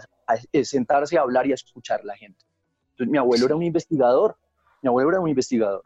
sentarse 0.63 1.19
a 1.19 1.23
hablar 1.23 1.47
y 1.47 1.53
a 1.53 1.55
escuchar 1.55 2.01
a 2.01 2.05
la 2.05 2.17
gente. 2.17 2.45
Entonces, 2.93 3.11
mi 3.11 3.19
abuelo 3.19 3.47
era 3.47 3.57
un 3.57 3.63
investigador. 3.63 4.37
Mi 4.83 4.89
abuelo 4.89 5.11
era 5.11 5.21
un 5.21 5.29
investigador. 5.29 5.83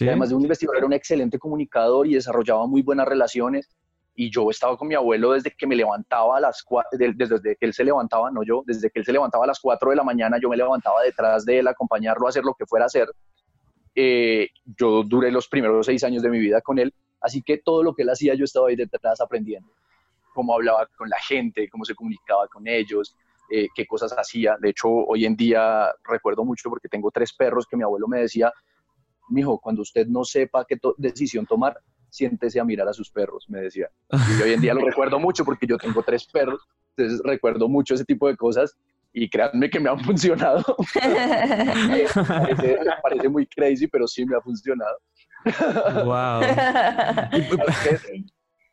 Además 0.00 0.30
de 0.30 0.34
un 0.34 0.42
investigador, 0.42 0.78
era 0.78 0.86
un 0.86 0.92
excelente 0.92 1.38
comunicador 1.38 2.06
y 2.06 2.14
desarrollaba 2.14 2.66
muy 2.66 2.82
buenas 2.82 3.06
relaciones 3.06 3.68
y 4.16 4.30
yo 4.30 4.50
estaba 4.50 4.76
con 4.78 4.88
mi 4.88 4.94
abuelo 4.94 5.32
desde 5.32 5.50
que 5.50 5.66
me 5.66 5.76
levantaba 5.76 6.38
a 6.38 6.40
las 6.40 6.64
desde, 6.92 7.56
que 7.56 7.66
él 7.66 7.74
se 7.74 7.84
levantaba, 7.84 8.30
no 8.30 8.42
yo, 8.42 8.62
desde 8.66 8.90
que 8.90 9.00
él 9.00 9.04
se 9.04 9.12
levantaba 9.12 9.44
a 9.44 9.48
las 9.48 9.60
4 9.60 9.90
de 9.90 9.96
la 9.96 10.02
mañana, 10.02 10.38
yo 10.40 10.48
me 10.48 10.56
levantaba 10.56 11.02
detrás 11.02 11.44
de 11.44 11.58
él, 11.58 11.68
acompañarlo 11.68 12.26
a 12.26 12.30
hacer 12.30 12.42
lo 12.42 12.54
que 12.54 12.64
fuera 12.64 12.84
a 12.84 12.86
hacer. 12.86 13.08
Eh, 13.94 14.48
yo 14.78 15.02
duré 15.04 15.30
los 15.30 15.48
primeros 15.48 15.84
seis 15.84 16.02
años 16.02 16.22
de 16.22 16.30
mi 16.30 16.38
vida 16.38 16.62
con 16.62 16.78
él, 16.78 16.94
así 17.20 17.42
que 17.42 17.58
todo 17.58 17.82
lo 17.82 17.94
que 17.94 18.02
él 18.02 18.10
hacía 18.10 18.34
yo 18.34 18.44
estaba 18.44 18.68
ahí 18.68 18.76
detrás 18.76 19.20
aprendiendo, 19.20 19.70
cómo 20.34 20.54
hablaba 20.54 20.88
con 20.96 21.10
la 21.10 21.18
gente, 21.18 21.68
cómo 21.68 21.84
se 21.84 21.94
comunicaba 21.94 22.48
con 22.48 22.66
ellos, 22.66 23.14
eh, 23.50 23.68
qué 23.74 23.86
cosas 23.86 24.12
hacía. 24.12 24.56
De 24.58 24.70
hecho, 24.70 24.88
hoy 24.88 25.26
en 25.26 25.36
día 25.36 25.92
recuerdo 26.04 26.42
mucho 26.42 26.70
porque 26.70 26.88
tengo 26.88 27.10
tres 27.10 27.34
perros 27.34 27.66
que 27.66 27.76
mi 27.76 27.82
abuelo 27.82 28.08
me 28.08 28.20
decía, 28.20 28.50
mijo, 29.28 29.58
cuando 29.58 29.82
usted 29.82 30.06
no 30.06 30.24
sepa 30.24 30.64
qué 30.64 30.78
decisión 30.96 31.44
tomar, 31.44 31.78
siéntese 32.16 32.58
a 32.58 32.64
mirar 32.64 32.88
a 32.88 32.92
sus 32.92 33.10
perros, 33.10 33.44
me 33.48 33.60
decía. 33.60 33.90
Y 34.38 34.42
hoy 34.42 34.52
en 34.54 34.60
día 34.60 34.74
lo 34.74 34.84
recuerdo 34.84 35.20
mucho 35.20 35.44
porque 35.44 35.66
yo 35.66 35.76
tengo 35.76 36.02
tres 36.02 36.26
perros, 36.26 36.66
entonces 36.96 37.20
recuerdo 37.24 37.68
mucho 37.68 37.94
ese 37.94 38.04
tipo 38.04 38.26
de 38.26 38.36
cosas 38.36 38.76
y 39.12 39.28
créanme 39.28 39.68
que 39.68 39.78
me 39.78 39.90
han 39.90 40.00
funcionado. 40.04 40.64
parece, 40.94 42.78
parece, 43.02 43.28
muy 43.28 43.46
crazy, 43.46 43.86
pero 43.86 44.06
sí 44.06 44.24
me 44.24 44.36
ha 44.36 44.40
funcionado. 44.40 44.96
wow. 46.04 46.42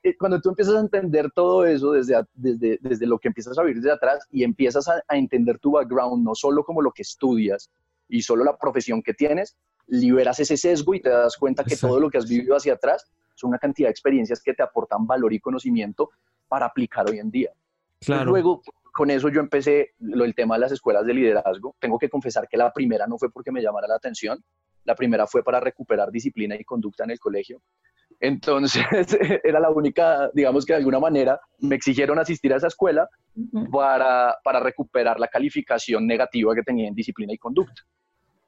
eh, 0.03 0.17
cuando 0.17 0.41
tú 0.41 0.49
empiezas 0.49 0.75
a 0.75 0.79
entender 0.79 1.29
todo 1.35 1.65
eso 1.65 1.91
desde, 1.91 2.15
desde, 2.33 2.79
desde 2.81 3.05
lo 3.05 3.19
que 3.19 3.27
empiezas 3.27 3.57
a 3.57 3.61
vivir 3.61 3.81
desde 3.81 3.91
atrás 3.91 4.25
y 4.31 4.43
empiezas 4.43 4.87
a, 4.87 5.01
a 5.07 5.17
entender 5.17 5.59
tu 5.59 5.71
background, 5.71 6.23
no 6.23 6.33
solo 6.33 6.63
como 6.63 6.81
lo 6.81 6.91
que 6.91 7.03
estudias 7.03 7.69
y 8.07 8.21
solo 8.21 8.43
la 8.43 8.57
profesión 8.57 9.03
que 9.03 9.13
tienes, 9.13 9.55
liberas 9.87 10.39
ese 10.39 10.57
sesgo 10.57 10.93
y 10.93 11.01
te 11.01 11.09
das 11.09 11.37
cuenta 11.37 11.63
que 11.63 11.75
todo 11.75 11.99
lo 11.99 12.09
que 12.09 12.17
has 12.17 12.27
vivido 12.27 12.55
hacia 12.55 12.73
atrás 12.73 13.05
son 13.35 13.49
una 13.49 13.59
cantidad 13.59 13.87
de 13.87 13.91
experiencias 13.91 14.41
que 14.41 14.53
te 14.53 14.63
aportan 14.63 15.05
valor 15.05 15.33
y 15.33 15.39
conocimiento 15.39 16.11
para 16.47 16.67
aplicar 16.67 17.09
hoy 17.09 17.19
en 17.19 17.31
día. 17.31 17.51
Claro. 17.99 18.31
Luego, 18.31 18.61
con 18.93 19.09
eso 19.09 19.29
yo 19.29 19.39
empecé 19.39 19.93
lo, 19.99 20.23
el 20.23 20.35
tema 20.35 20.55
de 20.55 20.61
las 20.61 20.71
escuelas 20.71 21.05
de 21.05 21.13
liderazgo. 21.13 21.75
Tengo 21.79 21.97
que 21.97 22.09
confesar 22.09 22.47
que 22.47 22.57
la 22.57 22.71
primera 22.71 23.07
no 23.07 23.17
fue 23.17 23.31
porque 23.31 23.51
me 23.51 23.61
llamara 23.61 23.87
la 23.87 23.95
atención, 23.95 24.43
la 24.85 24.95
primera 24.95 25.25
fue 25.25 25.43
para 25.43 25.59
recuperar 25.59 26.11
disciplina 26.11 26.55
y 26.55 26.63
conducta 26.63 27.03
en 27.03 27.11
el 27.11 27.19
colegio. 27.19 27.61
Entonces, 28.19 28.83
era 29.43 29.59
la 29.59 29.69
única, 29.71 30.29
digamos 30.33 30.65
que 30.65 30.73
de 30.73 30.79
alguna 30.79 30.99
manera 30.99 31.39
me 31.59 31.75
exigieron 31.75 32.19
asistir 32.19 32.53
a 32.53 32.57
esa 32.57 32.67
escuela 32.67 33.09
para, 33.71 34.37
para 34.43 34.59
recuperar 34.59 35.19
la 35.19 35.27
calificación 35.27 36.05
negativa 36.05 36.53
que 36.53 36.61
tenía 36.61 36.87
en 36.87 36.93
disciplina 36.93 37.33
y 37.33 37.37
conducta. 37.37 37.81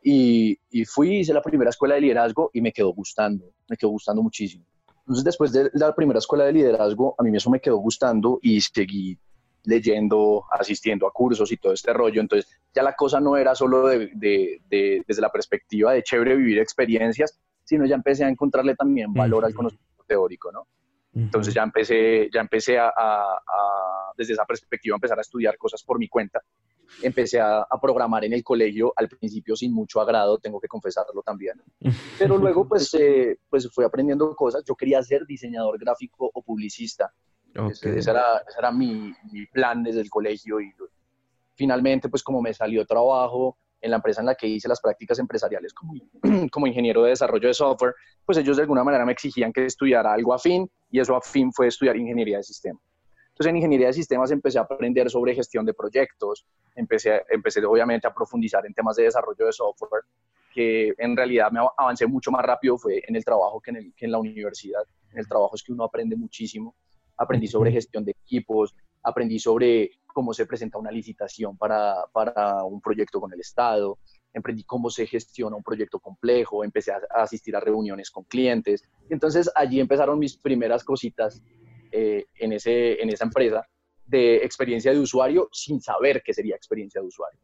Y, 0.03 0.59
y, 0.69 0.85
fui, 0.85 1.17
hice 1.17 1.33
la 1.33 1.41
primera 1.41 1.71
escuela 1.71 1.95
de 1.95 2.01
liderazgo 2.01 2.51
y 2.53 2.61
me 2.61 2.71
quedó 2.71 2.93
gustando, 2.93 3.51
me 3.67 3.75
quedó 3.75 3.89
gustando 3.89 4.21
muchísimo. 4.21 4.63
Entonces, 5.05 5.23
después 5.23 5.51
de 5.53 5.69
la 5.73 5.93
primera 5.93 6.17
escuela 6.17 6.45
de 6.45 6.53
liderazgo, 6.53 7.13
a 7.17 7.23
mí 7.23 7.35
eso 7.35 7.51
me 7.51 7.59
quedó 7.59 7.77
gustando 7.77 8.39
y 8.41 8.59
seguí 8.59 9.19
leyendo, 9.63 10.45
asistiendo 10.51 11.07
a 11.07 11.11
cursos 11.11 11.51
y 11.51 11.57
todo 11.57 11.73
este 11.73 11.93
rollo. 11.93 12.21
Entonces, 12.21 12.51
ya 12.73 12.81
la 12.81 12.93
cosa 12.93 13.19
no 13.19 13.37
era 13.37 13.53
solo 13.53 13.87
de, 13.87 14.09
de, 14.15 15.03
desde 15.07 15.21
la 15.21 15.31
perspectiva 15.31 15.93
de 15.93 16.01
chévere 16.01 16.35
vivir 16.35 16.57
experiencias, 16.57 17.39
sino 17.63 17.85
ya 17.85 17.95
empecé 17.95 18.25
a 18.25 18.29
encontrarle 18.29 18.75
también 18.75 19.13
valor 19.13 19.45
al 19.45 19.53
conocimiento 19.53 20.03
teórico, 20.07 20.51
¿no? 20.51 20.67
Entonces 21.13 21.53
ya 21.53 21.63
empecé, 21.63 22.29
ya 22.33 22.41
empecé 22.41 22.77
a, 22.77 22.89
a, 22.89 24.11
desde 24.17 24.33
esa 24.33 24.43
perspectiva, 24.43 24.95
a 24.95 24.97
empezar 24.97 25.17
a 25.17 25.21
estudiar 25.21 25.57
cosas 25.57 25.81
por 25.81 25.97
mi 25.97 26.09
cuenta. 26.09 26.41
Empecé 27.01 27.39
a, 27.39 27.59
a, 27.61 27.79
programar 27.81 28.23
en 28.25 28.33
el 28.33 28.43
colegio, 28.43 28.93
al 28.95 29.07
principio 29.09 29.55
sin 29.55 29.73
mucho 29.73 29.99
agrado, 30.01 30.37
tengo 30.37 30.59
que 30.59 30.67
confesarlo 30.67 31.21
también. 31.21 31.61
Pero 32.17 32.37
luego, 32.37 32.67
pues, 32.69 32.93
eh, 32.93 33.39
pues 33.49 33.69
fui 33.71 33.85
aprendiendo 33.85 34.35
cosas. 34.35 34.63
Yo 34.65 34.75
quería 34.75 35.01
ser 35.03 35.25
diseñador 35.25 35.79
gráfico 35.79 36.29
o 36.33 36.41
publicista. 36.41 37.11
Ese, 37.69 37.89
era, 37.89 38.43
ese 38.47 38.59
era 38.59 38.71
mi, 38.71 39.13
mi, 39.31 39.45
plan 39.45 39.81
desde 39.81 40.01
el 40.01 40.09
colegio 40.09 40.59
y 40.59 40.73
finalmente, 41.55 42.09
pues 42.09 42.21
como 42.21 42.41
me 42.41 42.53
salió 42.53 42.85
trabajo 42.85 43.57
en 43.79 43.91
la 43.91 43.97
empresa 43.97 44.21
en 44.21 44.27
la 44.27 44.35
que 44.35 44.47
hice 44.47 44.67
las 44.67 44.81
prácticas 44.81 45.19
empresariales 45.19 45.73
como, 45.73 45.93
como 46.51 46.67
ingeniero 46.67 47.03
de 47.03 47.11
desarrollo 47.11 47.47
de 47.47 47.53
software, 47.53 47.93
pues 48.25 48.37
ellos 48.37 48.57
de 48.57 48.63
alguna 48.63 48.83
manera 48.83 49.05
me 49.05 49.13
exigían 49.13 49.53
que 49.53 49.65
estudiara 49.65 50.13
algo 50.13 50.33
afín 50.33 50.69
y 50.89 50.99
eso 50.99 51.15
afín 51.15 51.53
fue 51.53 51.67
estudiar 51.67 51.95
ingeniería 51.95 52.37
de 52.37 52.43
sistemas. 52.43 52.81
Entonces 53.35 53.49
en 53.49 53.57
ingeniería 53.57 53.87
de 53.87 53.93
sistemas 53.93 54.31
empecé 54.31 54.59
a 54.59 54.61
aprender 54.61 55.09
sobre 55.09 55.35
gestión 55.35 55.65
de 55.65 55.73
proyectos, 55.73 56.45
empecé, 56.73 57.21
empecé 57.29 57.65
obviamente 57.65 58.07
a 58.07 58.13
profundizar 58.13 58.65
en 58.65 58.73
temas 58.73 58.95
de 58.95 59.03
desarrollo 59.03 59.45
de 59.45 59.51
software, 59.51 60.03
que 60.53 60.93
en 60.97 61.17
realidad 61.17 61.51
me 61.51 61.59
avancé 61.77 62.07
mucho 62.07 62.31
más 62.31 62.45
rápido 62.45 62.77
fue 62.77 63.03
en 63.05 63.13
el 63.13 63.25
trabajo 63.25 63.59
que 63.59 63.71
en, 63.71 63.75
el, 63.75 63.93
que 63.93 64.05
en 64.05 64.13
la 64.13 64.19
universidad. 64.19 64.83
En 65.11 65.19
el 65.19 65.27
trabajo 65.27 65.53
es 65.53 65.63
que 65.63 65.73
uno 65.73 65.83
aprende 65.83 66.15
muchísimo. 66.15 66.75
Aprendí 67.17 67.47
sobre 67.47 67.73
gestión 67.73 68.05
de 68.05 68.11
equipos, 68.11 68.73
aprendí 69.03 69.37
sobre 69.37 69.91
cómo 70.05 70.33
se 70.33 70.45
presenta 70.45 70.77
una 70.77 70.91
licitación 70.91 71.57
para, 71.57 72.05
para 72.13 72.63
un 72.63 72.79
proyecto 72.79 73.19
con 73.19 73.33
el 73.33 73.41
Estado, 73.41 73.97
aprendí 74.33 74.63
cómo 74.63 74.89
se 74.89 75.07
gestiona 75.07 75.57
un 75.57 75.63
proyecto 75.63 75.99
complejo, 75.99 76.63
empecé 76.63 76.93
a, 76.93 77.01
asistir 77.15 77.53
a 77.53 77.59
reuniones 77.59 78.09
con 78.09 78.23
clientes. 78.23 78.81
Entonces 79.09 79.51
allí 79.53 79.81
empezaron 79.81 80.19
mis 80.19 80.37
primeras 80.37 80.85
cositas 80.85 81.43
eh, 81.95 82.25
en, 82.35 82.53
ese, 82.53 83.01
en 83.01 83.09
esa 83.09 83.25
empresa 83.25 83.67
de 84.05 84.37
experiencia 84.37 84.91
de 84.91 84.99
usuario 84.99 85.49
sin 85.51 85.81
saber 85.81 86.21
qué 86.23 86.33
sería 86.33 86.55
experiencia 86.55 87.01
de 87.01 87.07
usuario. 87.07 87.39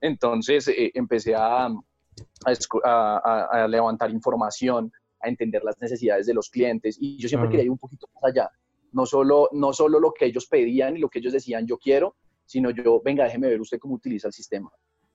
Entonces 0.00 0.68
eh, 0.68 0.90
empecé 0.94 1.34
a, 1.34 1.66
a, 1.66 3.46
a, 3.50 3.68
levantar 3.68 4.10
información, 4.10 4.92
a 5.20 5.28
entender 5.28 5.62
las 5.62 5.80
necesidades 5.80 6.26
de 6.26 6.34
los 6.34 6.50
clientes 6.50 6.96
y 7.00 7.16
yo 7.18 7.28
siempre 7.28 7.48
quería 7.48 7.64
ir 7.64 7.70
un 7.70 7.78
poquito 7.78 8.08
más 8.14 8.24
allá 8.24 8.50
no 8.92 9.06
solo, 9.06 9.48
no 9.52 9.72
solo 9.72 9.98
lo 9.98 10.12
que 10.12 10.26
ellos 10.26 10.46
pedían 10.46 10.96
y 10.96 11.00
lo 11.00 11.08
que 11.08 11.18
ellos 11.18 11.32
decían 11.32 11.66
yo 11.66 11.78
quiero, 11.78 12.16
sino 12.44 12.70
yo, 12.70 13.00
venga, 13.02 13.24
déjeme 13.24 13.48
ver 13.48 13.60
usted 13.60 13.78
cómo 13.78 13.94
utiliza 13.94 14.28
el 14.28 14.32
sistema. 14.32 14.70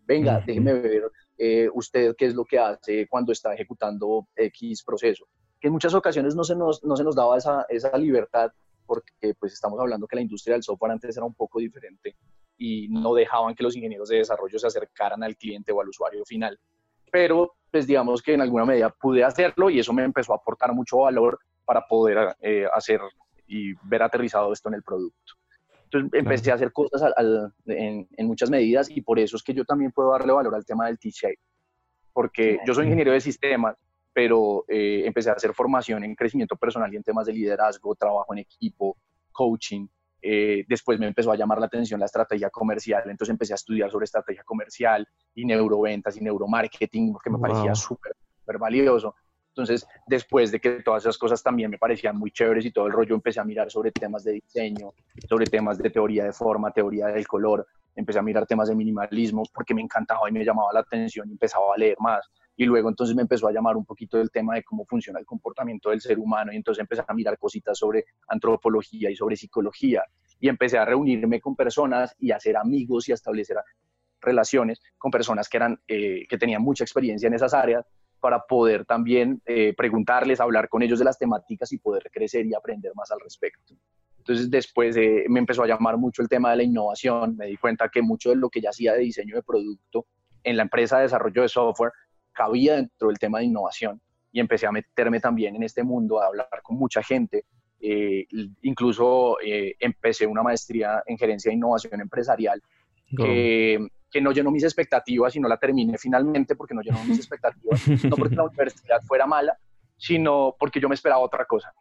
Venga, 0.05 0.41
déjeme 0.45 0.73
ver 0.73 1.03
eh, 1.37 1.69
usted 1.73 2.15
qué 2.17 2.25
es 2.25 2.33
lo 2.33 2.45
que 2.45 2.57
hace 2.57 3.07
cuando 3.07 3.31
está 3.31 3.53
ejecutando 3.53 4.27
X 4.35 4.83
proceso. 4.83 5.25
Que 5.59 5.67
en 5.67 5.73
muchas 5.73 5.93
ocasiones 5.93 6.35
no 6.35 6.43
se 6.43 6.55
nos, 6.55 6.83
no 6.83 6.95
se 6.95 7.03
nos 7.03 7.15
daba 7.15 7.37
esa, 7.37 7.65
esa 7.69 7.95
libertad 7.97 8.51
porque 8.87 9.35
pues 9.39 9.53
estamos 9.53 9.79
hablando 9.79 10.07
que 10.07 10.15
la 10.15 10.21
industria 10.21 10.55
del 10.55 10.63
software 10.63 10.93
antes 10.93 11.15
era 11.15 11.25
un 11.25 11.35
poco 11.35 11.59
diferente 11.59 12.15
y 12.57 12.87
no 12.87 13.13
dejaban 13.13 13.53
que 13.53 13.63
los 13.63 13.75
ingenieros 13.75 14.09
de 14.09 14.17
desarrollo 14.17 14.57
se 14.57 14.67
acercaran 14.67 15.21
al 15.23 15.35
cliente 15.35 15.71
o 15.71 15.81
al 15.81 15.89
usuario 15.89 16.25
final. 16.25 16.57
Pero 17.11 17.55
pues 17.69 17.85
digamos 17.85 18.21
que 18.21 18.33
en 18.33 18.41
alguna 18.41 18.65
medida 18.65 18.89
pude 18.89 19.23
hacerlo 19.23 19.69
y 19.69 19.79
eso 19.79 19.93
me 19.93 20.03
empezó 20.03 20.33
a 20.33 20.37
aportar 20.37 20.73
mucho 20.73 20.99
valor 20.99 21.39
para 21.65 21.85
poder 21.85 22.35
eh, 22.41 22.65
hacer 22.73 23.01
y 23.45 23.73
ver 23.83 24.03
aterrizado 24.03 24.51
esto 24.51 24.69
en 24.69 24.75
el 24.75 24.83
producto. 24.83 25.33
Entonces 25.83 26.19
empecé 26.19 26.51
a 26.51 26.55
hacer 26.55 26.71
cosas 26.73 27.13
en, 27.65 28.07
en, 28.11 28.27
muchas 28.27 28.49
medidas 28.49 28.89
y 28.89 29.01
por 29.01 29.19
eso 29.19 29.37
es 29.37 29.43
que 29.43 29.53
yo 29.53 29.63
también 29.63 29.91
puedo 29.91 30.11
darle 30.11 30.33
valor 30.33 30.53
al 30.55 30.65
tema 30.65 30.87
del 30.87 30.99
T-Shape, 30.99 31.39
porque 32.11 32.59
yo 32.65 32.73
soy 32.73 32.85
ingeniero 32.85 33.13
de 33.13 33.21
sistemas, 33.21 33.77
pero 34.17 34.65
eh, 34.67 35.03
empecé 35.05 35.29
a 35.29 35.33
hacer 35.33 35.53
formación 35.53 36.03
en 36.03 36.15
crecimiento 36.15 36.55
personal 36.55 36.91
y 36.91 36.95
en 36.95 37.03
temas 37.03 37.27
de 37.27 37.33
liderazgo, 37.33 37.93
trabajo 37.93 38.33
en 38.33 38.39
equipo, 38.39 38.97
coaching. 39.31 39.85
Eh, 40.19 40.65
después 40.67 40.97
me 40.97 41.05
empezó 41.05 41.31
a 41.31 41.35
llamar 41.35 41.59
la 41.59 41.67
atención 41.67 41.99
la 41.99 42.07
estrategia 42.07 42.49
comercial, 42.49 43.03
entonces 43.11 43.31
empecé 43.31 43.53
a 43.53 43.61
estudiar 43.61 43.91
sobre 43.91 44.05
estrategia 44.05 44.43
comercial 44.43 45.07
y 45.35 45.45
neuroventas 45.45 46.17
y 46.17 46.21
neuromarketing, 46.21 47.13
porque 47.13 47.29
me 47.29 47.37
parecía 47.37 47.75
súper 47.75 48.15
valioso. 48.59 49.13
Entonces, 49.49 49.85
después 50.07 50.51
de 50.51 50.59
que 50.59 50.81
todas 50.81 51.03
esas 51.03 51.19
cosas 51.19 51.43
también 51.43 51.69
me 51.69 51.77
parecían 51.77 52.17
muy 52.17 52.31
chéveres 52.31 52.65
y 52.65 52.71
todo 52.71 52.87
el 52.87 52.93
rollo, 52.93 53.13
empecé 53.13 53.39
a 53.39 53.43
mirar 53.43 53.69
sobre 53.69 53.91
temas 53.91 54.23
de 54.23 54.31
diseño, 54.31 54.95
sobre 55.29 55.45
temas 55.45 55.77
de 55.77 55.91
teoría 55.91 56.23
de 56.23 56.33
forma, 56.33 56.71
teoría 56.71 57.05
del 57.05 57.27
color, 57.27 57.67
empecé 57.95 58.17
a 58.17 58.23
mirar 58.23 58.47
temas 58.47 58.67
de 58.67 58.73
minimalismo 58.73 59.43
porque 59.53 59.75
me 59.75 59.83
encantaba 59.83 60.27
y 60.27 60.31
me 60.31 60.43
llamaba 60.43 60.73
la 60.73 60.79
atención 60.79 61.29
y 61.29 61.33
empezaba 61.33 61.75
a 61.75 61.77
leer 61.77 61.97
más. 61.99 62.27
Y 62.59 62.65
luego 62.65 62.89
entonces 62.89 63.15
me 63.15 63.21
empezó 63.21 63.47
a 63.47 63.51
llamar 63.51 63.77
un 63.77 63.85
poquito 63.85 64.19
el 64.19 64.31
tema 64.31 64.55
de 64.55 64.63
cómo 64.63 64.83
funciona 64.85 65.19
el 65.19 65.25
comportamiento 65.25 65.91
del 65.91 66.01
ser 66.01 66.17
humano 66.17 66.51
y 66.51 66.55
entonces 66.55 66.81
empecé 66.81 67.03
a 67.07 67.13
mirar 67.13 67.37
cositas 67.37 67.77
sobre 67.77 68.05
antropología 68.27 69.11
y 69.11 69.15
sobre 69.15 69.35
psicología 69.37 70.03
y 70.39 70.49
empecé 70.49 70.79
a 70.79 70.85
reunirme 70.85 71.39
con 71.39 71.55
personas 71.55 72.15
y 72.17 72.31
a 72.31 72.37
hacer 72.37 72.57
amigos 72.57 73.07
y 73.07 73.11
a 73.11 73.15
establecer 73.15 73.57
relaciones 74.19 74.81
con 74.97 75.11
personas 75.11 75.47
que, 75.47 75.57
eran, 75.57 75.79
eh, 75.87 76.25
que 76.27 76.37
tenían 76.37 76.63
mucha 76.63 76.83
experiencia 76.83 77.27
en 77.27 77.35
esas 77.35 77.53
áreas 77.53 77.85
para 78.19 78.39
poder 78.39 78.85
también 78.85 79.39
eh, 79.45 79.75
preguntarles, 79.77 80.39
hablar 80.39 80.67
con 80.67 80.81
ellos 80.81 80.97
de 80.97 81.05
las 81.05 81.19
temáticas 81.19 81.71
y 81.71 81.77
poder 81.77 82.09
crecer 82.11 82.45
y 82.47 82.55
aprender 82.55 82.91
más 82.95 83.11
al 83.11 83.19
respecto. 83.19 83.75
Entonces 84.17 84.49
después 84.49 84.97
eh, 84.97 85.25
me 85.29 85.39
empezó 85.39 85.63
a 85.63 85.67
llamar 85.67 85.97
mucho 85.97 86.23
el 86.23 86.27
tema 86.27 86.51
de 86.51 86.57
la 86.57 86.63
innovación, 86.63 87.37
me 87.37 87.45
di 87.45 87.57
cuenta 87.57 87.87
que 87.89 88.01
mucho 88.01 88.31
de 88.31 88.35
lo 88.35 88.49
que 88.49 88.61
ya 88.61 88.71
hacía 88.71 88.93
de 88.93 88.99
diseño 88.99 89.35
de 89.35 89.43
producto 89.43 90.07
en 90.43 90.57
la 90.57 90.63
empresa 90.63 90.97
de 90.97 91.03
desarrollo 91.03 91.43
de 91.43 91.49
software 91.49 91.91
cabía 92.37 92.75
dentro 92.75 93.07
del 93.07 93.17
tema 93.17 93.39
de 93.39 93.45
innovación 93.45 93.99
y 94.31 94.39
empecé 94.39 94.67
a 94.67 94.71
meterme 94.71 95.19
también 95.19 95.55
en 95.55 95.63
este 95.63 95.83
mundo, 95.83 96.21
a 96.21 96.27
hablar 96.27 96.47
con 96.61 96.77
mucha 96.77 97.01
gente. 97.01 97.45
Eh, 97.79 98.25
incluso 98.61 99.37
empecé 99.41 100.25
una 100.25 100.43
maestría 100.43 101.03
en 101.05 101.17
gerencia 101.17 101.49
de 101.49 101.55
innovación 101.55 102.01
empresarial 102.01 102.61
que, 103.15 103.87
que 104.11 104.21
no 104.21 104.31
llenó 104.31 104.51
mis 104.51 104.63
expectativas 104.63 105.35
y 105.35 105.39
no 105.39 105.47
la 105.47 105.57
terminé 105.57 105.97
finalmente 105.97 106.55
porque 106.55 106.73
no 106.73 106.81
llenó 106.81 107.03
mis 107.05 107.17
expectativas, 107.19 107.87
no 108.03 108.15
porque 108.15 108.35
la 108.35 108.43
universidad 108.43 109.01
fuera 109.03 109.25
mala, 109.25 109.57
sino 109.97 110.55
porque 110.59 110.79
yo 110.79 110.87
me 110.87 110.95
esperaba 110.95 111.21
otra 111.21 111.45
cosa. 111.45 111.73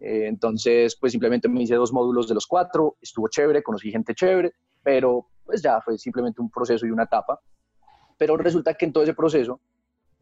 Eh, 0.00 0.26
entonces, 0.26 0.96
pues 0.96 1.12
simplemente 1.12 1.48
me 1.48 1.62
hice 1.62 1.74
dos 1.74 1.92
módulos 1.92 2.28
de 2.28 2.34
los 2.34 2.46
cuatro, 2.46 2.96
estuvo 3.00 3.28
chévere, 3.28 3.62
conocí 3.62 3.90
gente 3.90 4.14
chévere, 4.14 4.52
pero 4.82 5.26
pues 5.44 5.60
ya 5.60 5.80
fue 5.80 5.98
simplemente 5.98 6.40
un 6.40 6.50
proceso 6.50 6.86
y 6.86 6.90
una 6.90 7.04
etapa. 7.04 7.40
Pero 8.16 8.36
resulta 8.36 8.74
que 8.74 8.84
en 8.84 8.92
todo 8.92 9.02
ese 9.02 9.14
proceso 9.14 9.60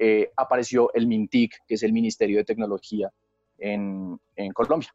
eh, 0.01 0.31
apareció 0.37 0.91
el 0.95 1.07
MINTIC, 1.07 1.53
que 1.69 1.75
es 1.75 1.83
el 1.83 1.93
Ministerio 1.93 2.39
de 2.39 2.45
Tecnología 2.45 3.11
en, 3.59 4.19
en 4.35 4.53
Colombia. 4.53 4.93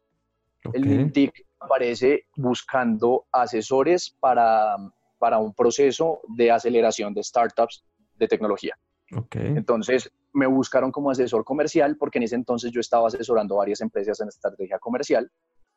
El 0.72 0.84
MINTIC 0.84 1.46
aparece 1.60 2.26
buscando 2.36 3.26
asesores 3.30 4.14
para 4.18 4.76
para 5.18 5.38
un 5.38 5.54
proceso 5.54 6.20
de 6.28 6.50
aceleración 6.50 7.14
de 7.14 7.22
startups 7.22 7.84
de 8.16 8.28
tecnología. 8.28 8.76
Okay. 9.12 9.46
Entonces 9.48 10.10
me 10.32 10.46
buscaron 10.46 10.90
como 10.90 11.10
asesor 11.10 11.44
comercial 11.44 11.96
porque 11.96 12.18
en 12.18 12.24
ese 12.24 12.34
entonces 12.34 12.72
yo 12.72 12.80
estaba 12.80 13.06
asesorando 13.06 13.56
varias 13.56 13.80
empresas 13.80 14.20
en 14.20 14.28
estrategia 14.28 14.78
comercial 14.78 15.30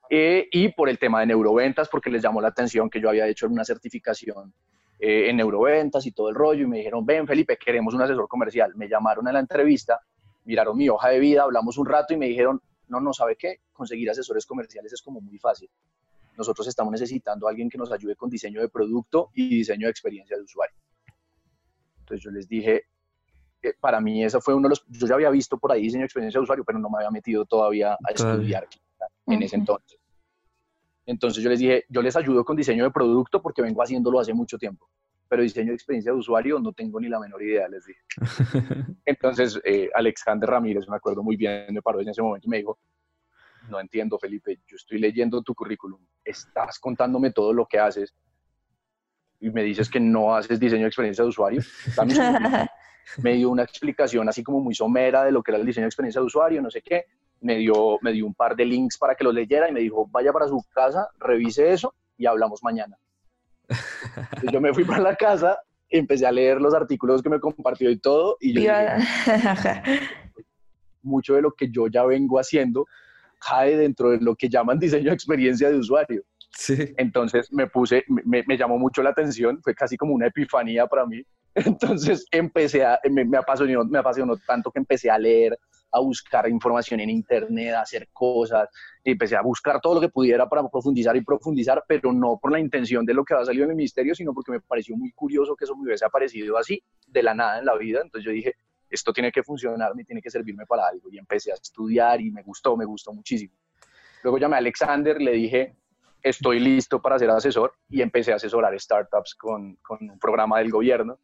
eh, 0.10 0.48
y 0.52 0.70
por 0.70 0.90
el 0.90 0.98
tema 0.98 1.20
de 1.20 1.28
neuroventas 1.28 1.88
porque 1.90 2.10
les 2.10 2.24
llamó 2.24 2.42
la 2.42 2.48
atención 2.48 2.90
que 2.90 3.00
yo 3.00 3.10
había 3.10 3.28
hecho 3.28 3.48
una 3.48 3.64
certificación 3.64 4.54
eh, 5.02 5.30
en 5.30 5.38
neuroventas 5.38 6.06
y 6.06 6.12
todo 6.12 6.28
el 6.28 6.36
rollo 6.36 6.66
y 6.66 6.68
me 6.68 6.78
dijeron, 6.78 7.06
ven 7.06 7.26
Felipe, 7.26 7.58
queremos 7.58 7.94
un 7.94 8.02
asesor 8.02 8.28
comercial. 8.28 8.74
Me 8.76 8.90
llamaron 8.90 9.28
a 9.30 9.32
la 9.32 9.40
entrevista, 9.40 10.00
miraron 10.44 10.76
mi 10.76 10.90
hoja 10.90 11.10
de 11.10 11.20
vida, 11.20 11.44
hablamos 11.44 11.78
un 11.78 11.86
rato 11.86 12.14
y 12.14 12.18
me 12.18 12.28
dijeron, 12.28 12.62
no, 12.90 13.00
no 13.00 13.14
sabe 13.14 13.38
qué, 13.38 13.62
conseguir 13.72 14.10
asesores 14.10 14.46
comerciales 14.46 14.92
es 14.92 15.02
como 15.02 15.22
muy 15.22 15.38
fácil. 15.38 15.70
Nosotros 16.38 16.68
estamos 16.68 16.92
necesitando 16.92 17.48
a 17.48 17.52
alguien 17.52 17.70
que 17.70 17.78
nos 17.78 17.92
ayude 17.92 18.16
con 18.16 18.30
diseño 18.30 18.60
de 18.60 18.68
producto 18.68 19.30
y 19.34 19.50
diseño 19.50 19.88
de 19.88 19.92
experiencia 19.92 20.36
de 20.36 20.44
usuario. 20.44 20.76
Entonces 22.00 22.24
yo 22.24 22.32
les 22.32 22.48
dije, 22.48 22.84
eh, 23.62 23.74
para 23.80 24.02
mí 24.02 24.24
eso 24.24 24.42
fue 24.42 24.54
uno 24.54 24.68
de 24.68 24.70
los, 24.70 24.86
yo 24.88 25.08
ya 25.08 25.16
había 25.16 25.30
visto 25.30 25.58
por 25.58 25.72
ahí 25.72 25.84
diseño 25.84 26.02
de 26.02 26.06
experiencia 26.06 26.40
de 26.40 26.44
usuario, 26.44 26.64
pero 26.66 26.80
no 26.80 26.90
me 26.90 26.98
había 26.98 27.12
metido 27.12 27.46
todavía 27.46 27.94
a 27.94 28.12
estudiar 28.14 28.68
en 29.28 29.44
ese 29.44 29.56
entonces. 29.56 29.99
Entonces 31.10 31.44
yo 31.44 31.50
les 31.50 31.58
dije, 31.58 31.86
yo 31.90 32.04
les 32.04 32.16
ayudo 32.16 32.46
con 32.46 32.56
diseño 32.56 32.84
de 32.84 32.92
producto 32.92 33.42
porque 33.42 33.64
vengo 33.64 33.82
haciéndolo 33.82 34.20
hace 34.20 34.32
mucho 34.32 34.60
tiempo, 34.60 34.88
pero 35.28 35.42
diseño 35.42 35.70
de 35.70 35.74
experiencia 35.74 36.12
de 36.12 36.20
usuario 36.20 36.60
no 36.60 36.72
tengo 36.72 37.02
ni 37.02 37.10
la 37.10 37.20
menor 37.20 37.42
idea, 37.42 37.68
les 37.68 37.84
dije. 37.84 38.00
Entonces 39.06 39.60
eh, 39.64 39.90
Alexander 39.96 40.48
Ramírez, 40.48 40.88
me 40.88 40.98
acuerdo 40.98 41.24
muy 41.24 41.36
bien, 41.36 41.66
me 41.74 41.82
paró 41.82 42.00
en 42.00 42.10
ese 42.10 42.22
momento 42.22 42.46
y 42.46 42.52
me 42.52 42.58
dijo, 42.58 42.78
no 43.70 43.80
entiendo 43.80 44.20
Felipe, 44.20 44.60
yo 44.68 44.76
estoy 44.76 45.00
leyendo 45.00 45.42
tu 45.42 45.56
currículum, 45.56 46.00
estás 46.24 46.78
contándome 46.78 47.32
todo 47.32 47.54
lo 47.54 47.66
que 47.66 47.80
haces 47.80 48.14
y 49.40 49.50
me 49.50 49.64
dices 49.64 49.90
que 49.90 50.00
no 50.00 50.36
haces 50.36 50.60
diseño 50.60 50.84
de 50.84 50.90
experiencia 50.90 51.24
de 51.24 51.30
usuario. 51.30 51.62
me 53.24 53.34
dio 53.34 53.50
una 53.50 53.64
explicación 53.64 54.30
así 54.30 54.44
como 54.44 54.60
muy 54.60 54.76
somera 54.76 55.24
de 55.24 55.32
lo 55.32 55.42
que 55.42 55.50
era 55.50 55.60
el 55.60 55.66
diseño 55.66 55.86
de 55.86 55.90
experiencia 55.90 56.22
de 56.22 56.28
usuario, 56.28 56.62
no 56.62 56.70
sé 56.70 56.84
qué 56.84 57.06
me 57.42 57.58
dio, 57.58 57.98
me 58.02 58.12
dio 58.12 58.26
un 58.26 58.34
par 58.34 58.56
de 58.56 58.66
links 58.66 58.98
para 58.98 59.16
que 59.16 59.24
los 59.24 59.34
leyera 59.34 59.70
y 59.70 59.72
me 59.72 59.80
dijo, 59.80 60.08
vaya 60.12 60.32
para 60.32 60.48
su 60.48 60.62
casa, 60.74 61.08
revise 61.20 61.72
eso 61.72 61.94
y 62.18 62.26
hablamos 62.26 62.64
mañana. 62.64 62.98
yo 64.52 64.60
me 64.60 64.74
fui 64.74 64.84
para 64.84 65.02
la 65.02 65.16
casa, 65.16 65.60
empecé 65.90 66.26
a 66.26 66.32
leer 66.32 66.60
los 66.60 66.74
artículos 66.74 67.22
que 67.22 67.30
me 67.30 67.40
compartió 67.40 67.90
y 67.90 67.98
todo, 67.98 68.38
y 68.40 68.62
yo 68.62 68.72
mucho 71.02 71.36
de 71.36 71.42
lo 71.42 71.52
que 71.52 71.70
yo 71.70 71.88
ya 71.88 72.06
vengo 72.06 72.40
haciendo 72.40 72.86
cae 73.40 73.78
dentro 73.78 74.12
de 74.12 74.20
lo 74.20 74.36
que 74.36 74.50
llaman 74.50 74.80
diseño 74.80 75.10
de 75.10 75.16
experiencia 75.16 75.70
de 75.70 75.78
usuario. 75.78 76.24
Sí. 76.52 76.94
Entonces 76.98 77.52
me 77.54 77.68
puse, 77.68 78.04
me, 78.08 78.44
me, 78.46 78.58
llamó 78.58 78.78
mucho 78.78 79.02
la 79.02 79.12
atención, 79.12 79.62
fue 79.64 79.74
casi 79.74 79.96
como 79.96 80.14
una 80.14 80.28
epifanía 80.28 80.88
para 80.88 81.06
mí. 81.06 81.24
Entonces 81.56 82.26
empecé 82.32 82.86
a, 82.86 83.00
me, 83.10 83.26
me, 83.26 83.38
apasionó, 83.38 83.84
me 83.86 84.00
apasionó 84.00 84.38
tanto 84.38 84.72
que 84.72 84.80
empecé 84.80 85.10
a 85.10 85.18
leer, 85.18 85.58
a 85.92 86.00
buscar 86.00 86.48
información 86.48 87.00
en 87.00 87.10
internet, 87.10 87.74
a 87.74 87.82
hacer 87.82 88.10
cosas, 88.14 88.70
y 89.04 89.12
empecé 89.12 89.36
a 89.36 89.42
buscar 89.42 89.82
todo 89.82 89.96
lo 89.96 90.02
que 90.02 90.10
pudiera 90.10 90.48
para 90.48 90.68
profundizar 90.70 91.16
y 91.16 91.22
profundizar, 91.22 91.84
pero 91.88 92.14
no 92.14 92.38
por 92.40 92.52
la 92.52 92.60
intención 92.60 93.06
de 93.06 93.14
lo 93.14 93.24
que 93.24 93.34
va 93.34 93.42
a 93.42 93.46
salir 93.46 93.64
en 93.64 93.72
el 93.72 93.76
ministerio, 93.76 94.14
sino 94.14 94.34
porque 94.34 94.52
me 94.52 94.62
pareció 94.62 94.96
muy 94.96 95.12
curioso 95.12 95.56
que 95.56 95.66
eso 95.66 95.76
me 95.76 95.84
hubiese 95.84 96.06
aparecido 96.06 96.58
así, 96.58 96.82
de 97.08 97.24
la 97.24 97.34
nada 97.34 97.60
en 97.60 97.66
la 97.66 97.76
vida. 97.76 98.02
Entonces 98.04 98.26
yo 98.26 98.32
dije, 98.32 98.56
esto 98.90 99.14
tiene 99.14 99.32
que 99.32 99.44
funcionar, 99.44 99.96
me 99.96 100.04
tiene 100.04 100.22
que 100.22 100.30
servirme 100.30 100.66
para 100.66 100.88
algo. 100.88 101.10
Y 101.12 101.18
empecé 101.18 101.52
a 101.52 101.56
estudiar 101.56 102.22
y 102.22 102.32
me 102.32 102.44
gustó, 102.44 102.76
me 102.78 102.86
gustó 102.86 103.14
muchísimo. 103.14 103.54
Luego 104.24 104.38
llamé 104.38 104.56
a 104.56 104.60
Alexander, 104.60 105.20
le 105.22 105.32
dije, 105.32 105.76
estoy 106.22 106.60
listo 106.60 107.02
para 107.02 107.18
ser 107.18 107.30
asesor 107.30 107.74
y 107.90 108.02
empecé 108.02 108.34
a 108.34 108.36
asesorar 108.36 108.78
startups 108.80 109.36
con, 109.36 109.76
con 109.78 109.98
un 110.10 110.20
programa 110.20 110.60
del 110.60 110.72
gobierno. 110.72 111.18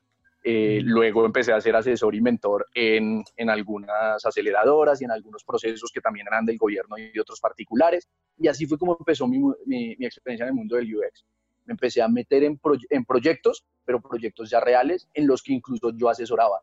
Eh, 0.47 0.79
luego 0.83 1.25
empecé 1.25 1.53
a 1.53 1.59
ser 1.59 1.75
asesor 1.75 2.13
y 2.13 2.21
mentor 2.21 2.67
en, 2.75 3.23
en, 3.35 3.49
algunas 3.49 4.23
aceleradoras 4.23 5.01
y 5.01 5.05
en 5.05 5.09
algunos 5.09 5.43
procesos 5.43 5.89
que 5.91 6.01
también 6.01 6.27
eran 6.27 6.45
del 6.45 6.59
gobierno 6.59 6.99
y 6.99 7.11
de 7.11 7.19
otros 7.19 7.39
particulares. 7.39 8.07
Y 8.37 8.47
así 8.47 8.67
fue 8.67 8.77
como 8.77 8.95
empezó 8.99 9.27
mi, 9.27 9.39
mi, 9.65 9.93
experiencia 10.05 10.43
en 10.43 10.49
el 10.49 10.53
mundo 10.53 10.75
del 10.75 10.95
UX. 10.95 11.25
Me 11.65 11.71
empecé 11.71 12.03
a 12.03 12.07
meter 12.07 12.43
en, 12.43 12.59
en, 12.91 13.05
proyectos, 13.05 13.65
pero 13.85 13.99
proyectos 13.99 14.51
ya 14.51 14.59
reales, 14.59 15.09
en 15.15 15.25
los 15.25 15.41
que 15.41 15.51
incluso 15.51 15.89
yo 15.97 16.09
asesoraba, 16.09 16.61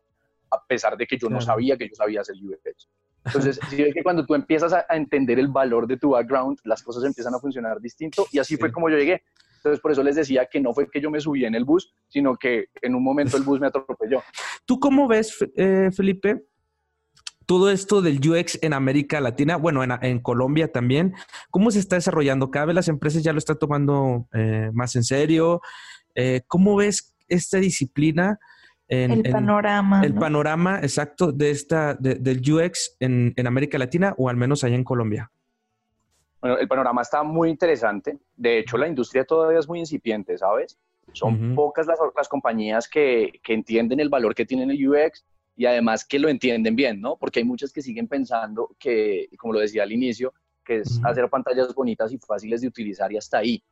a 0.49 0.65
pesar 0.65 0.95
de 0.95 1.05
que 1.05 1.17
yo 1.17 1.27
no 1.27 1.41
sabía 1.41 1.75
que 1.75 1.89
yo 1.89 1.95
sabía 1.95 2.21
hacer 2.21 2.37
UX. 2.37 2.87
Entonces, 3.25 3.59
si 3.69 3.83
ves 3.83 3.93
que 3.93 4.03
cuando 4.03 4.25
tú 4.25 4.33
empiezas 4.33 4.71
a, 4.71 4.85
a, 4.87 4.95
entender 4.95 5.39
el 5.39 5.49
valor 5.49 5.87
de 5.87 5.97
tu 5.97 6.11
background, 6.11 6.57
las 6.63 6.81
cosas 6.83 7.03
empiezan 7.03 7.35
a 7.35 7.39
funcionar 7.39 7.81
distinto. 7.81 8.27
Y 8.31 8.39
así 8.39 8.55
fue 8.55 8.71
como 8.71 8.89
yo 8.89 8.97
llegué. 8.97 9.23
Entonces, 9.63 9.79
por 9.79 9.93
eso 9.93 10.03
les 10.03 10.17
decía 10.17 10.45
que 10.51 10.59
no 10.59 10.73
fue 10.73 10.89
que 10.91 10.99
yo 10.99 11.09
me 11.09 11.21
subí 11.21 11.45
en 11.45 11.55
el 11.55 11.63
bus, 11.63 11.93
sino 12.09 12.35
que 12.35 12.65
en 12.81 12.95
un 12.95 13.03
momento 13.03 13.37
el 13.37 13.43
bus 13.43 13.61
me 13.61 13.67
atropelló. 13.67 14.21
¿Tú 14.65 14.77
cómo 14.77 15.07
ves, 15.07 15.37
eh, 15.55 15.89
Felipe, 15.95 16.43
todo 17.45 17.71
esto 17.71 18.01
del 18.01 18.17
UX 18.17 18.59
en 18.61 18.73
América 18.73 19.21
Latina, 19.21 19.55
bueno, 19.55 19.81
en, 19.83 20.19
Colombia 20.19 20.69
también, 20.69 21.13
¿cómo 21.49 21.71
se 21.71 21.79
está 21.79 21.95
desarrollando? 21.95 22.51
Cada 22.51 22.65
vez 22.65 22.75
las 22.75 22.87
empresas 22.89 23.23
ya 23.23 23.31
lo 23.31 23.39
están 23.39 23.57
tomando 23.57 24.27
eh, 24.33 24.69
más 24.73 24.97
en 24.97 25.05
serio. 25.05 25.61
Eh, 26.13 26.41
¿Cómo 26.47 26.75
ves 26.75 27.15
esta 27.29 27.57
disciplina? 27.59 28.39
En, 28.89 29.11
el 29.11 29.31
panorama. 29.31 30.01
el 30.03 30.13
panorama 30.13 30.79
exacto 30.79 31.31
de 31.31 31.51
esta, 31.51 31.95
del 31.95 32.41
UX 32.51 32.97
en, 32.99 33.33
en 33.37 33.47
América 33.47 33.77
Latina 33.77 34.13
o 34.17 34.27
al 34.27 34.35
menos 34.35 34.65
allá 34.65 34.75
en 34.75 34.83
Colombia. 34.83 35.31
Bueno, 36.43 36.57
el 36.57 36.67
panorama 36.67 37.01
está 37.01 37.23
muy 37.23 37.49
interesante. 37.49 38.19
De 38.35 38.59
hecho, 38.59 38.77
la 38.77 38.89
industria 38.89 39.23
todavía 39.23 39.59
es 39.59 39.67
muy 39.69 39.79
incipiente, 39.79 40.37
¿sabes? 40.37 40.77
Son 41.13 41.55
pocas 41.55 41.87
las, 41.87 41.97
las 42.17 42.27
compañías 42.27 42.89
que, 42.89 43.39
que, 43.41 43.53
entienden 43.53 44.01
el 44.01 44.09
valor 44.09 44.35
que 44.35 44.45
tiene 44.45 44.63
el 44.63 44.89
UX 44.89 45.23
y 45.55 45.67
además 45.67 46.03
que 46.03 46.19
lo 46.19 46.27
entienden 46.27 46.75
bien, 46.75 46.99
¿no? 46.99 47.15
Porque 47.15 47.39
hay 47.39 47.45
muchas 47.45 47.71
que 47.71 47.81
siguen 47.81 48.09
pensando 48.09 48.75
que, 48.77 49.29
como 49.37 49.53
lo 49.53 49.61
decía 49.61 49.83
al 49.83 49.93
inicio, 49.93 50.33
que 50.65 50.79
es 50.79 50.99
hacer 51.05 51.29
pantallas 51.29 51.73
bonitas 51.73 52.11
y 52.11 52.17
fáciles 52.17 52.59
de 52.59 52.67
utilizar 52.67 53.09
y 53.13 53.15
hasta 53.15 53.37
ahí. 53.37 53.63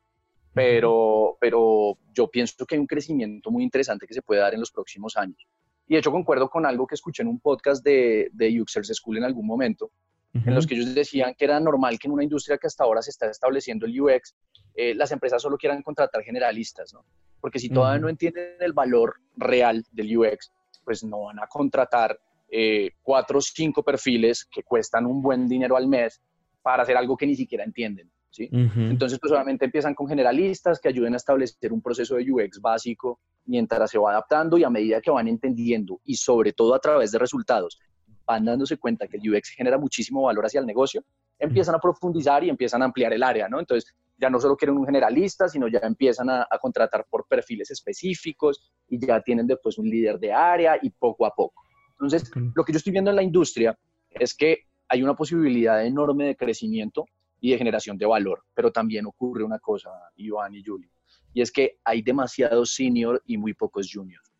Pero, 0.54 1.36
pero 1.42 1.98
yo 2.14 2.30
pienso 2.30 2.64
que 2.64 2.76
hay 2.76 2.78
un 2.78 2.86
crecimiento 2.86 3.50
muy 3.50 3.64
interesante 3.64 4.06
que 4.06 4.14
se 4.14 4.22
puede 4.22 4.40
dar 4.40 4.54
en 4.54 4.60
los 4.60 4.72
próximos 4.72 5.18
años. 5.18 5.46
Y 5.86 5.92
de 5.92 5.98
hecho 5.98 6.10
concuerdo 6.10 6.48
con 6.48 6.64
algo 6.64 6.86
que 6.86 6.94
escuché 6.94 7.22
en 7.22 7.28
un 7.28 7.38
podcast 7.38 7.84
de, 7.84 8.30
de 8.32 8.62
Uxers 8.62 8.88
School 8.94 9.18
en 9.18 9.24
algún 9.24 9.46
momento, 9.46 9.90
en 10.34 10.54
los 10.54 10.66
que 10.66 10.74
ellos 10.74 10.94
decían 10.94 11.34
que 11.36 11.44
era 11.44 11.60
normal 11.60 11.98
que 11.98 12.08
en 12.08 12.12
una 12.12 12.22
industria 12.22 12.56
que 12.56 12.66
hasta 12.66 12.84
ahora 12.84 13.02
se 13.02 13.10
está 13.10 13.28
estableciendo 13.28 13.84
el 13.84 14.00
UX, 14.00 14.34
eh, 14.74 14.94
las 14.94 15.12
empresas 15.12 15.42
solo 15.42 15.58
quieran 15.58 15.82
contratar 15.82 16.22
generalistas, 16.22 16.94
¿no? 16.94 17.04
Porque 17.40 17.58
si 17.58 17.68
todavía 17.68 18.00
no 18.00 18.08
entienden 18.08 18.56
el 18.60 18.72
valor 18.72 19.16
real 19.36 19.84
del 19.90 20.16
UX, 20.16 20.52
pues 20.84 21.04
no 21.04 21.22
van 21.24 21.40
a 21.40 21.46
contratar 21.46 22.18
eh, 22.48 22.92
cuatro 23.02 23.38
o 23.38 23.42
cinco 23.42 23.82
perfiles 23.82 24.44
que 24.44 24.62
cuestan 24.62 25.06
un 25.06 25.20
buen 25.20 25.48
dinero 25.48 25.76
al 25.76 25.88
mes 25.88 26.22
para 26.62 26.84
hacer 26.84 26.96
algo 26.96 27.16
que 27.16 27.26
ni 27.26 27.34
siquiera 27.34 27.64
entienden. 27.64 28.10
¿sí? 28.30 28.48
Entonces, 28.50 29.18
pues 29.18 29.30
solamente 29.30 29.66
empiezan 29.66 29.94
con 29.94 30.08
generalistas 30.08 30.80
que 30.80 30.88
ayuden 30.88 31.14
a 31.14 31.16
establecer 31.16 31.72
un 31.72 31.82
proceso 31.82 32.16
de 32.16 32.30
UX 32.30 32.60
básico 32.60 33.20
mientras 33.44 33.90
se 33.90 33.98
va 33.98 34.12
adaptando 34.12 34.56
y 34.56 34.64
a 34.64 34.70
medida 34.70 35.00
que 35.00 35.10
van 35.10 35.28
entendiendo 35.28 36.00
y 36.04 36.14
sobre 36.14 36.52
todo 36.52 36.74
a 36.74 36.78
través 36.78 37.10
de 37.12 37.18
resultados 37.18 37.78
van 38.26 38.44
dándose 38.44 38.76
cuenta 38.76 39.06
que 39.06 39.16
el 39.16 39.34
UX 39.34 39.50
genera 39.50 39.78
muchísimo 39.78 40.22
valor 40.22 40.46
hacia 40.46 40.60
el 40.60 40.66
negocio, 40.66 41.04
empiezan 41.38 41.74
a 41.74 41.78
profundizar 41.78 42.44
y 42.44 42.50
empiezan 42.50 42.82
a 42.82 42.86
ampliar 42.86 43.12
el 43.12 43.22
área, 43.22 43.48
¿no? 43.48 43.58
Entonces, 43.58 43.94
ya 44.16 44.30
no 44.30 44.38
solo 44.38 44.56
quieren 44.56 44.76
un 44.76 44.86
generalista, 44.86 45.48
sino 45.48 45.66
ya 45.66 45.80
empiezan 45.80 46.30
a, 46.30 46.46
contratar 46.60 47.04
por 47.10 47.26
perfiles 47.26 47.70
específicos 47.70 48.70
y 48.88 49.04
ya 49.04 49.20
tienen 49.20 49.46
después 49.46 49.78
un 49.78 49.88
líder 49.88 50.18
de 50.18 50.32
área 50.32 50.78
y 50.80 50.90
poco 50.90 51.26
a 51.26 51.34
poco. 51.34 51.64
Entonces, 51.92 52.30
lo 52.54 52.64
que 52.64 52.72
yo 52.72 52.76
estoy 52.76 52.92
viendo 52.92 53.10
en 53.10 53.16
la 53.16 53.22
industria 53.22 53.76
es 54.10 54.34
que 54.34 54.66
hay 54.88 55.02
una 55.02 55.14
posibilidad 55.14 55.84
enorme 55.84 56.26
de 56.26 56.36
crecimiento 56.36 57.06
y 57.40 57.50
de 57.50 57.58
generación 57.58 57.98
de 57.98 58.06
valor, 58.06 58.44
pero 58.54 58.70
también 58.70 59.06
ocurre 59.06 59.42
una 59.42 59.58
cosa, 59.58 59.90
Iván 60.16 60.54
y 60.54 60.62
Julio, 60.62 60.90
y 61.32 61.40
es 61.40 61.50
que 61.50 61.78
hay 61.82 62.02
demasiados 62.02 62.74
senior 62.74 63.20
y 63.26 63.36
muy 63.36 63.54
pocos 63.54 63.90
juniors. 63.92 64.30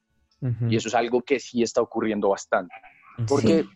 Y 0.69 0.75
eso 0.75 0.89
es 0.89 0.95
algo 0.97 1.23
que 1.23 1.39
sí 1.39 1.63
está 1.63 1.81
ocurriendo 1.81 2.29
bastante. 2.31 2.75
Porque, 3.29 3.67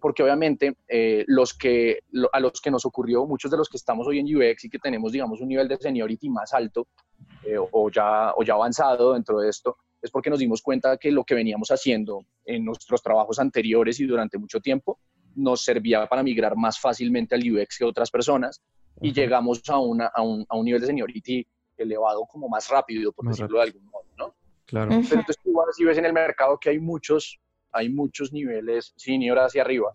porque, 0.00 0.22
obviamente 0.22 0.76
eh, 0.88 1.24
los 1.26 1.54
que, 1.54 2.00
a 2.32 2.40
los 2.40 2.60
que 2.60 2.70
nos 2.70 2.86
ocurrió, 2.86 3.26
muchos 3.26 3.50
de 3.50 3.56
los 3.56 3.68
que 3.68 3.76
estamos 3.76 4.06
hoy 4.06 4.18
en 4.18 4.26
UX 4.26 4.64
y 4.64 4.70
que 4.70 4.78
tenemos, 4.78 5.12
digamos, 5.12 5.40
un 5.40 5.48
nivel 5.48 5.68
de 5.68 5.76
seniority 5.76 6.30
más 6.30 6.52
alto 6.54 6.88
eh, 7.44 7.56
o, 7.58 7.90
ya, 7.90 8.32
o 8.34 8.42
ya 8.42 8.54
avanzado 8.54 9.12
dentro 9.12 9.40
de 9.40 9.50
esto, 9.50 9.76
es 10.00 10.10
porque 10.10 10.30
nos 10.30 10.38
dimos 10.38 10.62
cuenta 10.62 10.96
que 10.96 11.10
lo 11.10 11.24
que 11.24 11.34
veníamos 11.34 11.70
haciendo 11.70 12.24
en 12.44 12.64
nuestros 12.64 13.02
trabajos 13.02 13.38
anteriores 13.38 14.00
y 14.00 14.06
durante 14.06 14.38
mucho 14.38 14.60
tiempo 14.60 14.98
nos 15.34 15.62
servía 15.62 16.06
para 16.06 16.22
migrar 16.22 16.56
más 16.56 16.78
fácilmente 16.78 17.34
al 17.34 17.42
UX 17.42 17.78
que 17.78 17.84
otras 17.84 18.10
personas 18.10 18.62
y 19.00 19.12
llegamos 19.12 19.62
a, 19.68 19.78
una, 19.78 20.06
a, 20.14 20.22
un, 20.22 20.46
a 20.48 20.56
un 20.56 20.64
nivel 20.64 20.80
de 20.80 20.86
seniority 20.86 21.46
elevado 21.76 22.24
como 22.26 22.48
más 22.48 22.68
rápido, 22.68 23.12
por 23.12 23.26
decirlo 23.28 23.58
de 23.58 23.64
algún 23.64 23.84
modo, 23.86 24.04
¿no? 24.16 24.34
Claro. 24.66 24.88
Pero 24.90 25.20
entonces 25.20 25.36
tú 25.42 25.52
si 25.76 25.84
ves 25.84 25.98
en 25.98 26.06
el 26.06 26.12
mercado 26.12 26.58
que 26.58 26.70
hay 26.70 26.78
muchos 26.78 27.40
hay 27.74 27.88
muchos 27.88 28.32
niveles 28.32 28.94
senior 28.96 29.38
hacia 29.38 29.62
arriba, 29.62 29.92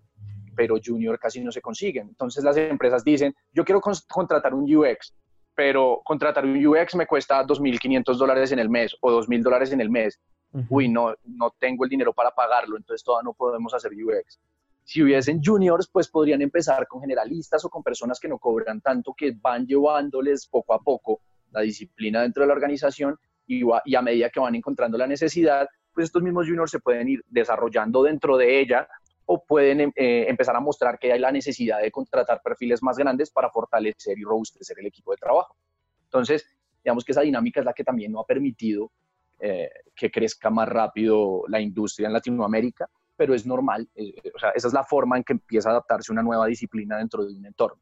pero 0.56 0.76
junior 0.84 1.18
casi 1.18 1.42
no 1.42 1.52
se 1.52 1.62
consiguen. 1.62 2.10
Entonces 2.10 2.44
las 2.44 2.58
empresas 2.58 3.04
dicen, 3.04 3.34
yo 3.54 3.64
quiero 3.64 3.82
contratar 3.82 4.54
un 4.54 4.64
UX, 4.64 5.16
pero 5.56 6.02
contratar 6.04 6.46
un 6.46 6.66
UX 6.66 6.96
me 6.96 7.08
cuesta 7.08 7.44
2.500 7.46 8.16
dólares 8.18 8.52
en 8.52 8.60
el 8.60 8.70
mes 8.70 8.96
o 9.02 9.12
2.000 9.12 9.42
dólares 9.42 9.72
en 9.72 9.82
el 9.82 9.90
mes. 9.90 10.20
Uy, 10.68 10.90
no, 10.90 11.14
no 11.24 11.54
tengo 11.60 11.84
el 11.86 11.90
dinero 11.90 12.12
para 12.12 12.32
pagarlo, 12.32 12.76
entonces 12.76 13.04
todavía 13.04 13.26
no 13.26 13.34
podemos 13.34 13.74
hacer 13.74 13.92
UX. 13.92 14.40
Si 14.84 15.04
hubiesen 15.04 15.42
juniors, 15.44 15.88
pues 15.92 16.10
podrían 16.10 16.42
empezar 16.42 16.88
con 16.88 17.02
generalistas 17.02 17.64
o 17.64 17.70
con 17.70 17.84
personas 17.84 18.20
que 18.20 18.28
no 18.28 18.40
cobran 18.40 18.82
tanto, 18.82 19.14
que 19.16 19.34
van 19.40 19.68
llevándoles 19.68 20.48
poco 20.48 20.74
a 20.74 20.80
poco 20.80 21.22
la 21.52 21.62
disciplina 21.62 22.24
dentro 22.24 22.42
de 22.44 22.48
la 22.48 22.54
organización 22.54 23.16
y, 23.46 23.62
y 23.86 23.96
a 23.96 24.02
medida 24.02 24.30
que 24.30 24.40
van 24.40 24.56
encontrando 24.56 24.98
la 24.98 25.08
necesidad, 25.08 25.68
pues 26.00 26.08
estos 26.08 26.24
mismos 26.24 26.48
juniors 26.48 26.72
se 26.72 26.80
pueden 26.80 27.10
ir 27.10 27.26
desarrollando 27.28 28.04
dentro 28.04 28.38
de 28.38 28.62
ella 28.62 28.88
o 29.26 29.44
pueden 29.44 29.82
eh, 29.82 30.26
empezar 30.30 30.56
a 30.56 30.62
mostrar 30.62 30.98
que 30.98 31.12
hay 31.12 31.20
la 31.20 31.30
necesidad 31.30 31.82
de 31.82 31.92
contratar 31.92 32.42
perfiles 32.42 32.82
más 32.82 32.98
grandes 32.98 33.30
para 33.32 33.50
fortalecer 33.50 34.18
y 34.18 34.24
robustecer 34.24 34.80
el 34.80 34.86
equipo 34.86 35.12
de 35.12 35.18
trabajo. 35.18 35.58
Entonces, 36.06 36.48
digamos 36.82 37.04
que 37.04 37.12
esa 37.12 37.20
dinámica 37.20 37.60
es 37.60 37.66
la 37.66 37.74
que 37.74 37.84
también 37.84 38.14
no 38.14 38.22
ha 38.22 38.26
permitido 38.26 38.94
eh, 39.42 39.70
que 39.94 40.10
crezca 40.10 40.50
más 40.50 40.70
rápido 40.70 41.44
la 41.50 41.60
industria 41.60 42.08
en 42.08 42.14
Latinoamérica, 42.14 42.90
pero 43.18 43.34
es 43.34 43.46
normal, 43.46 43.90
eh, 43.94 44.14
o 44.34 44.40
sea, 44.40 44.52
esa 44.52 44.70
es 44.70 44.74
la 44.74 44.86
forma 44.86 45.18
en 45.18 45.26
que 45.26 45.34
empieza 45.34 45.68
a 45.68 45.72
adaptarse 45.74 46.14
una 46.14 46.24
nueva 46.24 46.46
disciplina 46.46 46.98
dentro 46.98 47.26
de 47.26 47.36
un 47.36 47.46
entorno. 47.46 47.82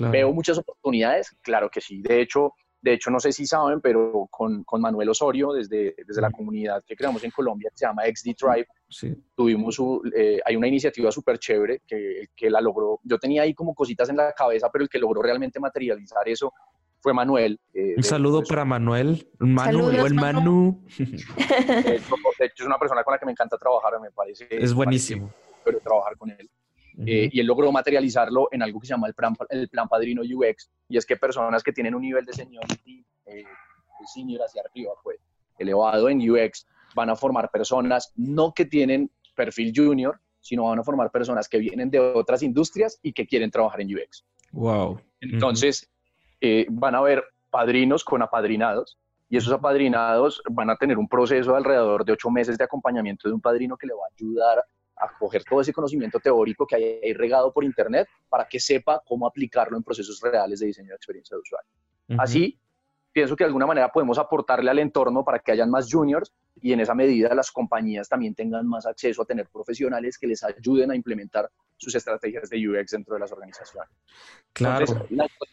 Veo 0.00 0.32
muchas 0.32 0.58
oportunidades, 0.58 1.30
claro 1.42 1.70
que 1.70 1.80
sí. 1.80 2.02
De 2.02 2.20
hecho, 2.20 2.54
de 2.86 2.92
hecho, 2.92 3.10
no 3.10 3.18
sé 3.18 3.32
si 3.32 3.46
saben, 3.46 3.80
pero 3.80 4.28
con, 4.30 4.62
con 4.62 4.80
Manuel 4.80 5.08
Osorio, 5.08 5.52
desde, 5.52 5.96
desde 6.06 6.20
la 6.20 6.30
comunidad 6.30 6.84
que 6.86 6.94
creamos 6.94 7.24
en 7.24 7.32
Colombia, 7.32 7.68
que 7.72 7.78
se 7.78 7.84
llama 7.84 8.04
XD 8.04 8.36
Tribe, 8.36 8.68
tuvimos 9.34 9.76
eh, 10.16 10.38
hay 10.44 10.54
una 10.54 10.68
iniciativa 10.68 11.10
súper 11.10 11.40
chévere 11.40 11.82
que, 11.84 12.28
que 12.36 12.48
la 12.48 12.60
logró. 12.60 13.00
Yo 13.02 13.18
tenía 13.18 13.42
ahí 13.42 13.54
como 13.54 13.74
cositas 13.74 14.08
en 14.08 14.18
la 14.18 14.32
cabeza, 14.32 14.70
pero 14.72 14.84
el 14.84 14.88
que 14.88 15.00
logró 15.00 15.20
realmente 15.20 15.58
materializar 15.58 16.28
eso 16.28 16.54
fue 17.00 17.12
Manuel. 17.12 17.58
Eh, 17.74 17.94
un 17.96 18.04
saludo 18.04 18.44
para 18.44 18.64
Manuel, 18.64 19.28
Manu 19.40 19.86
o 19.86 20.06
el 20.06 20.14
Manu. 20.14 20.84
De 20.96 22.46
hecho, 22.46 22.62
es 22.62 22.66
una 22.66 22.78
persona 22.78 23.02
con 23.02 23.12
la 23.12 23.18
que 23.18 23.26
me 23.26 23.32
encanta 23.32 23.58
trabajar, 23.58 24.00
me 24.00 24.12
parece. 24.12 24.46
Es 24.48 24.72
buenísimo. 24.72 25.32
Pero 25.64 25.80
trabajar 25.80 26.16
con 26.16 26.30
él. 26.30 26.48
Eh, 27.04 27.28
y 27.30 27.40
él 27.40 27.46
logró 27.46 27.70
materializarlo 27.72 28.48
en 28.50 28.62
algo 28.62 28.80
que 28.80 28.86
se 28.86 28.94
llama 28.94 29.06
el 29.06 29.14
plan, 29.14 29.36
el 29.50 29.68
plan 29.68 29.88
Padrino 29.88 30.22
UX, 30.22 30.70
y 30.88 30.96
es 30.96 31.04
que 31.04 31.16
personas 31.16 31.62
que 31.62 31.72
tienen 31.72 31.94
un 31.94 32.02
nivel 32.02 32.24
de 32.24 32.32
seniority, 32.32 33.04
eh, 33.26 33.44
senior 34.14 34.42
hacia 34.42 34.62
arriba, 34.62 34.92
pues, 35.02 35.18
elevado 35.58 36.08
en 36.08 36.18
UX, 36.18 36.66
van 36.94 37.10
a 37.10 37.16
formar 37.16 37.50
personas 37.50 38.12
no 38.16 38.52
que 38.54 38.64
tienen 38.64 39.10
perfil 39.34 39.72
junior, 39.74 40.18
sino 40.40 40.64
van 40.64 40.78
a 40.78 40.84
formar 40.84 41.10
personas 41.10 41.48
que 41.48 41.58
vienen 41.58 41.90
de 41.90 41.98
otras 41.98 42.42
industrias 42.42 42.98
y 43.02 43.12
que 43.12 43.26
quieren 43.26 43.50
trabajar 43.50 43.80
en 43.80 43.94
UX. 43.94 44.24
Wow. 44.52 45.00
Entonces, 45.20 45.90
eh, 46.40 46.66
van 46.70 46.94
a 46.94 46.98
haber 46.98 47.24
padrinos 47.50 48.04
con 48.04 48.22
apadrinados, 48.22 48.98
y 49.28 49.36
esos 49.36 49.52
apadrinados 49.52 50.40
van 50.50 50.70
a 50.70 50.76
tener 50.76 50.98
un 50.98 51.08
proceso 51.08 51.50
de 51.50 51.56
alrededor 51.56 52.04
de 52.04 52.12
ocho 52.12 52.30
meses 52.30 52.56
de 52.56 52.64
acompañamiento 52.64 53.28
de 53.28 53.34
un 53.34 53.40
padrino 53.40 53.76
que 53.76 53.88
le 53.88 53.92
va 53.92 54.04
a 54.04 54.14
ayudar 54.14 54.64
a 54.98 55.18
coger 55.18 55.44
todo 55.44 55.60
ese 55.60 55.72
conocimiento 55.72 56.18
teórico 56.20 56.66
que 56.66 57.00
hay 57.02 57.12
regado 57.12 57.52
por 57.52 57.64
Internet 57.64 58.08
para 58.28 58.46
que 58.48 58.58
sepa 58.58 59.02
cómo 59.04 59.26
aplicarlo 59.26 59.76
en 59.76 59.82
procesos 59.82 60.20
reales 60.20 60.60
de 60.60 60.66
diseño 60.66 60.88
de 60.88 60.96
experiencia 60.96 61.36
de 61.36 61.40
usuario. 61.40 61.70
Así, 62.18 62.58
pienso 63.12 63.34
que 63.34 63.44
de 63.44 63.48
alguna 63.48 63.66
manera 63.66 63.88
podemos 63.90 64.18
aportarle 64.18 64.70
al 64.70 64.78
entorno 64.78 65.24
para 65.24 65.38
que 65.38 65.52
hayan 65.52 65.70
más 65.70 65.88
juniors 65.90 66.32
y 66.60 66.72
en 66.72 66.80
esa 66.80 66.94
medida 66.94 67.34
las 67.34 67.50
compañías 67.50 68.08
también 68.08 68.34
tengan 68.34 68.66
más 68.66 68.86
acceso 68.86 69.22
a 69.22 69.24
tener 69.24 69.48
profesionales 69.48 70.18
que 70.18 70.26
les 70.26 70.44
ayuden 70.44 70.90
a 70.90 70.94
implementar 70.94 71.50
sus 71.76 71.94
estrategias 71.94 72.48
de 72.48 72.68
UX 72.68 72.90
dentro 72.90 73.14
de 73.14 73.20
las 73.20 73.32
organizaciones. 73.32 73.90
Claro. 74.52 74.86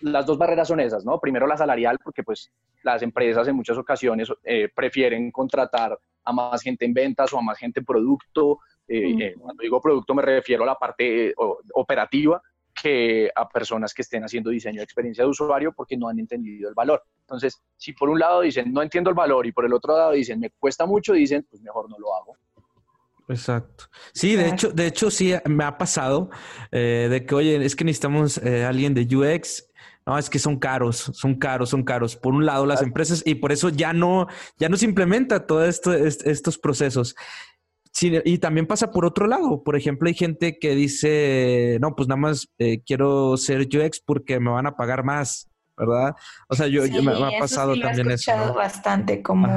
las, 0.02 0.26
dos 0.26 0.38
barreras 0.38 0.68
son 0.68 0.80
esas, 0.80 1.06
¿no? 1.06 1.20
Primero 1.20 1.48
la 1.48 1.58
salarial, 1.58 2.00
porque 2.04 2.24
pues 2.24 2.52
las 2.84 3.02
empresas 3.02 3.48
en 3.48 3.56
muchas 3.56 3.78
ocasiones 3.78 4.30
eh, 4.44 4.70
prefieren 4.74 5.32
contratar 5.32 5.98
a 6.26 6.34
más 6.34 6.62
gente 6.62 6.86
en 6.86 6.94
ventas 6.94 7.34
o 7.34 7.40
a 7.40 7.42
más 7.42 7.58
gente 7.58 7.80
en 7.80 7.86
producto 7.86 8.60
eh, 8.88 9.16
eh, 9.20 9.36
cuando 9.38 9.62
digo 9.62 9.82
producto 9.82 10.14
me 10.14 10.22
refiero 10.22 10.64
a 10.64 10.68
la 10.68 10.76
parte 10.76 11.30
eh, 11.30 11.36
operativa 11.74 12.42
que 12.74 13.32
a 13.34 13.48
personas 13.48 13.94
que 13.94 14.02
estén 14.02 14.24
haciendo 14.24 14.50
diseño 14.50 14.78
de 14.78 14.84
experiencia 14.84 15.24
de 15.24 15.30
usuario 15.30 15.74
porque 15.74 15.96
no 15.96 16.08
han 16.08 16.20
entendido 16.20 16.70
el 16.70 16.76
valor. 16.76 17.04
Entonces, 17.22 17.62
si 17.78 17.94
por 17.94 18.10
un 18.10 18.20
lado 18.20 18.42
dicen 18.42 18.74
no 18.74 18.82
entiendo 18.82 19.10
el 19.10 19.16
valor 19.16 19.46
y 19.46 19.52
por 19.52 19.66
el 19.66 19.74
otro 19.74 19.96
lado 19.96 20.12
dicen 20.12 20.40
me 20.40 20.50
cuesta 20.52 20.86
mucho, 20.86 21.14
dicen 21.14 21.46
pues 21.50 21.62
mejor 21.62 21.90
no 21.90 21.98
lo 22.00 22.16
hago. 22.16 22.38
Exacto. 23.30 23.86
Sí, 24.14 24.36
de 24.36 24.50
hecho, 24.50 24.72
de 24.72 24.88
hecho 24.88 25.10
sí 25.10 25.34
me 25.46 25.64
ha 25.64 25.78
pasado 25.78 26.30
de 26.72 27.26
que, 27.26 27.36
oye, 27.36 27.64
es 27.64 27.74
que 27.74 27.86
necesitamos 27.86 28.38
alguien 28.38 28.94
de 28.94 29.04
UX 29.16 29.70
no, 30.06 30.18
es 30.18 30.30
que 30.30 30.40
son 30.40 30.60
caros, 30.60 31.12
son 31.14 31.36
caros, 31.36 31.70
son 31.70 31.84
caros. 31.84 32.16
Por 32.16 32.34
un 32.34 32.46
lado, 32.46 32.66
las 32.66 32.82
empresas, 32.82 33.24
y 33.26 33.36
por 33.36 33.52
eso 33.52 33.70
ya 33.70 33.94
no, 33.94 34.28
ya 34.58 34.68
no 34.68 34.76
se 34.76 34.86
implementa 34.86 35.46
todos 35.46 35.68
esto, 35.68 35.94
estos 35.94 36.58
procesos. 36.58 37.16
Sí, 38.04 38.12
y 38.26 38.38
también 38.38 38.68
pasa 38.68 38.92
por 38.92 39.06
otro 39.06 39.28
lado. 39.28 39.64
Por 39.64 39.78
ejemplo, 39.78 40.10
hay 40.10 40.14
gente 40.14 40.60
que 40.60 40.76
dice, 40.76 41.78
no, 41.80 41.96
pues 41.96 42.10
nada 42.10 42.20
más 42.20 42.50
eh, 42.58 42.82
quiero 42.86 43.38
ser 43.38 43.62
UX 43.62 44.02
porque 44.02 44.42
me 44.42 44.52
van 44.52 44.68
a 44.68 44.76
pagar 44.76 45.06
más, 45.06 45.50
¿verdad? 45.78 46.14
O 46.50 46.56
sea, 46.56 46.68
yo, 46.68 46.84
me, 47.02 47.14
ha 47.14 47.40
pasado 47.40 47.80
también 47.80 48.12
eso. 48.12 48.30
He 48.30 48.34
escuchado 48.34 48.54
bastante 48.56 49.22
como, 49.22 49.48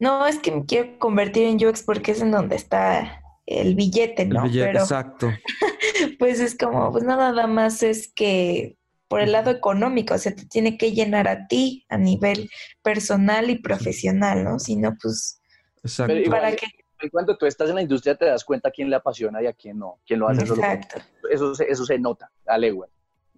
no, 0.00 0.26
es 0.26 0.40
que 0.40 0.50
me 0.50 0.64
quiero 0.64 0.98
convertir 0.98 1.46
en 1.46 1.64
UX 1.64 1.84
porque 1.84 2.10
es 2.10 2.20
en 2.20 2.32
donde 2.32 2.56
está 2.56 3.22
el 3.46 3.76
billete, 3.76 4.26
¿no? 4.26 4.42
El 4.42 4.50
billete, 4.50 4.78
exacto. 4.78 5.30
pues 6.18 6.40
es 6.40 6.58
como, 6.58 6.90
pues 6.90 7.04
nada 7.04 7.46
más 7.46 7.84
es 7.84 8.12
que 8.12 8.76
por 9.06 9.20
el 9.20 9.30
lado 9.30 9.52
económico, 9.52 10.14
o 10.14 10.18
sea, 10.18 10.34
te 10.34 10.46
tiene 10.46 10.76
que 10.76 10.90
llenar 10.90 11.28
a 11.28 11.46
ti 11.46 11.86
a 11.88 11.96
nivel 11.96 12.50
personal 12.82 13.50
y 13.50 13.58
profesional, 13.60 14.42
¿no? 14.42 14.58
Si 14.58 14.74
no, 14.74 14.96
pues, 15.00 15.40
Exacto. 15.84 16.28
¿para 16.28 16.56
qué? 16.56 16.66
Cuando 17.10 17.36
tú 17.36 17.46
estás 17.46 17.68
en 17.68 17.76
la 17.76 17.82
industria 17.82 18.16
te 18.16 18.26
das 18.26 18.44
cuenta 18.44 18.68
a 18.68 18.72
quién 18.72 18.90
le 18.90 18.96
apasiona 18.96 19.42
y 19.42 19.46
a 19.46 19.52
quién 19.52 19.78
no, 19.78 19.98
quién 20.06 20.18
lo 20.18 20.28
hace 20.28 20.42
Exacto. 20.42 20.98
Eso, 21.30 21.52
eso 21.52 21.84
se 21.84 21.98
nota 21.98 22.30
a 22.46 22.58
legua. 22.58 22.88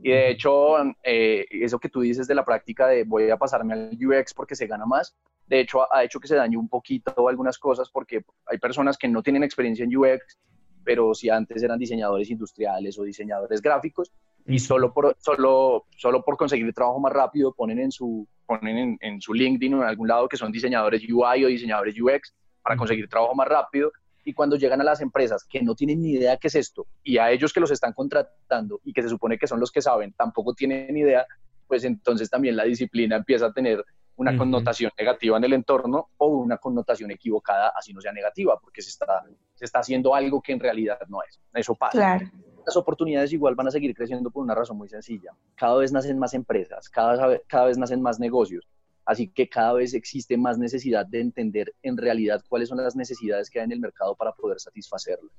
Y 0.03 0.11
de 0.11 0.31
hecho, 0.31 0.79
eh, 1.03 1.45
eso 1.51 1.79
que 1.79 1.91
tú 1.91 2.01
dices 2.01 2.27
de 2.27 2.35
la 2.35 2.45
práctica 2.45 2.87
de 2.87 3.05
voy 3.05 3.29
a 3.29 3.37
pasarme 3.37 3.75
al 3.75 3.91
UX 4.01 4.33
porque 4.33 4.55
se 4.55 4.67
gana 4.67 4.87
más, 4.87 5.15
de 5.47 5.61
hecho 5.61 5.93
ha 5.93 6.05
hecho 6.05 6.21
que 6.21 6.29
se 6.29 6.37
dañe 6.37 6.57
un 6.57 6.69
poquito 6.69 7.29
algunas 7.29 7.59
cosas 7.59 7.91
porque 7.91 8.25
hay 8.47 8.59
personas 8.59 8.97
que 8.97 9.09
no 9.09 9.23
tienen 9.23 9.45
experiencia 9.45 9.85
en 9.85 9.95
UX, 9.95 10.39
pero 10.85 11.13
si 11.13 11.29
antes 11.29 11.63
eran 11.63 11.79
diseñadores 11.79 12.31
industriales 12.31 12.99
o 12.99 13.03
diseñadores 13.03 13.61
gráficos 13.61 14.11
y 14.47 14.59
solo 14.59 14.95
por, 14.95 15.17
solo, 15.21 15.85
solo 15.97 16.25
por 16.25 16.39
conseguir 16.39 16.73
trabajo 16.73 16.99
más 16.99 17.13
rápido 17.13 17.53
ponen 17.53 17.79
en 17.79 17.93
su, 17.93 18.27
ponen 18.47 18.79
en, 18.79 18.99
en 19.03 19.21
su 19.21 19.35
LinkedIn 19.35 19.75
o 19.75 19.83
en 19.83 19.89
algún 19.89 20.09
lado 20.09 20.29
que 20.29 20.39
son 20.39 20.51
diseñadores 20.51 21.03
UI 21.03 21.45
o 21.45 21.49
diseñadores 21.49 21.95
UX 22.01 22.35
para 22.63 22.77
conseguir 22.77 23.09
trabajo 23.09 23.35
más 23.35 23.49
rápido. 23.49 23.93
Y 24.25 24.35
cuando 24.35 24.57
llegan 24.57 24.81
a 24.81 24.85
las 24.85 25.01
empresas 25.01 25.45
que 25.45 25.63
no 25.63 25.75
tienen 25.75 26.03
ni 26.03 26.13
idea 26.13 26.37
qué 26.37 26.49
es 26.49 26.55
esto, 26.55 26.87
y 27.03 27.19
a 27.19 27.31
ellos 27.31 27.53
que 27.53 27.61
los 27.61 27.71
están 27.71 27.93
contratando 27.93 28.81
y 28.85 28.93
que 28.93 29.03
se 29.03 29.09
supone 29.09 29.39
que 29.39 29.47
son 29.47 29.61
los 29.61 29.73
que 29.73 29.81
saben, 29.81 30.13
tampoco 30.13 30.53
tienen 30.53 30.93
ni 30.93 31.01
idea, 31.01 31.27
pues 31.67 31.85
entonces 31.85 32.29
también 32.29 32.57
la 32.57 32.65
disciplina 32.65 33.17
empieza 33.17 33.47
a 33.47 33.53
tener 33.53 33.85
una 34.21 34.37
connotación 34.37 34.93
negativa 34.99 35.39
en 35.39 35.45
el 35.45 35.55
entorno 35.55 36.11
o 36.19 36.27
una 36.27 36.59
connotación 36.59 37.11
equivocada, 37.11 37.73
así 37.75 37.95
no 37.95 38.03
sea 38.03 38.13
negativa, 38.13 38.59
porque 38.61 38.83
se 38.83 38.91
está, 38.91 39.25
se 39.55 39.65
está 39.65 39.79
haciendo 39.79 40.15
algo 40.15 40.43
que 40.43 40.53
en 40.53 40.61
realidad 40.61 40.99
no 41.09 41.23
es. 41.23 41.41
Eso 41.55 41.75
pasa. 41.75 42.21
Las 42.67 42.77
oportunidades 42.77 43.33
igual 43.33 43.55
van 43.55 43.69
a 43.69 43.71
seguir 43.71 43.95
creciendo 43.95 44.31
por 44.31 44.45
una 44.45 44.55
razón 44.55 44.77
muy 44.77 44.91
sencilla. 44.91 45.33
Cada 45.55 45.77
vez 45.79 45.91
nacen 45.91 46.19
más 46.19 46.35
empresas, 46.35 46.91
cada, 46.91 47.41
cada 47.47 47.65
vez 47.65 47.79
nacen 47.79 48.03
más 48.03 48.21
negocios. 48.21 48.69
Así 49.11 49.27
que 49.27 49.49
cada 49.49 49.73
vez 49.73 49.93
existe 49.93 50.37
más 50.37 50.57
necesidad 50.57 51.05
de 51.05 51.21
entender 51.21 51.75
en 51.83 51.97
realidad 51.97 52.45
cuáles 52.49 52.69
son 52.69 52.79
las 52.79 52.95
necesidades 52.95 53.51
que 53.51 53.59
hay 53.59 53.65
en 53.65 53.73
el 53.73 53.81
mercado 53.81 54.15
para 54.15 54.31
poder 54.31 54.61
satisfacerlas. 54.61 55.33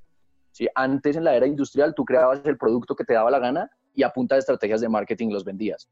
¿Sí? 0.51 0.67
Antes 0.76 1.15
en 1.15 1.24
la 1.24 1.38
era 1.38 1.47
industrial 1.47 1.95
tú 1.95 2.03
creabas 2.03 2.41
el 2.43 2.57
producto 2.57 2.97
que 2.97 3.05
te 3.05 3.13
daba 3.13 3.32
la 3.32 3.39
gana 3.39 3.72
y 3.95 4.03
a 4.03 4.09
punta 4.09 4.36
de 4.36 4.39
estrategias 4.39 4.82
de 4.82 4.89
marketing 4.89 5.30
los 5.30 5.45
vendías. 5.45 5.88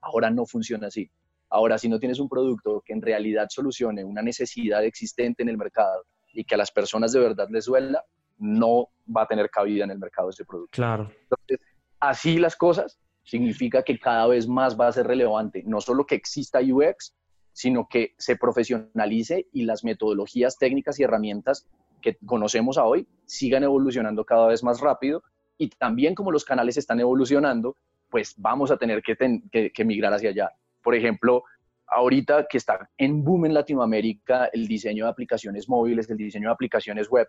Ahora 0.00 0.30
no 0.30 0.46
funciona 0.46 0.86
así. 0.86 1.10
Ahora, 1.50 1.76
si 1.76 1.90
no 1.90 1.98
tienes 1.98 2.20
un 2.20 2.28
producto 2.30 2.82
que 2.86 2.94
en 2.94 3.02
realidad 3.02 3.48
solucione 3.50 4.02
una 4.02 4.22
necesidad 4.22 4.82
existente 4.82 5.42
en 5.42 5.50
el 5.50 5.58
mercado 5.58 6.06
y 6.32 6.44
que 6.44 6.54
a 6.54 6.58
las 6.58 6.70
personas 6.70 7.12
de 7.12 7.20
verdad 7.20 7.48
les 7.50 7.66
duela, 7.66 8.02
no 8.38 8.88
va 9.14 9.24
a 9.24 9.26
tener 9.26 9.50
cabida 9.50 9.84
en 9.84 9.90
el 9.90 9.98
mercado 9.98 10.30
ese 10.30 10.46
producto. 10.46 10.70
Claro. 10.72 11.12
Entonces, 11.24 11.58
así 11.98 12.38
las 12.38 12.56
cosas, 12.56 12.98
significa 13.24 13.82
que 13.82 13.98
cada 13.98 14.26
vez 14.26 14.48
más 14.48 14.78
va 14.78 14.88
a 14.88 14.92
ser 14.92 15.06
relevante, 15.06 15.62
no 15.66 15.80
solo 15.80 16.04
que 16.06 16.14
exista 16.14 16.60
UX, 16.60 17.14
sino 17.52 17.88
que 17.88 18.14
se 18.18 18.36
profesionalice 18.36 19.46
y 19.52 19.64
las 19.64 19.84
metodologías 19.84 20.58
técnicas 20.58 20.98
y 20.98 21.02
herramientas 21.02 21.66
que 22.00 22.16
conocemos 22.24 22.78
a 22.78 22.84
hoy 22.84 23.06
sigan 23.26 23.64
evolucionando 23.64 24.24
cada 24.24 24.46
vez 24.48 24.62
más 24.62 24.80
rápido 24.80 25.22
y 25.58 25.68
también 25.68 26.14
como 26.14 26.32
los 26.32 26.44
canales 26.44 26.76
están 26.78 27.00
evolucionando, 27.00 27.76
pues 28.08 28.34
vamos 28.38 28.70
a 28.70 28.78
tener 28.78 29.02
que, 29.02 29.70
que, 29.72 29.84
migrar 29.84 30.14
hacia 30.14 30.30
allá. 30.30 30.50
Por 30.82 30.94
ejemplo, 30.94 31.44
ahorita 31.86 32.46
que 32.48 32.56
está 32.56 32.88
en 32.96 33.22
boom 33.22 33.44
en 33.44 33.54
Latinoamérica 33.54 34.46
el 34.52 34.66
diseño 34.66 35.04
de 35.04 35.10
aplicaciones 35.10 35.68
móviles, 35.68 36.08
el 36.08 36.16
diseño 36.16 36.48
de 36.48 36.54
aplicaciones 36.54 37.10
web, 37.10 37.28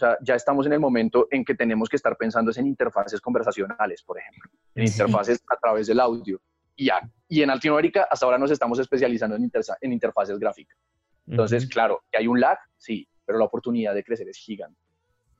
sea, 0.00 0.18
ya 0.22 0.34
estamos 0.34 0.66
en 0.66 0.72
el 0.72 0.80
momento 0.80 1.28
en 1.30 1.44
que 1.44 1.54
tenemos 1.54 1.88
que 1.88 1.96
estar 1.96 2.16
pensando 2.16 2.50
en 2.54 2.66
interfaces 2.66 3.20
conversacionales, 3.20 4.02
por 4.02 4.18
ejemplo, 4.18 4.50
en 4.74 4.84
interfaces 4.84 5.42
a 5.48 5.56
través 5.56 5.86
del 5.86 6.00
audio. 6.00 6.40
Y, 6.76 6.86
ya, 6.86 7.00
y 7.28 7.42
en 7.42 7.48
Latinoamérica 7.48 8.08
hasta 8.10 8.26
ahora 8.26 8.38
nos 8.38 8.50
estamos 8.50 8.78
especializando 8.78 9.36
en, 9.36 9.50
en 9.80 9.92
interfaces 9.92 10.38
gráficas. 10.38 10.78
Entonces, 11.26 11.66
claro, 11.66 12.02
que 12.10 12.18
hay 12.18 12.26
un 12.26 12.40
lag, 12.40 12.58
sí, 12.76 13.06
pero 13.24 13.38
la 13.38 13.44
oportunidad 13.44 13.94
de 13.94 14.02
crecer 14.02 14.28
es 14.28 14.36
gigante. 14.38 14.80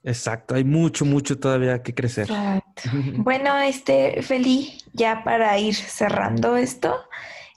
Exacto, 0.02 0.54
hay 0.54 0.64
mucho, 0.64 1.04
mucho 1.04 1.38
todavía 1.38 1.82
que 1.82 1.94
crecer. 1.94 2.28
bueno, 3.16 3.58
este, 3.58 4.22
Feli, 4.22 4.78
ya 4.92 5.22
para 5.24 5.58
ir 5.58 5.74
cerrando 5.74 6.56
esto, 6.56 6.94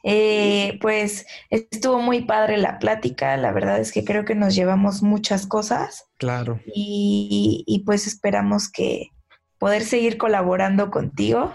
Eh, 0.03 0.77
pues 0.81 1.25
estuvo 1.49 1.99
muy 1.99 2.25
padre 2.25 2.57
la 2.57 2.77
plática, 2.77 3.37
la 3.37 3.53
verdad 3.53 3.79
es 3.79 3.93
que 3.93 4.03
creo 4.03 4.25
que 4.25 4.35
nos 4.35 4.53
llevamos 4.53 5.01
muchas 5.01 5.47
cosas. 5.47 6.09
Claro. 6.17 6.59
Y, 6.75 7.63
y 7.65 7.79
pues 7.85 8.05
esperamos 8.05 8.69
que 8.69 9.07
poder 9.57 9.83
seguir 9.83 10.17
colaborando 10.17 10.91
contigo 10.91 11.53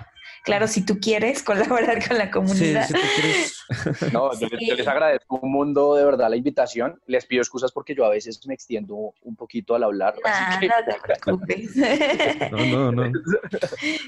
Claro, 0.49 0.67
si 0.67 0.81
tú 0.83 0.99
quieres 0.99 1.43
colaborar 1.45 2.07
con 2.09 2.17
la 2.17 2.31
comunidad. 2.31 2.89
Sí, 2.89 2.95
si 2.95 3.59
No, 4.13 4.31
yo, 4.41 4.49
les 4.49 4.89
agradezco 4.89 5.39
un 5.43 5.53
mundo 5.53 5.95
de 5.95 6.05
verdad 6.05 6.31
la 6.31 6.37
invitación. 6.37 6.99
Les 7.07 7.27
pido 7.27 7.43
excusas 7.43 7.71
porque 7.71 7.95
yo 7.95 8.07
a 8.07 8.09
veces 8.09 8.41
me 8.47 8.55
extiendo 8.55 9.13
un 9.23 9.37
poquito 9.37 9.75
al 9.75 9.85
hablar. 9.85 10.15
Ah, 10.25 10.59
no 10.63 10.93
te 10.93 11.01
preocupes. 11.01 11.77
no, 12.51 12.93
no, 12.93 13.11
no. 13.11 13.21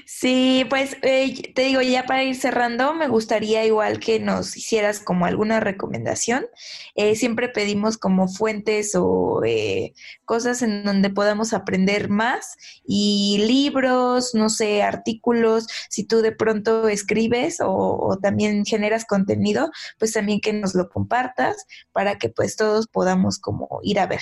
Sí, 0.07 0.65
pues 0.67 0.97
eh, 1.03 1.53
te 1.53 1.61
digo, 1.61 1.81
ya 1.81 2.07
para 2.07 2.23
ir 2.23 2.35
cerrando, 2.35 2.95
me 2.95 3.07
gustaría 3.07 3.63
igual 3.63 3.99
que 3.99 4.19
nos 4.19 4.57
hicieras 4.57 4.99
como 4.99 5.27
alguna 5.27 5.59
recomendación. 5.59 6.47
Eh, 6.95 7.15
siempre 7.15 7.49
pedimos 7.49 7.99
como 7.99 8.27
fuentes 8.27 8.95
o 8.95 9.43
eh, 9.45 9.93
cosas 10.25 10.63
en 10.63 10.83
donde 10.85 11.11
podamos 11.11 11.53
aprender 11.53 12.09
más 12.09 12.57
y 12.83 13.43
libros, 13.45 14.33
no 14.33 14.49
sé, 14.49 14.81
artículos. 14.81 15.67
Si 15.89 16.03
tú 16.03 16.21
de 16.21 16.30
pronto 16.31 16.87
escribes 16.87 17.59
o, 17.63 18.17
también 18.21 18.65
generas 18.65 19.05
contenido, 19.05 19.69
pues 19.99 20.13
también 20.13 20.41
que 20.41 20.53
nos 20.53 20.75
lo 20.75 20.89
compartas 20.89 21.65
para 21.91 22.17
que 22.17 22.29
pues 22.29 22.55
todos 22.55 22.87
podamos 22.87 23.39
como 23.39 23.79
ir 23.83 23.99
a 23.99 24.07
ver. 24.07 24.21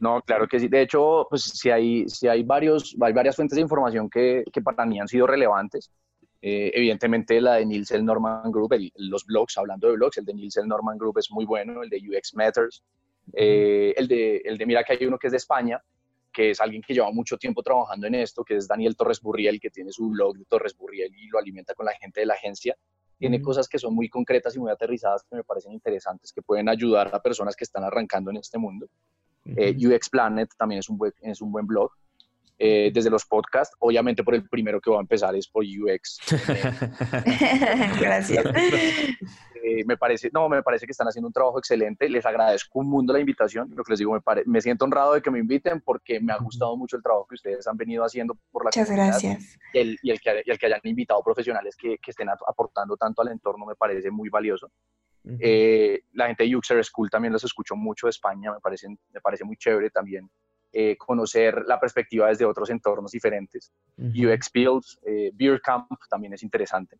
No, 0.00 0.20
claro 0.22 0.48
que 0.48 0.58
sí. 0.58 0.68
De 0.68 0.82
hecho, 0.82 1.26
pues 1.30 1.42
si 1.42 1.70
hay, 1.70 2.08
si 2.08 2.26
hay, 2.26 2.42
varios, 2.42 2.96
hay 3.00 3.12
varias 3.12 3.36
fuentes 3.36 3.56
de 3.56 3.62
información 3.62 4.10
que, 4.10 4.42
que 4.52 4.60
para 4.60 4.84
mí 4.84 4.98
han 4.98 5.08
sido 5.08 5.26
relevantes. 5.26 5.90
Eh, 6.40 6.70
evidentemente 6.74 7.40
la 7.40 7.54
de 7.54 7.66
Nielsen 7.66 8.04
Norman 8.04 8.52
Group, 8.52 8.72
los 8.96 9.24
blogs, 9.24 9.58
hablando 9.58 9.88
de 9.88 9.94
blogs, 9.94 10.18
el 10.18 10.24
de 10.24 10.34
Nielsen 10.34 10.68
Norman 10.68 10.96
Group 10.96 11.18
es 11.18 11.30
muy 11.32 11.44
bueno, 11.44 11.82
el 11.82 11.90
de 11.90 11.98
UX 11.98 12.34
Matters, 12.34 12.84
eh, 13.32 13.92
el, 13.96 14.06
de, 14.06 14.36
el 14.44 14.56
de, 14.56 14.66
mira 14.66 14.84
que 14.84 14.92
hay 14.92 15.06
uno 15.06 15.18
que 15.18 15.26
es 15.26 15.32
de 15.32 15.38
España, 15.38 15.82
que 16.32 16.50
es 16.50 16.60
alguien 16.60 16.82
que 16.82 16.94
lleva 16.94 17.10
mucho 17.10 17.36
tiempo 17.36 17.62
trabajando 17.62 18.06
en 18.06 18.14
esto, 18.14 18.44
que 18.44 18.56
es 18.56 18.68
Daniel 18.68 18.96
Torres 18.96 19.20
Burriel, 19.20 19.60
que 19.60 19.70
tiene 19.70 19.92
su 19.92 20.08
blog 20.10 20.36
de 20.36 20.44
Torres 20.44 20.76
Burriel 20.76 21.12
y 21.14 21.28
lo 21.28 21.38
alimenta 21.38 21.74
con 21.74 21.86
la 21.86 21.92
gente 21.92 22.20
de 22.20 22.26
la 22.26 22.34
agencia. 22.34 22.76
Tiene 23.18 23.42
cosas 23.42 23.68
que 23.68 23.78
son 23.78 23.94
muy 23.94 24.08
concretas 24.08 24.54
y 24.54 24.60
muy 24.60 24.70
aterrizadas 24.70 25.24
que 25.28 25.36
me 25.36 25.42
parecen 25.42 25.72
interesantes, 25.72 26.32
que 26.32 26.42
pueden 26.42 26.68
ayudar 26.68 27.12
a 27.12 27.20
personas 27.20 27.56
que 27.56 27.64
están 27.64 27.82
arrancando 27.82 28.30
en 28.30 28.36
este 28.36 28.58
mundo. 28.58 28.86
Eh, 29.44 29.74
UX 29.76 30.10
Planet 30.10 30.50
también 30.56 30.80
es 30.80 30.88
un 30.88 30.98
buen, 30.98 31.12
es 31.22 31.40
un 31.40 31.50
buen 31.50 31.66
blog. 31.66 31.90
Eh, 32.60 32.90
desde 32.92 33.08
los 33.08 33.24
podcasts, 33.24 33.76
obviamente 33.78 34.24
por 34.24 34.34
el 34.34 34.48
primero 34.48 34.80
que 34.80 34.90
voy 34.90 34.98
a 34.98 35.02
empezar 35.02 35.34
es 35.36 35.46
por 35.46 35.64
UX. 35.64 36.18
Gracias. 38.00 38.44
Eh, 39.62 39.84
me 39.86 39.96
parece, 39.96 40.28
no, 40.32 40.48
me 40.48 40.62
parece 40.62 40.86
que 40.86 40.90
están 40.90 41.06
haciendo 41.06 41.28
un 41.28 41.32
trabajo 41.32 41.58
excelente. 41.58 42.08
Les 42.08 42.26
agradezco 42.26 42.80
un 42.80 42.88
mundo 42.88 43.12
la 43.12 43.20
invitación. 43.20 43.70
Lo 43.76 43.84
que 43.84 43.92
les 43.92 43.98
digo, 44.00 44.12
me, 44.12 44.20
me 44.46 44.60
siento 44.60 44.84
honrado 44.84 45.14
de 45.14 45.22
que 45.22 45.30
me 45.30 45.38
inviten 45.38 45.80
porque 45.80 46.18
me 46.20 46.32
ha 46.32 46.38
gustado 46.38 46.76
mucho 46.76 46.96
el 46.96 47.02
trabajo 47.02 47.26
que 47.28 47.36
ustedes 47.36 47.66
han 47.66 47.76
venido 47.76 48.04
haciendo 48.04 48.36
por 48.50 48.64
la 48.64 48.68
Muchas 48.68 48.90
gracias. 48.90 49.56
Y 49.72 49.78
el, 49.78 49.98
y 50.02 50.10
el, 50.10 50.20
que, 50.20 50.42
el 50.44 50.58
que 50.58 50.66
hayan 50.66 50.80
invitado 50.82 51.22
profesionales 51.22 51.76
que, 51.76 51.98
que, 51.98 52.10
estén 52.10 52.28
aportando 52.28 52.96
tanto 52.96 53.22
al 53.22 53.28
entorno 53.28 53.66
me 53.66 53.76
parece 53.76 54.10
muy 54.10 54.28
valioso. 54.28 54.70
Eh, 55.40 56.00
la 56.12 56.26
gente 56.26 56.44
de 56.44 56.56
Uxer 56.56 56.82
School 56.84 57.10
también 57.10 57.32
los 57.32 57.44
escucho 57.44 57.76
mucho 57.76 58.06
de 58.06 58.10
España, 58.10 58.52
me, 58.52 58.60
parecen, 58.60 58.98
me 59.12 59.20
parece 59.20 59.44
muy 59.44 59.56
chévere 59.56 59.90
también. 59.90 60.30
Eh, 60.70 60.96
conocer 60.98 61.64
la 61.66 61.80
perspectiva 61.80 62.28
desde 62.28 62.44
otros 62.44 62.68
entornos 62.70 63.10
diferentes. 63.10 63.72
UX 63.96 64.50
Builds, 64.52 65.00
Beer 65.32 65.60
Camp 65.62 65.88
también 66.10 66.34
es 66.34 66.42
interesante. 66.42 66.98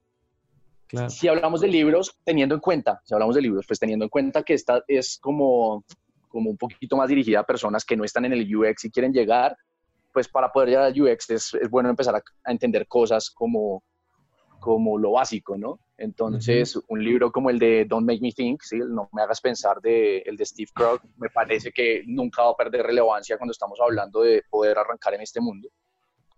Si 1.08 1.28
hablamos 1.28 1.60
de 1.60 1.68
libros, 1.68 2.18
teniendo 2.24 2.54
en 2.54 2.60
cuenta, 2.60 3.00
si 3.04 3.12
hablamos 3.12 3.34
de 3.34 3.42
libros, 3.42 3.66
pues 3.66 3.78
teniendo 3.78 4.06
en 4.06 4.08
cuenta 4.08 4.42
que 4.42 4.54
esta 4.54 4.82
es 4.88 5.18
como, 5.20 5.84
como 6.28 6.50
un 6.50 6.56
poquito 6.56 6.96
más 6.96 7.08
dirigida 7.08 7.40
a 7.40 7.44
personas 7.44 7.84
que 7.84 7.96
no 7.96 8.04
están 8.04 8.24
en 8.24 8.32
el 8.32 8.56
UX 8.56 8.86
y 8.86 8.90
quieren 8.90 9.12
llegar, 9.12 9.56
pues 10.12 10.28
para 10.28 10.50
poder 10.50 10.70
llegar 10.70 10.84
al 10.84 11.00
UX 11.00 11.30
es, 11.30 11.54
es 11.54 11.68
bueno 11.68 11.90
empezar 11.90 12.14
a, 12.16 12.22
entender 12.50 12.86
cosas 12.86 13.30
como, 13.30 13.82
como 14.60 14.98
lo 14.98 15.12
básico, 15.12 15.58
¿no? 15.58 15.78
Entonces, 15.98 16.78
un 16.88 17.02
libro 17.02 17.32
como 17.32 17.50
el 17.50 17.58
de 17.58 17.84
Don't 17.84 18.06
Make 18.06 18.20
Me 18.20 18.32
Think, 18.32 18.62
¿sí? 18.62 18.78
No 18.78 19.08
me 19.12 19.22
hagas 19.22 19.40
pensar, 19.40 19.80
de, 19.80 20.18
el 20.18 20.36
de 20.36 20.46
Steve 20.46 20.70
Krug, 20.72 21.00
me 21.16 21.28
parece 21.28 21.72
que 21.72 22.04
nunca 22.06 22.44
va 22.44 22.50
a 22.50 22.56
perder 22.56 22.86
relevancia 22.86 23.36
cuando 23.36 23.50
estamos 23.50 23.78
hablando 23.80 24.22
de 24.22 24.44
poder 24.48 24.78
arrancar 24.78 25.14
en 25.14 25.22
este 25.22 25.40
mundo. 25.40 25.68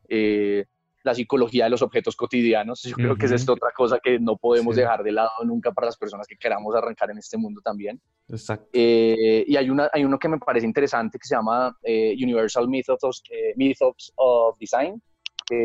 Eh, 0.09 0.65
la 1.03 1.15
psicología 1.15 1.65
de 1.65 1.71
los 1.71 1.83
objetos 1.83 2.17
cotidianos. 2.17 2.83
Yo 2.83 2.95
creo 2.95 3.17
que 3.17 3.27
es 3.27 3.33
esto 3.33 3.55
otra 3.55 3.71
cosa 3.75 3.99
que 4.03 4.19
no 4.19 4.37
podemos 4.37 4.77
dejar 4.77 5.03
de 5.03 5.13
lado 5.13 5.31
nunca 5.45 5.73
para 5.73 5.87
las 5.87 5.97
personas 5.97 6.27
que 6.27 6.37
queramos 6.37 6.75
arrancar 6.75 7.11
en 7.11 7.19
este 7.19 7.37
mundo 7.37 7.61
también. 7.63 8.01
Exacto. 8.29 8.69
Eh, 8.73 9.45
y 9.47 9.57
hay, 9.57 9.71
una, 9.71 9.89
hay 9.93 10.05
uno 10.05 10.19
que 10.19 10.29
me 10.29 10.39
parece 10.39 10.67
interesante 10.67 11.19
que 11.19 11.27
se 11.27 11.35
llama 11.35 11.77
eh, 11.83 12.15
Universal 12.23 12.69
Methods, 12.69 13.23
eh, 13.31 13.55
Methods 13.57 14.13
of 14.17 14.59
Design, 14.59 15.01
que 15.47 15.63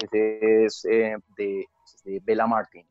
es, 0.66 0.82
de, 0.84 1.66
de, 2.06 2.22
Bella 2.24 2.48
Martin. 2.48 2.86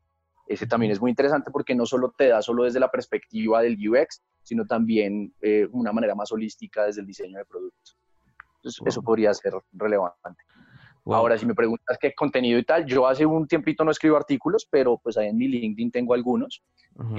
Ese 0.46 0.66
también 0.66 0.92
es 0.92 1.00
muy 1.00 1.10
interesante 1.10 1.50
porque 1.50 1.74
no 1.74 1.86
solo 1.86 2.14
te 2.16 2.28
da 2.28 2.42
solo 2.42 2.64
desde 2.64 2.80
la 2.80 2.90
perspectiva 2.90 3.62
del 3.62 3.76
UX, 3.76 4.22
sino 4.42 4.66
también 4.66 5.32
una 5.72 5.92
manera 5.92 6.14
más 6.14 6.30
holística 6.32 6.84
desde 6.84 7.00
el 7.00 7.06
diseño 7.06 7.38
de 7.38 7.44
productos. 7.44 7.96
Entonces, 8.56 8.82
eso 8.86 9.02
podría 9.02 9.32
ser 9.34 9.54
relevante. 9.72 10.42
Ahora, 11.06 11.36
si 11.36 11.44
me 11.44 11.54
preguntas 11.54 11.98
qué 12.00 12.14
contenido 12.14 12.58
y 12.58 12.64
tal, 12.64 12.86
yo 12.86 13.06
hace 13.06 13.26
un 13.26 13.46
tiempito 13.46 13.84
no 13.84 13.90
escribo 13.90 14.16
artículos, 14.16 14.66
pero 14.70 14.98
pues 14.98 15.18
ahí 15.18 15.28
en 15.28 15.36
mi 15.36 15.48
LinkedIn 15.48 15.90
tengo 15.90 16.14
algunos. 16.14 16.62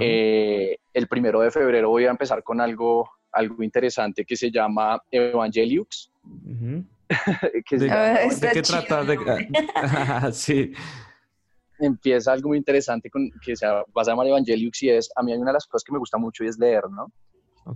Eh, 0.00 0.76
el 0.92 1.06
primero 1.06 1.40
de 1.40 1.50
febrero 1.50 1.90
voy 1.90 2.06
a 2.06 2.10
empezar 2.10 2.42
con 2.42 2.60
algo, 2.60 3.08
algo 3.30 3.62
interesante 3.62 4.24
que 4.24 4.34
se 4.34 4.50
llama 4.50 5.00
Evangeliux. 5.10 6.10
¿De, 7.08 8.50
qué 8.52 8.62
trata? 8.62 9.04
sí. 10.32 10.72
Empieza 11.78 12.32
algo 12.32 12.48
muy 12.48 12.58
interesante 12.58 13.10
con, 13.10 13.30
que 13.44 13.56
se 13.56 13.66
va 13.66 13.84
a 13.94 14.02
llamar 14.02 14.26
Evangeliux 14.26 14.82
y 14.82 14.90
es, 14.90 15.10
a 15.14 15.22
mí 15.22 15.32
hay 15.32 15.38
una 15.38 15.50
de 15.50 15.54
las 15.54 15.66
cosas 15.66 15.84
que 15.84 15.92
me 15.92 15.98
gusta 15.98 16.18
mucho 16.18 16.44
y 16.44 16.48
es 16.48 16.58
leer, 16.58 16.84
¿no? 16.90 17.12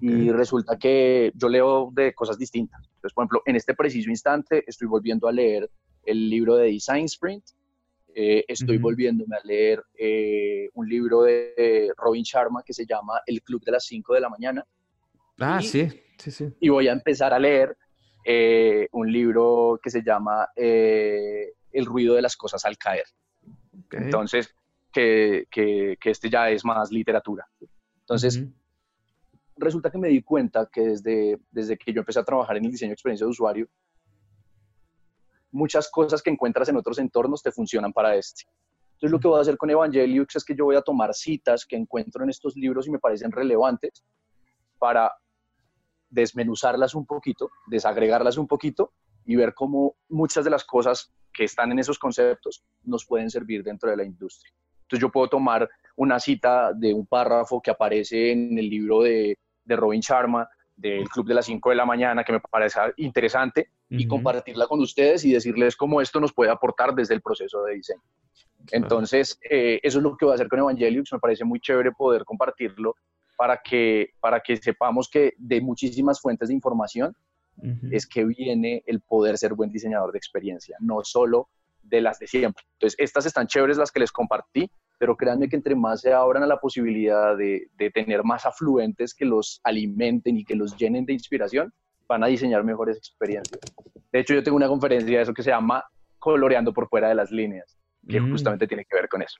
Y 0.00 0.30
resulta 0.30 0.78
que 0.78 1.32
yo 1.34 1.48
leo 1.48 1.90
de 1.92 2.14
cosas 2.14 2.38
distintas. 2.38 2.80
Entonces, 2.94 3.12
por 3.12 3.24
ejemplo, 3.24 3.42
en 3.44 3.56
este 3.56 3.74
preciso 3.74 4.08
instante 4.08 4.62
estoy 4.66 4.86
volviendo 4.86 5.26
a 5.26 5.32
leer 5.32 5.68
el 6.04 6.30
libro 6.30 6.56
de 6.56 6.70
Design 6.70 7.06
Sprint. 7.06 7.44
Eh, 8.14 8.44
estoy 8.46 8.78
volviéndome 8.78 9.36
a 9.36 9.40
leer 9.44 9.82
eh, 9.96 10.68
un 10.74 10.88
libro 10.88 11.22
de 11.22 11.92
Robin 11.96 12.22
Sharma 12.22 12.62
que 12.64 12.72
se 12.72 12.84
llama 12.86 13.20
El 13.26 13.42
Club 13.42 13.64
de 13.64 13.72
las 13.72 13.84
5 13.86 14.14
de 14.14 14.20
la 14.20 14.28
mañana. 14.28 14.64
Ah, 15.38 15.60
sí, 15.60 15.88
sí, 16.18 16.30
sí. 16.30 16.52
Y 16.60 16.68
voy 16.68 16.88
a 16.88 16.92
empezar 16.92 17.32
a 17.32 17.38
leer 17.38 17.76
eh, 18.24 18.88
un 18.92 19.10
libro 19.10 19.80
que 19.82 19.90
se 19.90 20.02
llama 20.02 20.48
El 20.54 21.84
ruido 21.84 22.14
de 22.14 22.22
las 22.22 22.36
cosas 22.36 22.64
al 22.64 22.78
caer. 22.78 23.04
Entonces, 23.92 24.54
que, 24.92 25.46
que, 25.50 25.96
que, 26.00 26.10
este 26.10 26.28
ya 26.28 26.50
es 26.50 26.64
más 26.64 26.90
literatura. 26.90 27.46
Entonces, 28.00 28.44
resulta 29.56 29.90
que 29.90 29.98
me 29.98 30.08
di 30.08 30.22
cuenta 30.22 30.68
que 30.72 30.82
desde, 30.82 31.38
desde 31.50 31.76
que 31.76 31.92
yo 31.92 32.00
empecé 32.00 32.18
a 32.18 32.24
trabajar 32.24 32.56
en 32.56 32.64
el 32.64 32.70
diseño 32.70 32.90
de 32.90 32.94
experiencia 32.94 33.26
de 33.26 33.30
usuario, 33.30 33.68
muchas 35.52 35.90
cosas 35.90 36.22
que 36.22 36.30
encuentras 36.30 36.68
en 36.68 36.76
otros 36.76 36.98
entornos 36.98 37.42
te 37.42 37.52
funcionan 37.52 37.92
para 37.92 38.16
este. 38.16 38.44
Entonces, 38.94 39.12
lo 39.12 39.20
que 39.20 39.28
voy 39.28 39.38
a 39.38 39.42
hacer 39.42 39.56
con 39.56 39.70
Evangeliux 39.70 40.36
es 40.36 40.44
que 40.44 40.54
yo 40.54 40.64
voy 40.64 40.76
a 40.76 40.82
tomar 40.82 41.14
citas 41.14 41.64
que 41.64 41.76
encuentro 41.76 42.22
en 42.24 42.30
estos 42.30 42.56
libros 42.56 42.86
y 42.86 42.90
me 42.90 42.98
parecen 42.98 43.32
relevantes 43.32 44.04
para 44.78 45.12
desmenuzarlas 46.08 46.94
un 46.94 47.06
poquito, 47.06 47.50
desagregarlas 47.68 48.36
un 48.36 48.46
poquito 48.46 48.92
y 49.30 49.36
ver 49.36 49.54
cómo 49.54 49.94
muchas 50.08 50.44
de 50.44 50.50
las 50.50 50.64
cosas 50.64 51.12
que 51.32 51.44
están 51.44 51.70
en 51.70 51.78
esos 51.78 52.00
conceptos 52.00 52.64
nos 52.82 53.06
pueden 53.06 53.30
servir 53.30 53.62
dentro 53.62 53.88
de 53.88 53.96
la 53.96 54.02
industria. 54.02 54.52
Entonces, 54.82 55.00
yo 55.00 55.08
puedo 55.08 55.28
tomar 55.28 55.70
una 55.94 56.18
cita 56.18 56.72
de 56.72 56.92
un 56.92 57.06
párrafo 57.06 57.60
que 57.62 57.70
aparece 57.70 58.32
en 58.32 58.58
el 58.58 58.68
libro 58.68 59.02
de, 59.02 59.38
de 59.64 59.76
Robin 59.76 60.00
Sharma, 60.00 60.48
del 60.74 61.08
Club 61.08 61.28
de 61.28 61.34
las 61.34 61.46
5 61.46 61.70
de 61.70 61.76
la 61.76 61.86
mañana, 61.86 62.24
que 62.24 62.32
me 62.32 62.40
parece 62.40 62.80
interesante, 62.96 63.70
y 63.88 64.08
compartirla 64.08 64.66
con 64.66 64.80
ustedes 64.80 65.24
y 65.24 65.32
decirles 65.32 65.76
cómo 65.76 66.00
esto 66.00 66.18
nos 66.18 66.32
puede 66.32 66.50
aportar 66.50 66.92
desde 66.92 67.14
el 67.14 67.22
proceso 67.22 67.62
de 67.62 67.74
diseño. 67.74 68.02
Entonces, 68.72 69.38
eh, 69.48 69.78
eso 69.84 69.98
es 69.98 70.02
lo 70.02 70.16
que 70.16 70.24
voy 70.24 70.32
a 70.32 70.34
hacer 70.34 70.48
con 70.48 70.58
Evangeliux. 70.58 71.12
Me 71.12 71.20
parece 71.20 71.44
muy 71.44 71.60
chévere 71.60 71.92
poder 71.92 72.24
compartirlo 72.24 72.96
para 73.36 73.60
que, 73.62 74.10
para 74.18 74.40
que 74.40 74.56
sepamos 74.56 75.08
que 75.08 75.34
de 75.38 75.60
muchísimas 75.60 76.20
fuentes 76.20 76.48
de 76.48 76.54
información 76.54 77.14
es 77.90 78.06
que 78.06 78.24
viene 78.24 78.82
el 78.86 79.00
poder 79.00 79.38
ser 79.38 79.54
buen 79.54 79.70
diseñador 79.70 80.12
de 80.12 80.18
experiencia, 80.18 80.76
no 80.80 81.02
solo 81.04 81.48
de 81.82 82.00
las 82.00 82.18
de 82.18 82.26
siempre. 82.26 82.64
Entonces, 82.74 82.96
estas 82.98 83.26
están 83.26 83.46
chéveres 83.46 83.76
las 83.76 83.90
que 83.90 84.00
les 84.00 84.12
compartí, 84.12 84.70
pero 84.98 85.16
créanme 85.16 85.48
que 85.48 85.56
entre 85.56 85.74
más 85.74 86.02
se 86.02 86.12
abran 86.12 86.42
a 86.42 86.46
la 86.46 86.58
posibilidad 86.58 87.36
de, 87.36 87.68
de 87.76 87.90
tener 87.90 88.22
más 88.22 88.46
afluentes 88.46 89.14
que 89.14 89.24
los 89.24 89.60
alimenten 89.64 90.36
y 90.36 90.44
que 90.44 90.54
los 90.54 90.76
llenen 90.76 91.06
de 91.06 91.14
inspiración, 91.14 91.72
van 92.06 92.24
a 92.24 92.26
diseñar 92.26 92.64
mejores 92.64 92.96
experiencias. 92.96 93.60
De 94.12 94.20
hecho, 94.20 94.34
yo 94.34 94.42
tengo 94.42 94.56
una 94.56 94.68
conferencia 94.68 95.16
de 95.16 95.22
eso 95.22 95.32
que 95.32 95.42
se 95.42 95.50
llama 95.50 95.84
Coloreando 96.18 96.72
por 96.72 96.88
fuera 96.88 97.08
de 97.08 97.14
las 97.14 97.30
líneas, 97.30 97.78
que 98.08 98.20
mm. 98.20 98.30
justamente 98.30 98.66
tiene 98.66 98.84
que 98.84 98.96
ver 98.96 99.08
con 99.08 99.22
eso. 99.22 99.38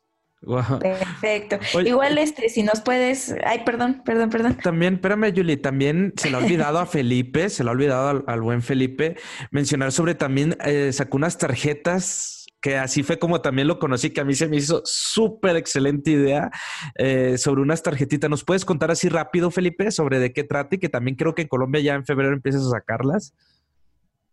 Perfecto. 0.81 1.59
Igual 1.85 2.17
este, 2.17 2.49
si 2.49 2.63
nos 2.63 2.81
puedes, 2.81 3.35
ay, 3.45 3.63
perdón, 3.65 4.03
perdón, 4.05 4.31
perdón. 4.31 4.57
También, 4.63 4.95
espérame, 4.95 5.35
Julie, 5.35 5.59
también 5.59 6.15
se 6.17 6.31
le 6.31 6.37
ha 6.37 6.41
olvidado 6.41 6.79
a 6.79 6.87
Felipe, 6.87 7.51
se 7.51 7.63
le 7.63 7.69
ha 7.69 7.73
olvidado 7.73 8.25
al, 8.27 8.41
buen 8.41 8.63
Felipe 8.63 9.17
mencionar 9.51 9.93
sobre 9.93 10.15
también 10.15 10.57
eh, 10.65 10.93
sacó 10.93 11.19
unas 11.19 11.37
tarjetas 11.37 12.47
que 12.63 12.77
así 12.77 13.03
fue 13.03 13.19
como 13.19 13.41
también 13.41 13.69
lo 13.69 13.79
conocí, 13.79 14.11
que 14.11 14.21
a 14.21 14.25
mí 14.25 14.35
se 14.35 14.47
me 14.47 14.57
hizo 14.57 14.83
súper 14.85 15.57
excelente 15.57 16.11
idea 16.11 16.51
eh, 16.97 17.39
sobre 17.39 17.63
unas 17.63 17.83
tarjetitas. 17.83 18.29
¿Nos 18.29 18.45
puedes 18.45 18.65
contar 18.65 18.91
así 18.91 19.09
rápido, 19.09 19.51
Felipe, 19.51 19.91
sobre 19.91 20.19
de 20.19 20.33
qué 20.33 20.45
trata 20.45 20.77
y 20.77 20.79
que 20.79 20.91
también 20.91 21.17
creo 21.17 21.35
que 21.35 21.43
en 21.43 21.49
Colombia 21.49 21.81
ya 21.81 21.95
en 21.95 22.05
febrero 22.05 22.35
empiezas 22.35 22.67
a 22.67 22.71
sacarlas? 22.71 23.35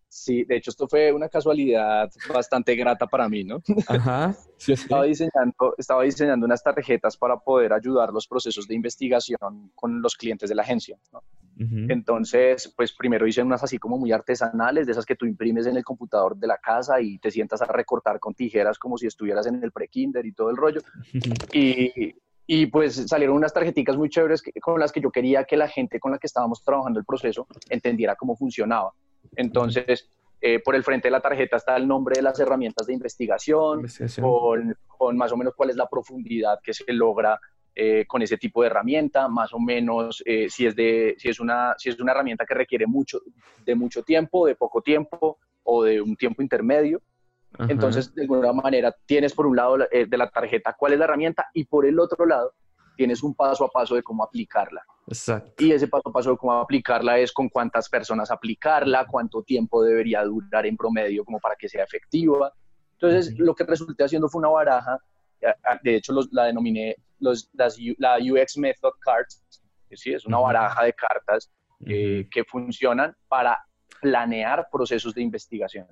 Sí, 0.09 0.45
de 0.45 0.57
hecho 0.57 0.71
esto 0.71 0.87
fue 0.87 1.11
una 1.11 1.27
casualidad 1.27 2.09
bastante 2.33 2.75
grata 2.75 3.07
para 3.07 3.27
mí, 3.27 3.43
¿no? 3.43 3.61
Ajá. 3.87 4.35
Estaba, 4.67 5.03
diseñando, 5.03 5.75
estaba 5.77 6.03
diseñando 6.03 6.45
unas 6.45 6.63
tarjetas 6.63 7.15
para 7.15 7.37
poder 7.37 7.73
ayudar 7.73 8.11
los 8.11 8.27
procesos 8.27 8.67
de 8.67 8.73
investigación 8.73 9.71
con 9.75 10.01
los 10.01 10.15
clientes 10.15 10.49
de 10.49 10.55
la 10.55 10.63
agencia. 10.63 10.97
¿no? 11.13 11.21
Entonces, 11.59 12.73
pues 12.75 12.91
primero 12.93 13.27
hice 13.27 13.43
unas 13.43 13.63
así 13.63 13.77
como 13.77 13.97
muy 13.97 14.11
artesanales, 14.11 14.87
de 14.87 14.93
esas 14.93 15.05
que 15.05 15.15
tú 15.15 15.25
imprimes 15.25 15.67
en 15.67 15.77
el 15.77 15.83
computador 15.83 16.35
de 16.35 16.47
la 16.47 16.57
casa 16.57 16.99
y 17.01 17.19
te 17.19 17.29
sientas 17.29 17.61
a 17.61 17.65
recortar 17.65 18.19
con 18.19 18.33
tijeras 18.33 18.79
como 18.79 18.97
si 18.97 19.07
estuvieras 19.07 19.45
en 19.45 19.63
el 19.63 19.71
pre-kinder 19.71 20.25
y 20.25 20.33
todo 20.33 20.49
el 20.49 20.57
rollo. 20.57 20.81
y, 21.53 22.15
y 22.47 22.65
pues 22.67 22.95
salieron 23.07 23.35
unas 23.35 23.53
tarjeticas 23.53 23.97
muy 23.97 24.09
chéveres 24.09 24.41
con 24.61 24.79
las 24.79 24.91
que 24.91 25.01
yo 25.01 25.11
quería 25.11 25.43
que 25.43 25.57
la 25.57 25.67
gente 25.67 25.99
con 25.99 26.11
la 26.11 26.17
que 26.17 26.27
estábamos 26.27 26.63
trabajando 26.63 26.99
el 26.99 27.05
proceso 27.05 27.47
entendiera 27.69 28.15
cómo 28.15 28.35
funcionaba. 28.35 28.93
Entonces, 29.36 30.09
eh, 30.39 30.59
por 30.59 30.75
el 30.75 30.84
frente 30.84 31.07
de 31.07 31.11
la 31.11 31.19
tarjeta 31.19 31.57
está 31.57 31.75
el 31.75 31.88
nombre 31.88 32.15
de 32.17 32.21
las 32.21 32.39
herramientas 32.39 32.86
de 32.86 32.93
investigación, 32.93 33.88
Con, 34.88 35.17
más 35.17 35.32
o 35.32 35.38
menos 35.38 35.55
cuál 35.55 35.71
es 35.71 35.75
la 35.75 35.88
profundidad 35.88 36.59
que 36.63 36.73
se 36.73 36.91
logra 36.93 37.39
eh, 37.73 38.05
con 38.07 38.21
ese 38.21 38.38
tipo 38.38 38.61
de 38.61 38.67
herramienta, 38.67 39.28
más 39.28 39.53
o 39.53 39.59
menos 39.59 40.21
eh, 40.25 40.47
si, 40.49 40.67
es 40.67 40.75
de, 40.75 41.15
si, 41.17 41.30
es 41.30 41.39
una, 41.39 41.73
si 41.78 41.89
es 41.89 41.99
una 41.99 42.11
herramienta 42.11 42.45
que 42.45 42.53
requiere 42.53 42.86
mucho, 42.86 43.19
de 43.65 43.75
mucho 43.75 44.03
tiempo, 44.03 44.45
de 44.45 44.55
poco 44.55 44.82
tiempo 44.82 45.39
o 45.63 45.84
de 45.84 46.01
un 46.01 46.15
tiempo 46.15 46.41
intermedio. 46.41 47.01
Entonces, 47.67 48.13
de 48.13 48.23
alguna 48.23 48.53
manera, 48.53 48.95
tienes 49.05 49.34
por 49.34 49.47
un 49.47 49.55
lado 49.55 49.78
de 49.78 50.17
la 50.17 50.30
tarjeta 50.30 50.75
cuál 50.78 50.93
es 50.93 50.99
la 50.99 51.05
herramienta 51.05 51.47
y 51.53 51.63
por 51.63 51.88
el 51.88 51.99
otro 51.99 52.25
lado 52.25 52.53
tienes 52.95 53.23
un 53.23 53.34
paso 53.34 53.63
a 53.65 53.69
paso 53.69 53.95
de 53.95 54.03
cómo 54.03 54.23
aplicarla. 54.23 54.84
Exacto. 55.07 55.63
Y 55.63 55.71
ese 55.71 55.87
paso 55.87 56.09
a 56.09 56.11
paso 56.11 56.31
de 56.31 56.37
cómo 56.37 56.53
aplicarla 56.53 57.17
es 57.17 57.31
con 57.31 57.47
cuántas 57.49 57.87
personas 57.89 58.29
aplicarla, 58.29 59.07
cuánto 59.07 59.41
tiempo 59.41 59.83
debería 59.83 60.23
durar 60.23 60.65
en 60.65 60.75
promedio 60.75 61.23
como 61.23 61.39
para 61.39 61.55
que 61.55 61.69
sea 61.69 61.83
efectiva. 61.83 62.53
Entonces, 62.93 63.37
lo 63.37 63.55
que 63.55 63.63
resulté 63.63 64.03
haciendo 64.03 64.27
fue 64.27 64.39
una 64.39 64.49
baraja, 64.49 64.97
de 65.83 65.95
hecho 65.95 66.13
la 66.31 66.45
denominé 66.45 66.95
los, 67.19 67.49
la 67.53 68.17
UX 68.17 68.57
Method 68.57 68.93
Cards, 69.01 69.43
¿sí? 69.91 70.13
es 70.13 70.25
una 70.25 70.39
baraja 70.39 70.83
de 70.83 70.93
cartas 70.93 71.49
eh, 71.85 72.27
que 72.31 72.43
funcionan 72.43 73.15
para 73.27 73.59
planear 74.01 74.67
procesos 74.71 75.13
de 75.13 75.21
investigación. 75.21 75.87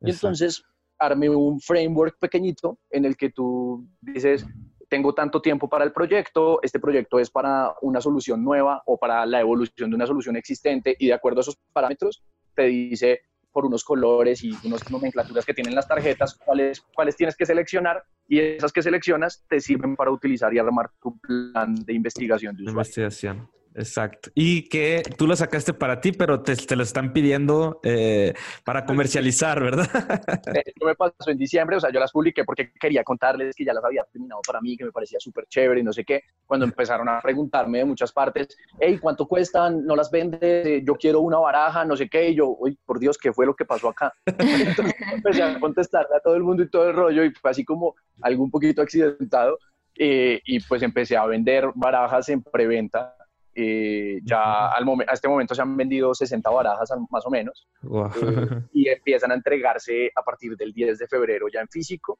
Y 0.00 0.10
entonces 0.10 0.62
armé 0.98 1.28
un 1.28 1.60
framework 1.60 2.18
pequeñito 2.18 2.78
en 2.90 3.04
el 3.04 3.16
que 3.16 3.30
tú 3.30 3.86
dices, 4.00 4.46
tengo 4.88 5.14
tanto 5.14 5.40
tiempo 5.40 5.68
para 5.68 5.84
el 5.84 5.92
proyecto, 5.92 6.60
este 6.62 6.78
proyecto 6.78 7.18
es 7.18 7.30
para 7.30 7.74
una 7.82 8.00
solución 8.00 8.44
nueva 8.44 8.82
o 8.86 8.98
para 8.98 9.26
la 9.26 9.40
evolución 9.40 9.90
de 9.90 9.96
una 9.96 10.06
solución 10.06 10.36
existente 10.36 10.96
y 10.98 11.08
de 11.08 11.14
acuerdo 11.14 11.40
a 11.40 11.42
esos 11.42 11.58
parámetros 11.72 12.22
te 12.54 12.64
dice 12.64 13.22
por 13.52 13.64
unos 13.64 13.84
colores 13.84 14.44
y 14.44 14.54
unas 14.64 14.90
nomenclaturas 14.90 15.46
que 15.46 15.54
tienen 15.54 15.74
las 15.74 15.88
tarjetas 15.88 16.34
cuáles, 16.34 16.82
cuáles 16.94 17.16
tienes 17.16 17.36
que 17.36 17.46
seleccionar 17.46 18.04
y 18.28 18.38
esas 18.38 18.70
que 18.70 18.82
seleccionas 18.82 19.44
te 19.48 19.60
sirven 19.60 19.96
para 19.96 20.10
utilizar 20.10 20.52
y 20.52 20.58
armar 20.58 20.90
tu 21.00 21.18
plan 21.18 21.74
de 21.74 21.94
investigación 21.94 22.54
de. 22.54 22.64
Investigación. 22.64 23.48
Exacto. 23.76 24.30
Y 24.34 24.68
que 24.68 25.02
tú 25.18 25.26
lo 25.26 25.36
sacaste 25.36 25.74
para 25.74 26.00
ti, 26.00 26.12
pero 26.12 26.40
te, 26.40 26.56
te 26.56 26.76
lo 26.76 26.82
están 26.82 27.12
pidiendo 27.12 27.80
eh, 27.82 28.32
para 28.64 28.86
comercializar, 28.86 29.62
¿verdad? 29.62 29.86
Esto 30.64 30.86
me 30.86 30.94
pasó 30.94 31.30
en 31.30 31.36
diciembre, 31.36 31.76
o 31.76 31.80
sea, 31.80 31.90
yo 31.92 32.00
las 32.00 32.10
publiqué 32.10 32.44
porque 32.44 32.72
quería 32.72 33.04
contarles 33.04 33.54
que 33.54 33.66
ya 33.66 33.74
las 33.74 33.84
había 33.84 34.04
terminado 34.04 34.40
para 34.46 34.62
mí, 34.62 34.78
que 34.78 34.86
me 34.86 34.92
parecía 34.92 35.20
súper 35.20 35.46
chévere 35.46 35.80
y 35.80 35.82
no 35.84 35.92
sé 35.92 36.04
qué. 36.04 36.22
Cuando 36.46 36.64
empezaron 36.64 37.06
a 37.10 37.20
preguntarme 37.20 37.78
de 37.78 37.84
muchas 37.84 38.12
partes, 38.12 38.56
hey, 38.80 38.98
¿cuánto 38.98 39.26
cuestan? 39.28 39.84
¿No 39.84 39.94
las 39.94 40.10
vendes? 40.10 40.82
Yo 40.82 40.94
quiero 40.94 41.20
una 41.20 41.38
baraja, 41.38 41.84
no 41.84 41.96
sé 41.96 42.08
qué. 42.08 42.30
Y 42.30 42.34
yo, 42.34 42.56
uy, 42.58 42.78
por 42.86 42.98
Dios, 42.98 43.18
¿qué 43.18 43.30
fue 43.32 43.44
lo 43.44 43.54
que 43.54 43.66
pasó 43.66 43.90
acá? 43.90 44.10
Entonces 44.26 44.94
empecé 45.12 45.42
a 45.42 45.60
contestarle 45.60 46.16
a 46.16 46.20
todo 46.20 46.34
el 46.34 46.42
mundo 46.42 46.62
y 46.62 46.70
todo 46.70 46.88
el 46.88 46.96
rollo 46.96 47.24
y 47.24 47.30
fue 47.32 47.50
así 47.50 47.62
como 47.62 47.94
algo 48.22 48.42
un 48.42 48.50
poquito 48.50 48.80
accidentado. 48.80 49.58
Eh, 49.98 50.40
y 50.44 50.60
pues 50.60 50.82
empecé 50.82 51.16
a 51.16 51.24
vender 51.24 51.70
barajas 51.74 52.28
en 52.28 52.42
preventa 52.42 53.15
eh, 53.58 54.20
ya 54.22 54.68
al 54.68 54.86
a 55.08 55.12
este 55.14 55.28
momento 55.28 55.54
se 55.54 55.62
han 55.62 55.74
vendido 55.78 56.14
60 56.14 56.50
barajas 56.50 56.90
más 57.08 57.24
o 57.24 57.30
menos 57.30 57.66
eh, 57.82 57.88
y 58.74 58.88
empiezan 58.88 59.32
a 59.32 59.34
entregarse 59.34 60.12
a 60.14 60.22
partir 60.22 60.54
del 60.58 60.74
10 60.74 60.98
de 60.98 61.08
febrero 61.08 61.46
ya 61.50 61.62
en 61.62 61.68
físico 61.68 62.18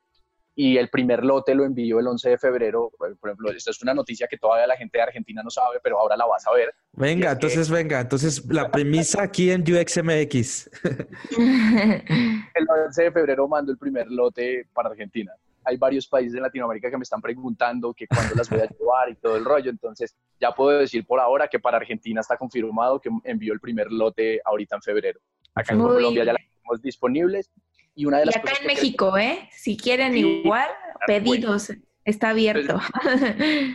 y 0.54 0.78
el 0.78 0.88
primer 0.88 1.22
lote 1.22 1.54
lo 1.54 1.66
envío 1.66 2.00
el 2.00 2.06
11 2.06 2.30
de 2.30 2.38
febrero. 2.38 2.90
Por 2.96 3.14
ejemplo, 3.22 3.50
esta 3.50 3.70
es 3.70 3.82
una 3.82 3.92
noticia 3.92 4.26
que 4.26 4.38
todavía 4.38 4.66
la 4.66 4.78
gente 4.78 4.96
de 4.96 5.02
Argentina 5.02 5.42
no 5.42 5.50
sabe, 5.50 5.80
pero 5.82 5.98
ahora 6.00 6.16
la 6.16 6.24
vas 6.24 6.46
a 6.46 6.54
ver. 6.54 6.72
Venga, 6.92 7.32
entonces 7.32 7.68
venga, 7.68 8.00
entonces 8.00 8.42
la 8.46 8.70
premisa 8.70 9.24
aquí 9.24 9.50
en 9.50 9.60
UXMX. 9.60 10.70
el 11.36 12.66
11 12.86 13.02
de 13.02 13.12
febrero 13.12 13.46
mando 13.46 13.70
el 13.70 13.76
primer 13.76 14.06
lote 14.10 14.66
para 14.72 14.88
Argentina 14.88 15.30
hay 15.66 15.76
varios 15.76 16.06
países 16.06 16.34
en 16.36 16.42
Latinoamérica 16.42 16.88
que 16.88 16.96
me 16.96 17.02
están 17.02 17.20
preguntando 17.20 17.92
que 17.92 18.06
cuándo 18.06 18.36
las 18.36 18.48
voy 18.48 18.60
a 18.60 18.66
llevar 18.78 19.10
y 19.10 19.16
todo 19.16 19.36
el 19.36 19.44
rollo. 19.44 19.68
Entonces, 19.68 20.16
ya 20.40 20.52
puedo 20.52 20.78
decir 20.78 21.04
por 21.04 21.18
ahora 21.18 21.48
que 21.48 21.58
para 21.58 21.76
Argentina 21.76 22.20
está 22.20 22.36
confirmado 22.36 23.00
que 23.00 23.10
envió 23.24 23.52
el 23.52 23.58
primer 23.58 23.90
lote 23.90 24.40
ahorita 24.44 24.76
en 24.76 24.82
febrero. 24.82 25.20
Acá 25.54 25.74
en 25.74 25.80
Colombia 25.80 26.24
ya 26.24 26.32
las 26.34 26.42
tenemos 26.42 26.80
disponibles. 26.80 27.50
Y, 27.96 28.06
una 28.06 28.18
de 28.18 28.26
las 28.26 28.36
y 28.36 28.38
acá 28.38 28.52
en 28.60 28.66
México, 28.66 29.18
¿eh? 29.18 29.48
Si 29.50 29.76
quieren 29.76 30.16
igual, 30.16 30.68
pedidos, 31.06 31.72
está 32.04 32.30
abierto. 32.30 32.78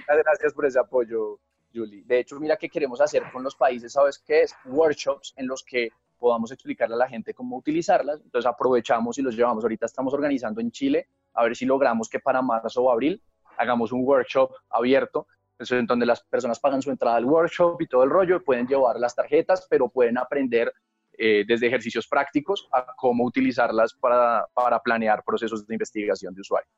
Gracias 0.08 0.54
por 0.54 0.66
ese 0.66 0.80
apoyo, 0.80 1.40
Julie. 1.74 2.04
De 2.06 2.20
hecho, 2.20 2.40
mira 2.40 2.56
qué 2.56 2.70
queremos 2.70 3.02
hacer 3.02 3.24
con 3.34 3.44
los 3.44 3.56
países, 3.56 3.92
¿sabes 3.92 4.18
qué 4.20 4.44
es? 4.44 4.56
Workshops 4.66 5.34
en 5.36 5.48
los 5.48 5.64
que 5.64 5.90
podamos 6.20 6.52
explicarle 6.52 6.94
a 6.94 7.00
la 7.00 7.10
gente 7.10 7.34
cómo 7.34 7.58
utilizarlas. 7.58 8.22
Entonces 8.24 8.48
aprovechamos 8.48 9.18
y 9.18 9.24
los 9.24 9.36
llevamos. 9.36 9.64
Ahorita 9.64 9.88
estamos 9.88 10.14
organizando 10.14 10.62
en 10.62 10.72
Chile, 10.72 11.08
a 11.34 11.44
ver 11.44 11.56
si 11.56 11.66
logramos 11.66 12.10
que 12.10 12.20
para 12.20 12.42
marzo 12.42 12.84
o 12.84 12.92
abril 12.92 13.22
hagamos 13.58 13.92
un 13.92 14.04
workshop 14.04 14.52
abierto, 14.70 15.28
en 15.70 15.86
donde 15.86 16.06
las 16.06 16.24
personas 16.24 16.60
pagan 16.60 16.82
su 16.82 16.90
entrada 16.90 17.18
al 17.18 17.26
workshop 17.26 17.82
y 17.82 17.88
todo 17.88 18.04
el 18.04 18.10
rollo, 18.10 18.44
pueden 18.44 18.68
llevar 18.68 19.00
las 19.00 19.16
tarjetas, 19.16 19.68
pero 19.70 19.90
pueden 19.90 20.18
aprender 20.18 20.74
eh, 21.18 21.44
desde 21.48 21.68
ejercicios 21.68 22.08
prácticos 22.08 22.68
a 22.72 22.86
cómo 22.96 23.24
utilizarlas 23.26 23.94
para, 23.94 24.46
para 24.54 24.80
planear 24.80 25.24
procesos 25.24 25.68
de 25.68 25.76
investigación 25.76 26.34
de 26.34 26.42
usuario. 26.42 26.70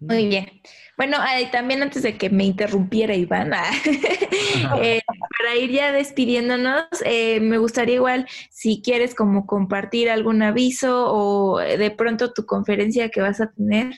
Muy 0.00 0.28
bien. 0.28 0.62
Bueno, 0.96 1.18
también 1.50 1.82
antes 1.82 2.02
de 2.04 2.16
que 2.16 2.30
me 2.30 2.44
interrumpiera 2.44 3.14
Iván, 3.14 3.52
ah, 3.52 3.70
eh, 4.80 5.00
para 5.44 5.56
ir 5.56 5.72
ya 5.72 5.92
despidiéndonos, 5.92 6.86
eh, 7.04 7.38
me 7.40 7.58
gustaría 7.58 7.96
igual, 7.96 8.26
si 8.50 8.80
quieres 8.80 9.14
como 9.14 9.46
compartir 9.46 10.08
algún 10.08 10.42
aviso 10.42 11.12
o 11.12 11.58
de 11.58 11.90
pronto 11.90 12.32
tu 12.32 12.46
conferencia 12.46 13.10
que 13.10 13.20
vas 13.20 13.42
a 13.42 13.52
tener, 13.52 13.92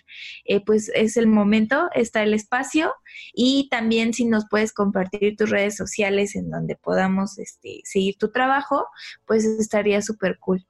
eh, 0.44 0.64
pues 0.64 0.90
es 0.92 1.16
el 1.16 1.28
momento, 1.28 1.88
está 1.94 2.24
el 2.24 2.34
espacio 2.34 2.92
y 3.32 3.68
también 3.70 4.12
si 4.12 4.24
nos 4.24 4.46
puedes 4.50 4.72
compartir 4.72 5.36
tus 5.36 5.48
redes 5.48 5.76
sociales 5.76 6.34
en 6.34 6.50
donde 6.50 6.74
podamos 6.74 7.38
este, 7.38 7.80
seguir 7.84 8.16
tu 8.18 8.32
trabajo, 8.32 8.88
pues 9.24 9.44
estaría 9.44 10.02
súper 10.02 10.38
cool. 10.40 10.66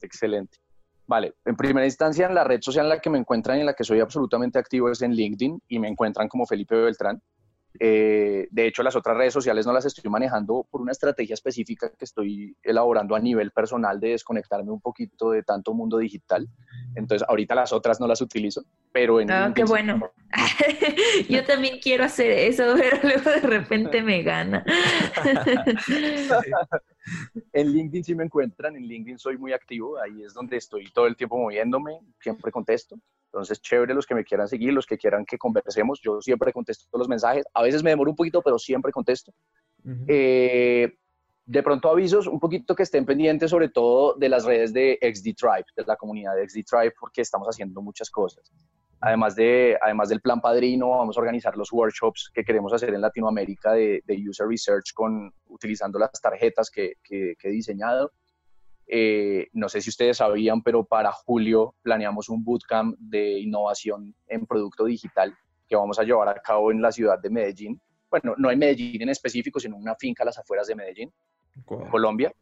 Excelente. 0.00 0.58
Vale, 1.08 1.34
en 1.44 1.56
primera 1.56 1.84
instancia, 1.84 2.28
en 2.28 2.36
la 2.36 2.44
red 2.44 2.60
social 2.62 2.86
en 2.86 2.90
la 2.90 3.00
que 3.00 3.10
me 3.10 3.18
encuentran 3.18 3.56
y 3.56 3.60
en 3.60 3.66
la 3.66 3.74
que 3.74 3.82
soy 3.82 3.98
absolutamente 3.98 4.56
activo 4.56 4.88
es 4.88 5.02
en 5.02 5.14
LinkedIn 5.14 5.60
y 5.66 5.80
me 5.80 5.88
encuentran 5.88 6.28
como 6.28 6.46
Felipe 6.46 6.76
Beltrán. 6.76 7.20
Eh, 7.78 8.48
de 8.50 8.66
hecho, 8.66 8.82
las 8.82 8.96
otras 8.96 9.16
redes 9.16 9.32
sociales 9.32 9.66
no 9.66 9.72
las 9.72 9.84
estoy 9.84 10.10
manejando 10.10 10.66
por 10.70 10.80
una 10.80 10.92
estrategia 10.92 11.34
específica 11.34 11.90
que 11.90 12.04
estoy 12.04 12.56
elaborando 12.62 13.14
a 13.14 13.20
nivel 13.20 13.52
personal 13.52 14.00
de 14.00 14.10
desconectarme 14.10 14.72
un 14.72 14.80
poquito 14.80 15.30
de 15.30 15.42
tanto 15.42 15.72
mundo 15.72 15.98
digital. 15.98 16.48
Entonces, 16.94 17.26
ahorita 17.28 17.54
las 17.54 17.72
otras 17.72 18.00
no 18.00 18.06
las 18.06 18.20
utilizo, 18.20 18.64
pero 18.92 19.20
en... 19.20 19.30
Ah, 19.30 19.52
qué 19.54 19.64
bueno. 19.64 20.10
Yo 21.28 21.44
también 21.44 21.78
quiero 21.80 22.04
hacer 22.04 22.30
eso, 22.30 22.74
pero 22.76 22.98
luego 23.02 23.30
de 23.30 23.40
repente 23.40 24.02
me 24.02 24.22
gana. 24.22 24.64
en 27.52 27.72
LinkedIn 27.72 28.04
sí 28.04 28.14
me 28.14 28.24
encuentran, 28.24 28.76
en 28.76 28.86
LinkedIn 28.86 29.18
soy 29.18 29.38
muy 29.38 29.52
activo, 29.52 29.98
ahí 29.98 30.22
es 30.22 30.34
donde 30.34 30.56
estoy 30.56 30.90
todo 30.92 31.06
el 31.06 31.16
tiempo 31.16 31.38
moviéndome, 31.38 32.00
siempre 32.20 32.50
contesto. 32.50 32.96
Entonces, 33.32 33.60
chévere 33.60 33.94
los 33.94 34.06
que 34.06 34.14
me 34.16 34.24
quieran 34.24 34.48
seguir, 34.48 34.72
los 34.72 34.86
que 34.86 34.98
quieran 34.98 35.24
que 35.24 35.38
conversemos, 35.38 36.00
yo 36.02 36.20
siempre 36.20 36.52
contesto 36.52 36.86
los 36.98 37.08
mensajes. 37.08 37.44
A 37.54 37.62
veces 37.62 37.82
me 37.82 37.90
demoro 37.90 38.10
un 38.10 38.16
poquito, 38.16 38.42
pero 38.42 38.58
siempre 38.58 38.90
contesto. 38.90 39.32
Eh, 40.08 40.92
de 41.46 41.62
pronto 41.62 41.88
avisos 41.88 42.26
un 42.26 42.38
poquito 42.38 42.74
que 42.74 42.82
estén 42.82 43.06
pendientes 43.06 43.50
sobre 43.50 43.68
todo 43.68 44.14
de 44.14 44.28
las 44.28 44.44
redes 44.44 44.72
de 44.72 44.98
XD 45.00 45.36
Tribe, 45.36 45.64
de 45.76 45.84
la 45.86 45.96
comunidad 45.96 46.34
de 46.34 46.48
XD 46.48 46.64
Tribe, 46.68 46.92
porque 46.98 47.22
estamos 47.22 47.48
haciendo 47.48 47.80
muchas 47.80 48.10
cosas. 48.10 48.52
Además, 49.00 49.34
de, 49.34 49.78
además 49.80 50.10
del 50.10 50.20
plan 50.20 50.40
padrino, 50.40 50.90
vamos 50.90 51.16
a 51.16 51.20
organizar 51.20 51.56
los 51.56 51.72
workshops 51.72 52.30
que 52.34 52.44
queremos 52.44 52.72
hacer 52.72 52.92
en 52.92 53.00
Latinoamérica 53.00 53.72
de, 53.72 54.02
User 54.28 54.46
Research 54.46 54.92
con, 54.92 55.32
utilizando 55.46 55.98
las 55.98 56.12
tarjetas 56.20 56.70
que, 56.70 56.94
que, 57.02 57.34
he 57.42 57.50
diseñado. 57.50 58.12
Eh, 58.92 59.46
no 59.52 59.68
sé 59.68 59.80
si 59.80 59.88
ustedes 59.88 60.16
sabían, 60.16 60.62
pero 60.62 60.82
para 60.84 61.12
julio 61.12 61.76
planeamos 61.80 62.28
un 62.28 62.42
bootcamp 62.42 62.96
de 62.98 63.38
innovación 63.38 64.12
en 64.26 64.46
producto 64.46 64.84
digital 64.84 65.32
que 65.68 65.76
vamos 65.76 66.00
a 66.00 66.02
llevar 66.02 66.28
a 66.28 66.34
cabo 66.34 66.72
en 66.72 66.82
la 66.82 66.90
ciudad 66.90 67.16
de 67.20 67.30
Medellín. 67.30 67.80
Bueno, 68.10 68.34
no 68.36 68.50
en 68.50 68.58
Medellín 68.58 69.02
en 69.02 69.10
específico, 69.10 69.60
sino 69.60 69.76
en 69.76 69.82
una 69.82 69.94
finca 69.94 70.24
a 70.24 70.26
las 70.26 70.38
afueras 70.38 70.66
de 70.66 70.74
Medellín, 70.74 71.12
Colombia. 71.88 72.32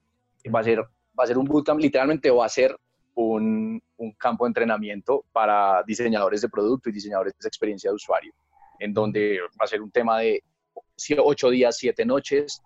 Va 0.55 0.61
a, 0.61 0.65
ser, 0.65 0.79
va 0.81 1.25
a 1.25 1.27
ser 1.27 1.37
un 1.37 1.45
bootcamp, 1.45 1.81
literalmente 1.81 2.31
va 2.31 2.47
a 2.47 2.49
ser 2.49 2.75
un, 3.17 3.83
un, 3.99 4.13
campo 4.13 4.47
de 4.47 4.49
entrenamiento 4.49 5.27
para 5.31 5.83
diseñadores 5.87 6.41
de 6.41 6.49
producto 6.49 6.89
y 6.89 6.93
diseñadores 6.93 7.35
de 7.39 7.47
experiencia 7.47 7.91
de 7.91 7.97
usuario, 7.97 8.33
en 8.79 8.95
donde 8.95 9.39
va 9.61 9.65
a 9.65 9.67
ser 9.67 9.83
un 9.83 9.91
tema 9.91 10.21
de 10.21 10.43
ocho 11.19 11.51
días, 11.51 11.77
siete 11.77 12.07
noches, 12.07 12.63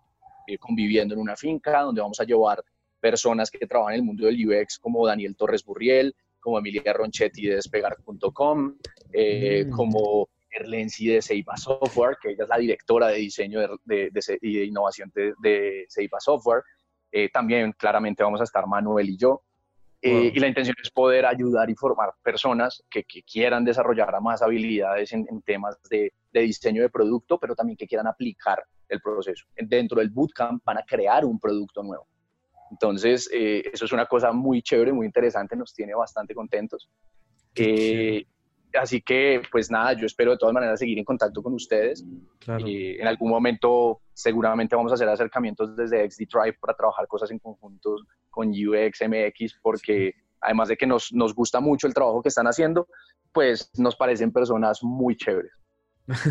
eh, 0.47 0.57
conviviendo 0.59 1.15
en 1.15 1.21
una 1.21 1.35
finca, 1.35 1.81
donde 1.81 2.01
vamos 2.01 2.21
a 2.21 2.25
llevar 2.25 2.63
personas 3.03 3.51
que 3.51 3.67
trabajan 3.67 3.95
en 3.95 4.01
el 4.01 4.07
mundo 4.07 4.27
del 4.27 4.49
UX, 4.49 4.79
como 4.79 5.05
Daniel 5.05 5.35
Torres 5.35 5.65
Burriel, 5.65 6.15
como 6.39 6.59
Emilia 6.59 6.93
Ronchetti 6.93 7.49
de 7.49 7.57
despegar.com, 7.57 8.77
eh, 9.13 9.65
mm. 9.67 9.71
como 9.71 10.29
Erlensi 10.49 11.09
de 11.09 11.21
Ceiba 11.21 11.57
Software, 11.57 12.17
que 12.23 12.31
ella 12.31 12.45
es 12.45 12.49
la 12.49 12.59
directora 12.59 13.09
de 13.09 13.17
diseño 13.17 13.61
de, 13.61 14.11
de, 14.11 14.39
y 14.41 14.59
de 14.59 14.65
innovación 14.65 15.11
de, 15.15 15.87
Ceiba 15.89 16.21
Software. 16.21 16.63
Eh, 17.11 17.29
también 17.31 17.73
claramente 17.73 18.23
vamos 18.23 18.41
a 18.41 18.45
estar 18.45 18.67
Manuel 18.67 19.11
y 19.11 19.17
yo. 19.17 19.43
Eh, 20.05 20.33
y 20.35 20.41
la 20.41 20.49
intención 20.49 20.75
es 20.83 20.91
poder 20.91 21.25
ayudar 21.27 21.71
y 21.71 21.77
formar 21.77 22.13
personas 22.25 22.83
que, 22.91 23.05
quieran 23.05 23.65
desarrollar 23.65 24.13
más 24.21 24.43
habilidades 24.43 25.13
en, 25.13 25.43
temas 25.43 25.79
de, 25.89 26.13
diseño 26.33 26.83
de 26.83 26.89
producto, 26.89 27.39
pero 27.39 27.55
también 27.55 27.77
que 27.77 27.87
quieran 27.87 28.09
aplicar 28.09 28.65
el 28.89 29.01
proceso. 29.01 29.45
Dentro 29.57 30.01
del 30.01 30.11
bootcamp 30.11 30.63
van 30.65 30.79
a 30.79 30.83
crear 30.83 31.25
un 31.25 31.39
producto 31.39 31.85
nuevo. 31.85 32.09
Entonces, 32.73 33.29
eh, 33.33 33.63
eso 33.71 33.85
es 33.85 33.93
una 33.93 34.07
cosa 34.07 34.33
muy 34.33 34.63
chévere, 34.63 34.95
muy 34.95 35.05
interesante, 35.05 35.55
nos 35.55 35.75
tiene 35.75 35.95
bastante 35.95 36.35
contentos. 36.35 36.89
Eh, 37.55 38.25
así 38.73 39.03
que, 39.03 39.43
pues 39.53 39.71
nada, 39.71 39.93
yo 39.93 40.07
espero 40.07 40.31
de 40.31 40.39
todas 40.39 40.55
maneras 40.55 40.81
seguir 40.81 40.99
en 40.99 41.05
contacto 41.05 41.43
con 41.43 41.53
ustedes. 41.53 42.03
Y 42.65 42.99
en 42.99 43.07
algún 43.07 43.31
momento 43.31 44.01
seguramente 44.15 44.75
vamos 44.75 44.91
a 44.91 44.95
hacer 44.95 45.07
acercamientos 45.07 45.77
desde 45.77 46.11
XD 46.11 46.23
Drive 46.33 46.57
para 46.59 46.75
trabajar 46.75 47.07
cosas 47.07 47.31
en 47.31 47.39
conjunto 47.39 47.97
con 48.31 48.49
UX, 48.49 49.03
MX, 49.07 49.61
porque 49.61 50.15
además 50.41 50.69
de 50.69 50.79
que 50.79 50.87
nos, 50.87 51.13
nos 51.13 51.35
gusta 51.35 51.61
mucho 51.61 51.87
el 51.87 51.93
trabajo 51.93 52.23
que 52.23 52.31
están 52.31 52.47
haciendo, 52.47 52.89
pues 53.33 53.71
nos 53.77 53.97
parecen 53.97 54.33
personas 54.33 54.83
muy 54.83 55.15
chéveres. 55.15 55.53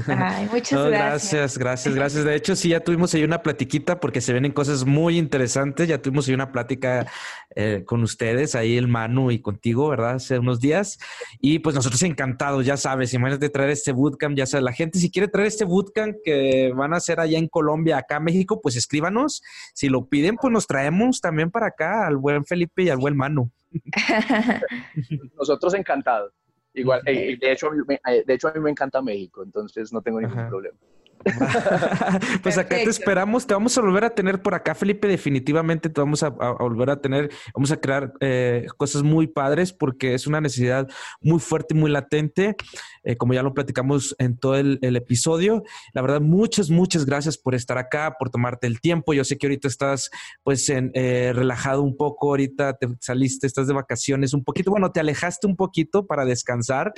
Ay, 0.07 0.49
muchas 0.51 0.85
gracias. 0.87 1.57
Gracias, 1.57 1.95
gracias, 1.95 2.25
De 2.25 2.35
hecho, 2.35 2.55
sí, 2.55 2.69
ya 2.69 2.81
tuvimos 2.81 3.13
ahí 3.13 3.23
una 3.23 3.41
platiquita 3.41 3.99
porque 3.99 4.19
se 4.19 4.33
vienen 4.33 4.51
cosas 4.51 4.85
muy 4.85 5.17
interesantes. 5.17 5.87
Ya 5.87 6.01
tuvimos 6.01 6.27
ahí 6.27 6.33
una 6.33 6.51
plática 6.51 7.07
eh, 7.55 7.83
con 7.85 8.03
ustedes, 8.03 8.55
ahí 8.55 8.77
el 8.77 8.87
Manu 8.87 9.31
y 9.31 9.39
contigo, 9.39 9.89
¿verdad? 9.89 10.15
Hace 10.15 10.39
unos 10.39 10.59
días. 10.59 10.99
Y 11.39 11.59
pues 11.59 11.75
nosotros 11.75 12.01
encantados, 12.03 12.65
ya 12.65 12.77
sabes, 12.77 13.13
imagínate 13.13 13.49
traer 13.49 13.69
este 13.69 13.93
bootcamp, 13.93 14.37
ya 14.37 14.45
sabes, 14.45 14.63
la 14.63 14.73
gente 14.73 14.99
si 14.99 15.09
quiere 15.09 15.27
traer 15.27 15.47
este 15.47 15.65
bootcamp 15.65 16.17
que 16.23 16.73
van 16.75 16.93
a 16.93 16.97
hacer 16.97 17.19
allá 17.19 17.37
en 17.37 17.47
Colombia, 17.47 17.97
acá 17.97 18.17
en 18.17 18.25
México, 18.25 18.59
pues 18.61 18.75
escríbanos. 18.75 19.41
Si 19.73 19.87
lo 19.87 20.07
piden, 20.07 20.35
pues 20.35 20.51
nos 20.51 20.67
traemos 20.67 21.21
también 21.21 21.49
para 21.49 21.67
acá 21.67 22.05
al 22.07 22.17
buen 22.17 22.45
Felipe 22.45 22.83
y 22.83 22.89
al 22.89 22.97
buen 22.97 23.15
Manu. 23.15 23.49
nosotros 25.37 25.73
encantados. 25.75 26.33
Igual, 26.73 27.01
de, 27.03 27.51
hecho, 27.51 27.69
eh, 27.73 28.23
de 28.25 28.33
hecho, 28.33 28.47
a 28.47 28.53
mí 28.53 28.59
me 28.59 28.69
encanta 28.69 29.01
México, 29.01 29.43
entonces 29.43 29.91
no 29.91 30.01
tengo 30.01 30.21
ningún 30.21 30.47
problema. 30.47 30.77
pues 32.43 32.57
acá 32.57 32.75
te 32.75 32.89
esperamos, 32.89 33.45
te 33.45 33.53
vamos 33.53 33.77
a 33.77 33.81
volver 33.81 34.03
a 34.03 34.09
tener 34.11 34.41
por 34.41 34.55
acá, 34.55 34.75
Felipe. 34.75 35.07
Definitivamente 35.07 35.89
te 35.89 36.01
vamos 36.01 36.23
a, 36.23 36.29
volver 36.29 36.89
a 36.89 37.01
tener, 37.01 37.29
vamos 37.53 37.71
a 37.71 37.77
crear 37.77 38.13
eh, 38.19 38.67
cosas 38.77 39.03
muy 39.03 39.27
padres 39.27 39.73
porque 39.73 40.13
es 40.13 40.27
una 40.27 40.41
necesidad 40.41 40.87
muy 41.21 41.39
fuerte 41.39 41.75
y 41.75 41.77
muy 41.77 41.91
latente, 41.91 42.55
eh, 43.03 43.15
como 43.17 43.33
ya 43.33 43.43
lo 43.43 43.53
platicamos 43.53 44.15
en 44.19 44.37
todo 44.37 44.55
el, 44.55 44.79
episodio. 44.81 45.63
La 45.93 46.01
verdad, 46.01 46.21
muchas, 46.21 46.69
muchas 46.69 47.05
gracias 47.05 47.37
por 47.37 47.55
estar 47.55 47.77
acá, 47.77 48.15
por 48.19 48.29
tomarte 48.29 48.67
el 48.67 48.81
tiempo. 48.81 49.13
Yo 49.13 49.23
sé 49.23 49.37
que 49.37 49.47
ahorita 49.47 49.67
estás 49.67 50.09
pues 50.43 50.67
en, 50.69 50.91
eh, 50.93 51.31
relajado 51.33 51.81
un 51.81 51.95
poco, 51.95 52.29
ahorita 52.29 52.73
te 52.73 52.87
saliste, 52.99 53.47
estás 53.47 53.67
de 53.67 53.73
vacaciones 53.73 54.33
un 54.33 54.43
poquito, 54.43 54.71
bueno, 54.71 54.91
te 54.91 54.99
alejaste 54.99 55.47
un 55.47 55.55
poquito 55.55 56.05
para 56.05 56.25
descansar 56.25 56.93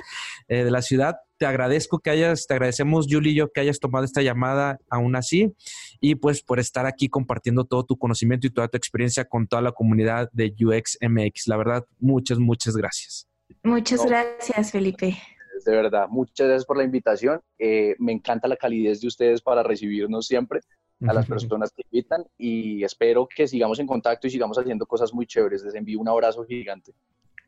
de 0.48 0.70
la 0.70 0.82
ciudad, 0.82 1.16
te 1.38 1.46
agradezco 1.46 1.98
que 1.98 2.10
hayas, 2.10 2.46
te 2.46 2.54
agradecemos, 2.54 3.06
Julie 3.08 3.32
y 3.32 3.34
yo, 3.36 3.50
que 3.50 3.60
hayas 3.60 3.80
tomado 3.80 4.04
esta 4.04 4.22
llamada 4.22 4.78
aún 4.88 5.16
así 5.16 5.52
y 6.00 6.14
pues 6.16 6.42
por 6.42 6.60
estar 6.60 6.86
aquí 6.86 7.08
compartiendo 7.08 7.64
todo 7.64 7.84
tu 7.84 7.96
conocimiento 7.96 8.46
y 8.46 8.50
toda 8.50 8.68
tu 8.68 8.76
experiencia 8.76 9.24
con 9.24 9.46
toda 9.46 9.62
la 9.62 9.72
comunidad 9.72 10.28
de 10.32 10.54
UX 10.58 10.98
MX. 11.00 11.48
La 11.48 11.56
verdad, 11.56 11.84
muchas, 11.98 12.38
muchas 12.38 12.76
gracias. 12.76 13.28
Muchas 13.62 14.04
gracias, 14.04 14.72
Felipe. 14.72 15.16
De 15.64 15.72
verdad, 15.72 16.08
muchas 16.08 16.46
gracias 16.46 16.66
por 16.66 16.76
la 16.76 16.84
invitación. 16.84 17.40
Eh, 17.58 17.94
me 17.98 18.12
encanta 18.12 18.48
la 18.48 18.56
calidez 18.56 19.00
de 19.00 19.08
ustedes 19.08 19.40
para 19.40 19.62
recibirnos 19.62 20.26
siempre 20.26 20.60
a 21.06 21.12
las 21.12 21.26
personas 21.26 21.70
que 21.72 21.82
invitan 21.90 22.24
y 22.38 22.82
espero 22.84 23.28
que 23.28 23.46
sigamos 23.46 23.78
en 23.78 23.86
contacto 23.86 24.26
y 24.26 24.30
sigamos 24.30 24.58
haciendo 24.58 24.86
cosas 24.86 25.12
muy 25.12 25.26
chéveres. 25.26 25.62
Les 25.64 25.74
envío 25.74 26.00
un 26.00 26.08
abrazo 26.08 26.44
gigante. 26.44 26.92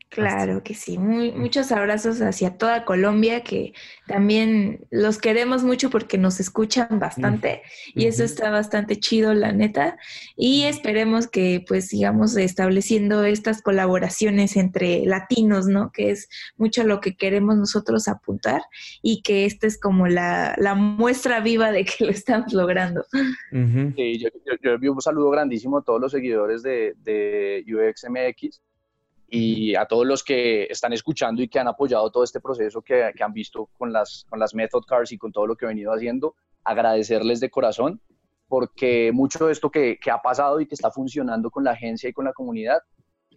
Claro 0.09 0.63
que 0.63 0.73
sí, 0.73 0.97
muchos 0.97 1.71
abrazos 1.71 2.21
hacia 2.21 2.57
toda 2.57 2.85
Colombia, 2.85 3.43
que 3.43 3.73
también 4.07 4.87
los 4.89 5.17
queremos 5.17 5.63
mucho 5.63 5.89
porque 5.89 6.17
nos 6.17 6.39
escuchan 6.39 6.97
bastante 6.97 7.61
y 7.93 8.05
eso 8.05 8.23
está 8.23 8.49
bastante 8.49 8.99
chido, 8.99 9.33
la 9.33 9.51
neta. 9.51 9.97
Y 10.37 10.63
esperemos 10.63 11.27
que 11.27 11.63
pues 11.67 11.89
sigamos 11.89 12.37
estableciendo 12.37 13.25
estas 13.25 13.61
colaboraciones 13.61 14.55
entre 14.55 15.05
latinos, 15.05 15.67
¿no? 15.67 15.91
Que 15.91 16.11
es 16.11 16.29
mucho 16.55 16.83
lo 16.83 17.01
que 17.01 17.17
queremos 17.17 17.57
nosotros 17.57 18.07
apuntar 18.07 18.61
y 19.01 19.21
que 19.21 19.45
esta 19.45 19.67
es 19.67 19.77
como 19.79 20.07
la, 20.07 20.55
muestra 20.77 21.41
viva 21.41 21.71
de 21.71 21.83
que 21.83 22.05
lo 22.05 22.11
estamos 22.11 22.53
logrando. 22.53 23.05
Sí, 23.51 24.19
yo, 24.19 24.29
yo, 24.81 24.93
un 24.93 25.01
saludo 25.01 25.29
grandísimo 25.31 25.79
a 25.79 25.83
todos 25.83 25.99
los 25.99 26.11
seguidores 26.13 26.63
de, 26.63 26.93
de 27.03 27.65
UXMX 27.67 28.61
y 29.27 29.75
a 29.75 29.85
todos 29.85 30.05
los 30.05 30.23
que 30.23 30.63
están 30.65 30.93
escuchando 30.93 31.41
y 31.41 31.49
que 31.49 31.59
han 31.59 31.67
apoyado 31.67 32.09
todo 32.11 32.23
este 32.23 32.39
proceso 32.39 32.81
que, 32.81 33.11
han 33.19 33.33
visto 33.33 33.69
con 33.77 33.91
las, 33.91 34.25
con 34.29 34.39
las 34.39 34.55
Method 34.55 34.83
Cars 34.87 35.11
y 35.11 35.17
con 35.17 35.31
todo 35.31 35.47
lo 35.47 35.55
que 35.55 35.65
he 35.65 35.67
venido 35.67 35.91
haciendo, 35.91 36.35
agradecerles 36.63 37.39
de 37.39 37.49
corazón 37.49 38.01
porque 38.47 39.11
mucho 39.13 39.47
de 39.47 39.51
esto 39.51 39.69
que, 39.69 39.97
que 40.01 40.09
ha 40.09 40.21
pasado 40.21 40.61
y 40.61 40.67
que 40.67 40.75
está 40.75 40.91
funcionando 40.91 41.51
con 41.51 41.65
la 41.65 41.71
agencia 41.71 42.09
y 42.09 42.13
con 42.13 42.25
la 42.25 42.33
comunidad 42.33 42.79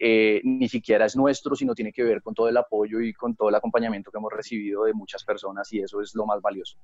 eh, 0.02 0.40
ni 0.44 0.66
siquiera 0.66 1.04
es 1.04 1.14
nuestro, 1.14 1.54
sino 1.54 1.74
tiene 1.74 1.92
que 1.92 2.02
ver 2.02 2.22
con 2.22 2.34
todo 2.34 2.48
el 2.48 2.56
apoyo 2.56 3.00
y 3.00 3.12
con 3.12 3.36
todo 3.36 3.50
el 3.50 3.54
acompañamiento 3.54 4.10
que 4.10 4.16
hemos 4.16 4.32
recibido 4.32 4.84
de 4.84 4.94
muchas 4.94 5.24
personas 5.24 5.70
y 5.74 5.80
eso 5.80 6.00
es 6.00 6.14
lo 6.14 6.24
más 6.24 6.40
valioso. 6.40 6.78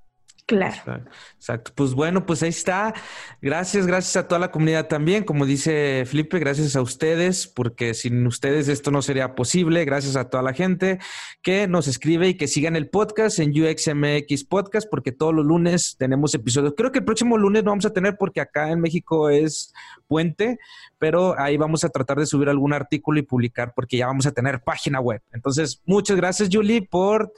Claro. 0.47 1.03
Exacto. 1.35 1.73
Pues 1.75 1.93
bueno, 1.93 2.25
pues 2.25 2.41
ahí 2.45 2.51
está. 2.51 2.95
Gracias, 3.43 3.85
gracias 3.85 4.17
a 4.17 4.29
toda 4.29 4.39
la 4.39 4.53
comunidad 4.53 4.87
también. 4.87 5.25
Como 5.25 5.45
dice 5.45 6.05
Felipe, 6.07 6.39
gracias 6.39 6.77
a 6.77 6.83
ustedes, 6.83 7.49
porque 7.49 7.95
sin 7.95 8.25
ustedes 8.29 8.69
esto 8.69 8.93
no 8.93 9.03
sería 9.03 9.35
posible. 9.35 9.85
Gracias 9.85 10.14
a 10.14 10.31
toda 10.31 10.45
la 10.45 10.53
gente 10.53 11.01
que 11.43 11.67
nos 11.67 11.89
escribe 11.89 12.29
y 12.29 12.35
que 12.35 12.47
sigan 12.47 12.77
el 12.77 12.89
podcast 12.89 13.41
en 13.41 13.51
UXMX 13.51 14.45
Podcast, 14.45 14.89
porque 14.89 15.11
todos 15.11 15.35
los 15.35 15.45
lunes 15.45 15.97
tenemos 15.99 16.33
episodios. 16.35 16.75
Creo 16.77 16.93
que 16.93 17.01
el 17.01 17.05
próximo 17.05 17.37
lunes 17.39 17.64
no 17.64 17.73
vamos 17.73 17.87
a 17.87 17.93
tener 17.93 18.17
porque 18.17 18.41
acá 18.41 18.71
en 18.71 18.81
México 18.81 19.29
es 19.29 19.73
puente, 20.07 20.59
pero 20.99 21.37
ahí 21.41 21.57
vamos 21.57 21.83
a 21.83 21.89
tratar 21.89 22.19
de 22.19 22.27
subir 22.27 22.49
algún 22.49 22.73
artículo 23.07 23.19
y 23.19 23.23
publicar 23.23 23.73
porque 23.75 23.97
ya 23.97 24.07
vamos 24.07 24.27
a 24.27 24.33
tener 24.33 24.61
página 24.61 25.01
web. 25.01 25.23
Entonces, 25.33 25.81
muchas 25.85 26.17
gracias, 26.17 26.49
Julie, 26.51 26.83
por 26.83 27.33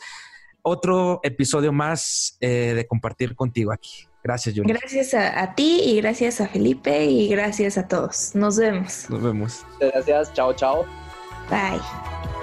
otro 0.62 1.20
episodio 1.22 1.72
más 1.72 2.36
eh, 2.40 2.72
de 2.74 2.86
compartir 2.86 3.34
contigo 3.34 3.72
aquí. 3.72 4.06
Gracias, 4.22 4.54
Julie. 4.54 4.74
Gracias 4.74 5.14
a, 5.14 5.42
a, 5.42 5.54
ti 5.54 5.80
y 5.84 6.00
gracias 6.00 6.40
a 6.40 6.48
Felipe 6.48 7.04
y 7.04 7.28
gracias 7.28 7.78
a 7.78 7.86
todos. 7.86 8.34
Nos 8.34 8.58
vemos. 8.58 9.08
Nos 9.08 9.22
vemos. 9.22 9.64
Gracias. 9.80 10.32
Chao, 10.34 10.52
chao. 10.54 10.84
Bye. 11.48 12.37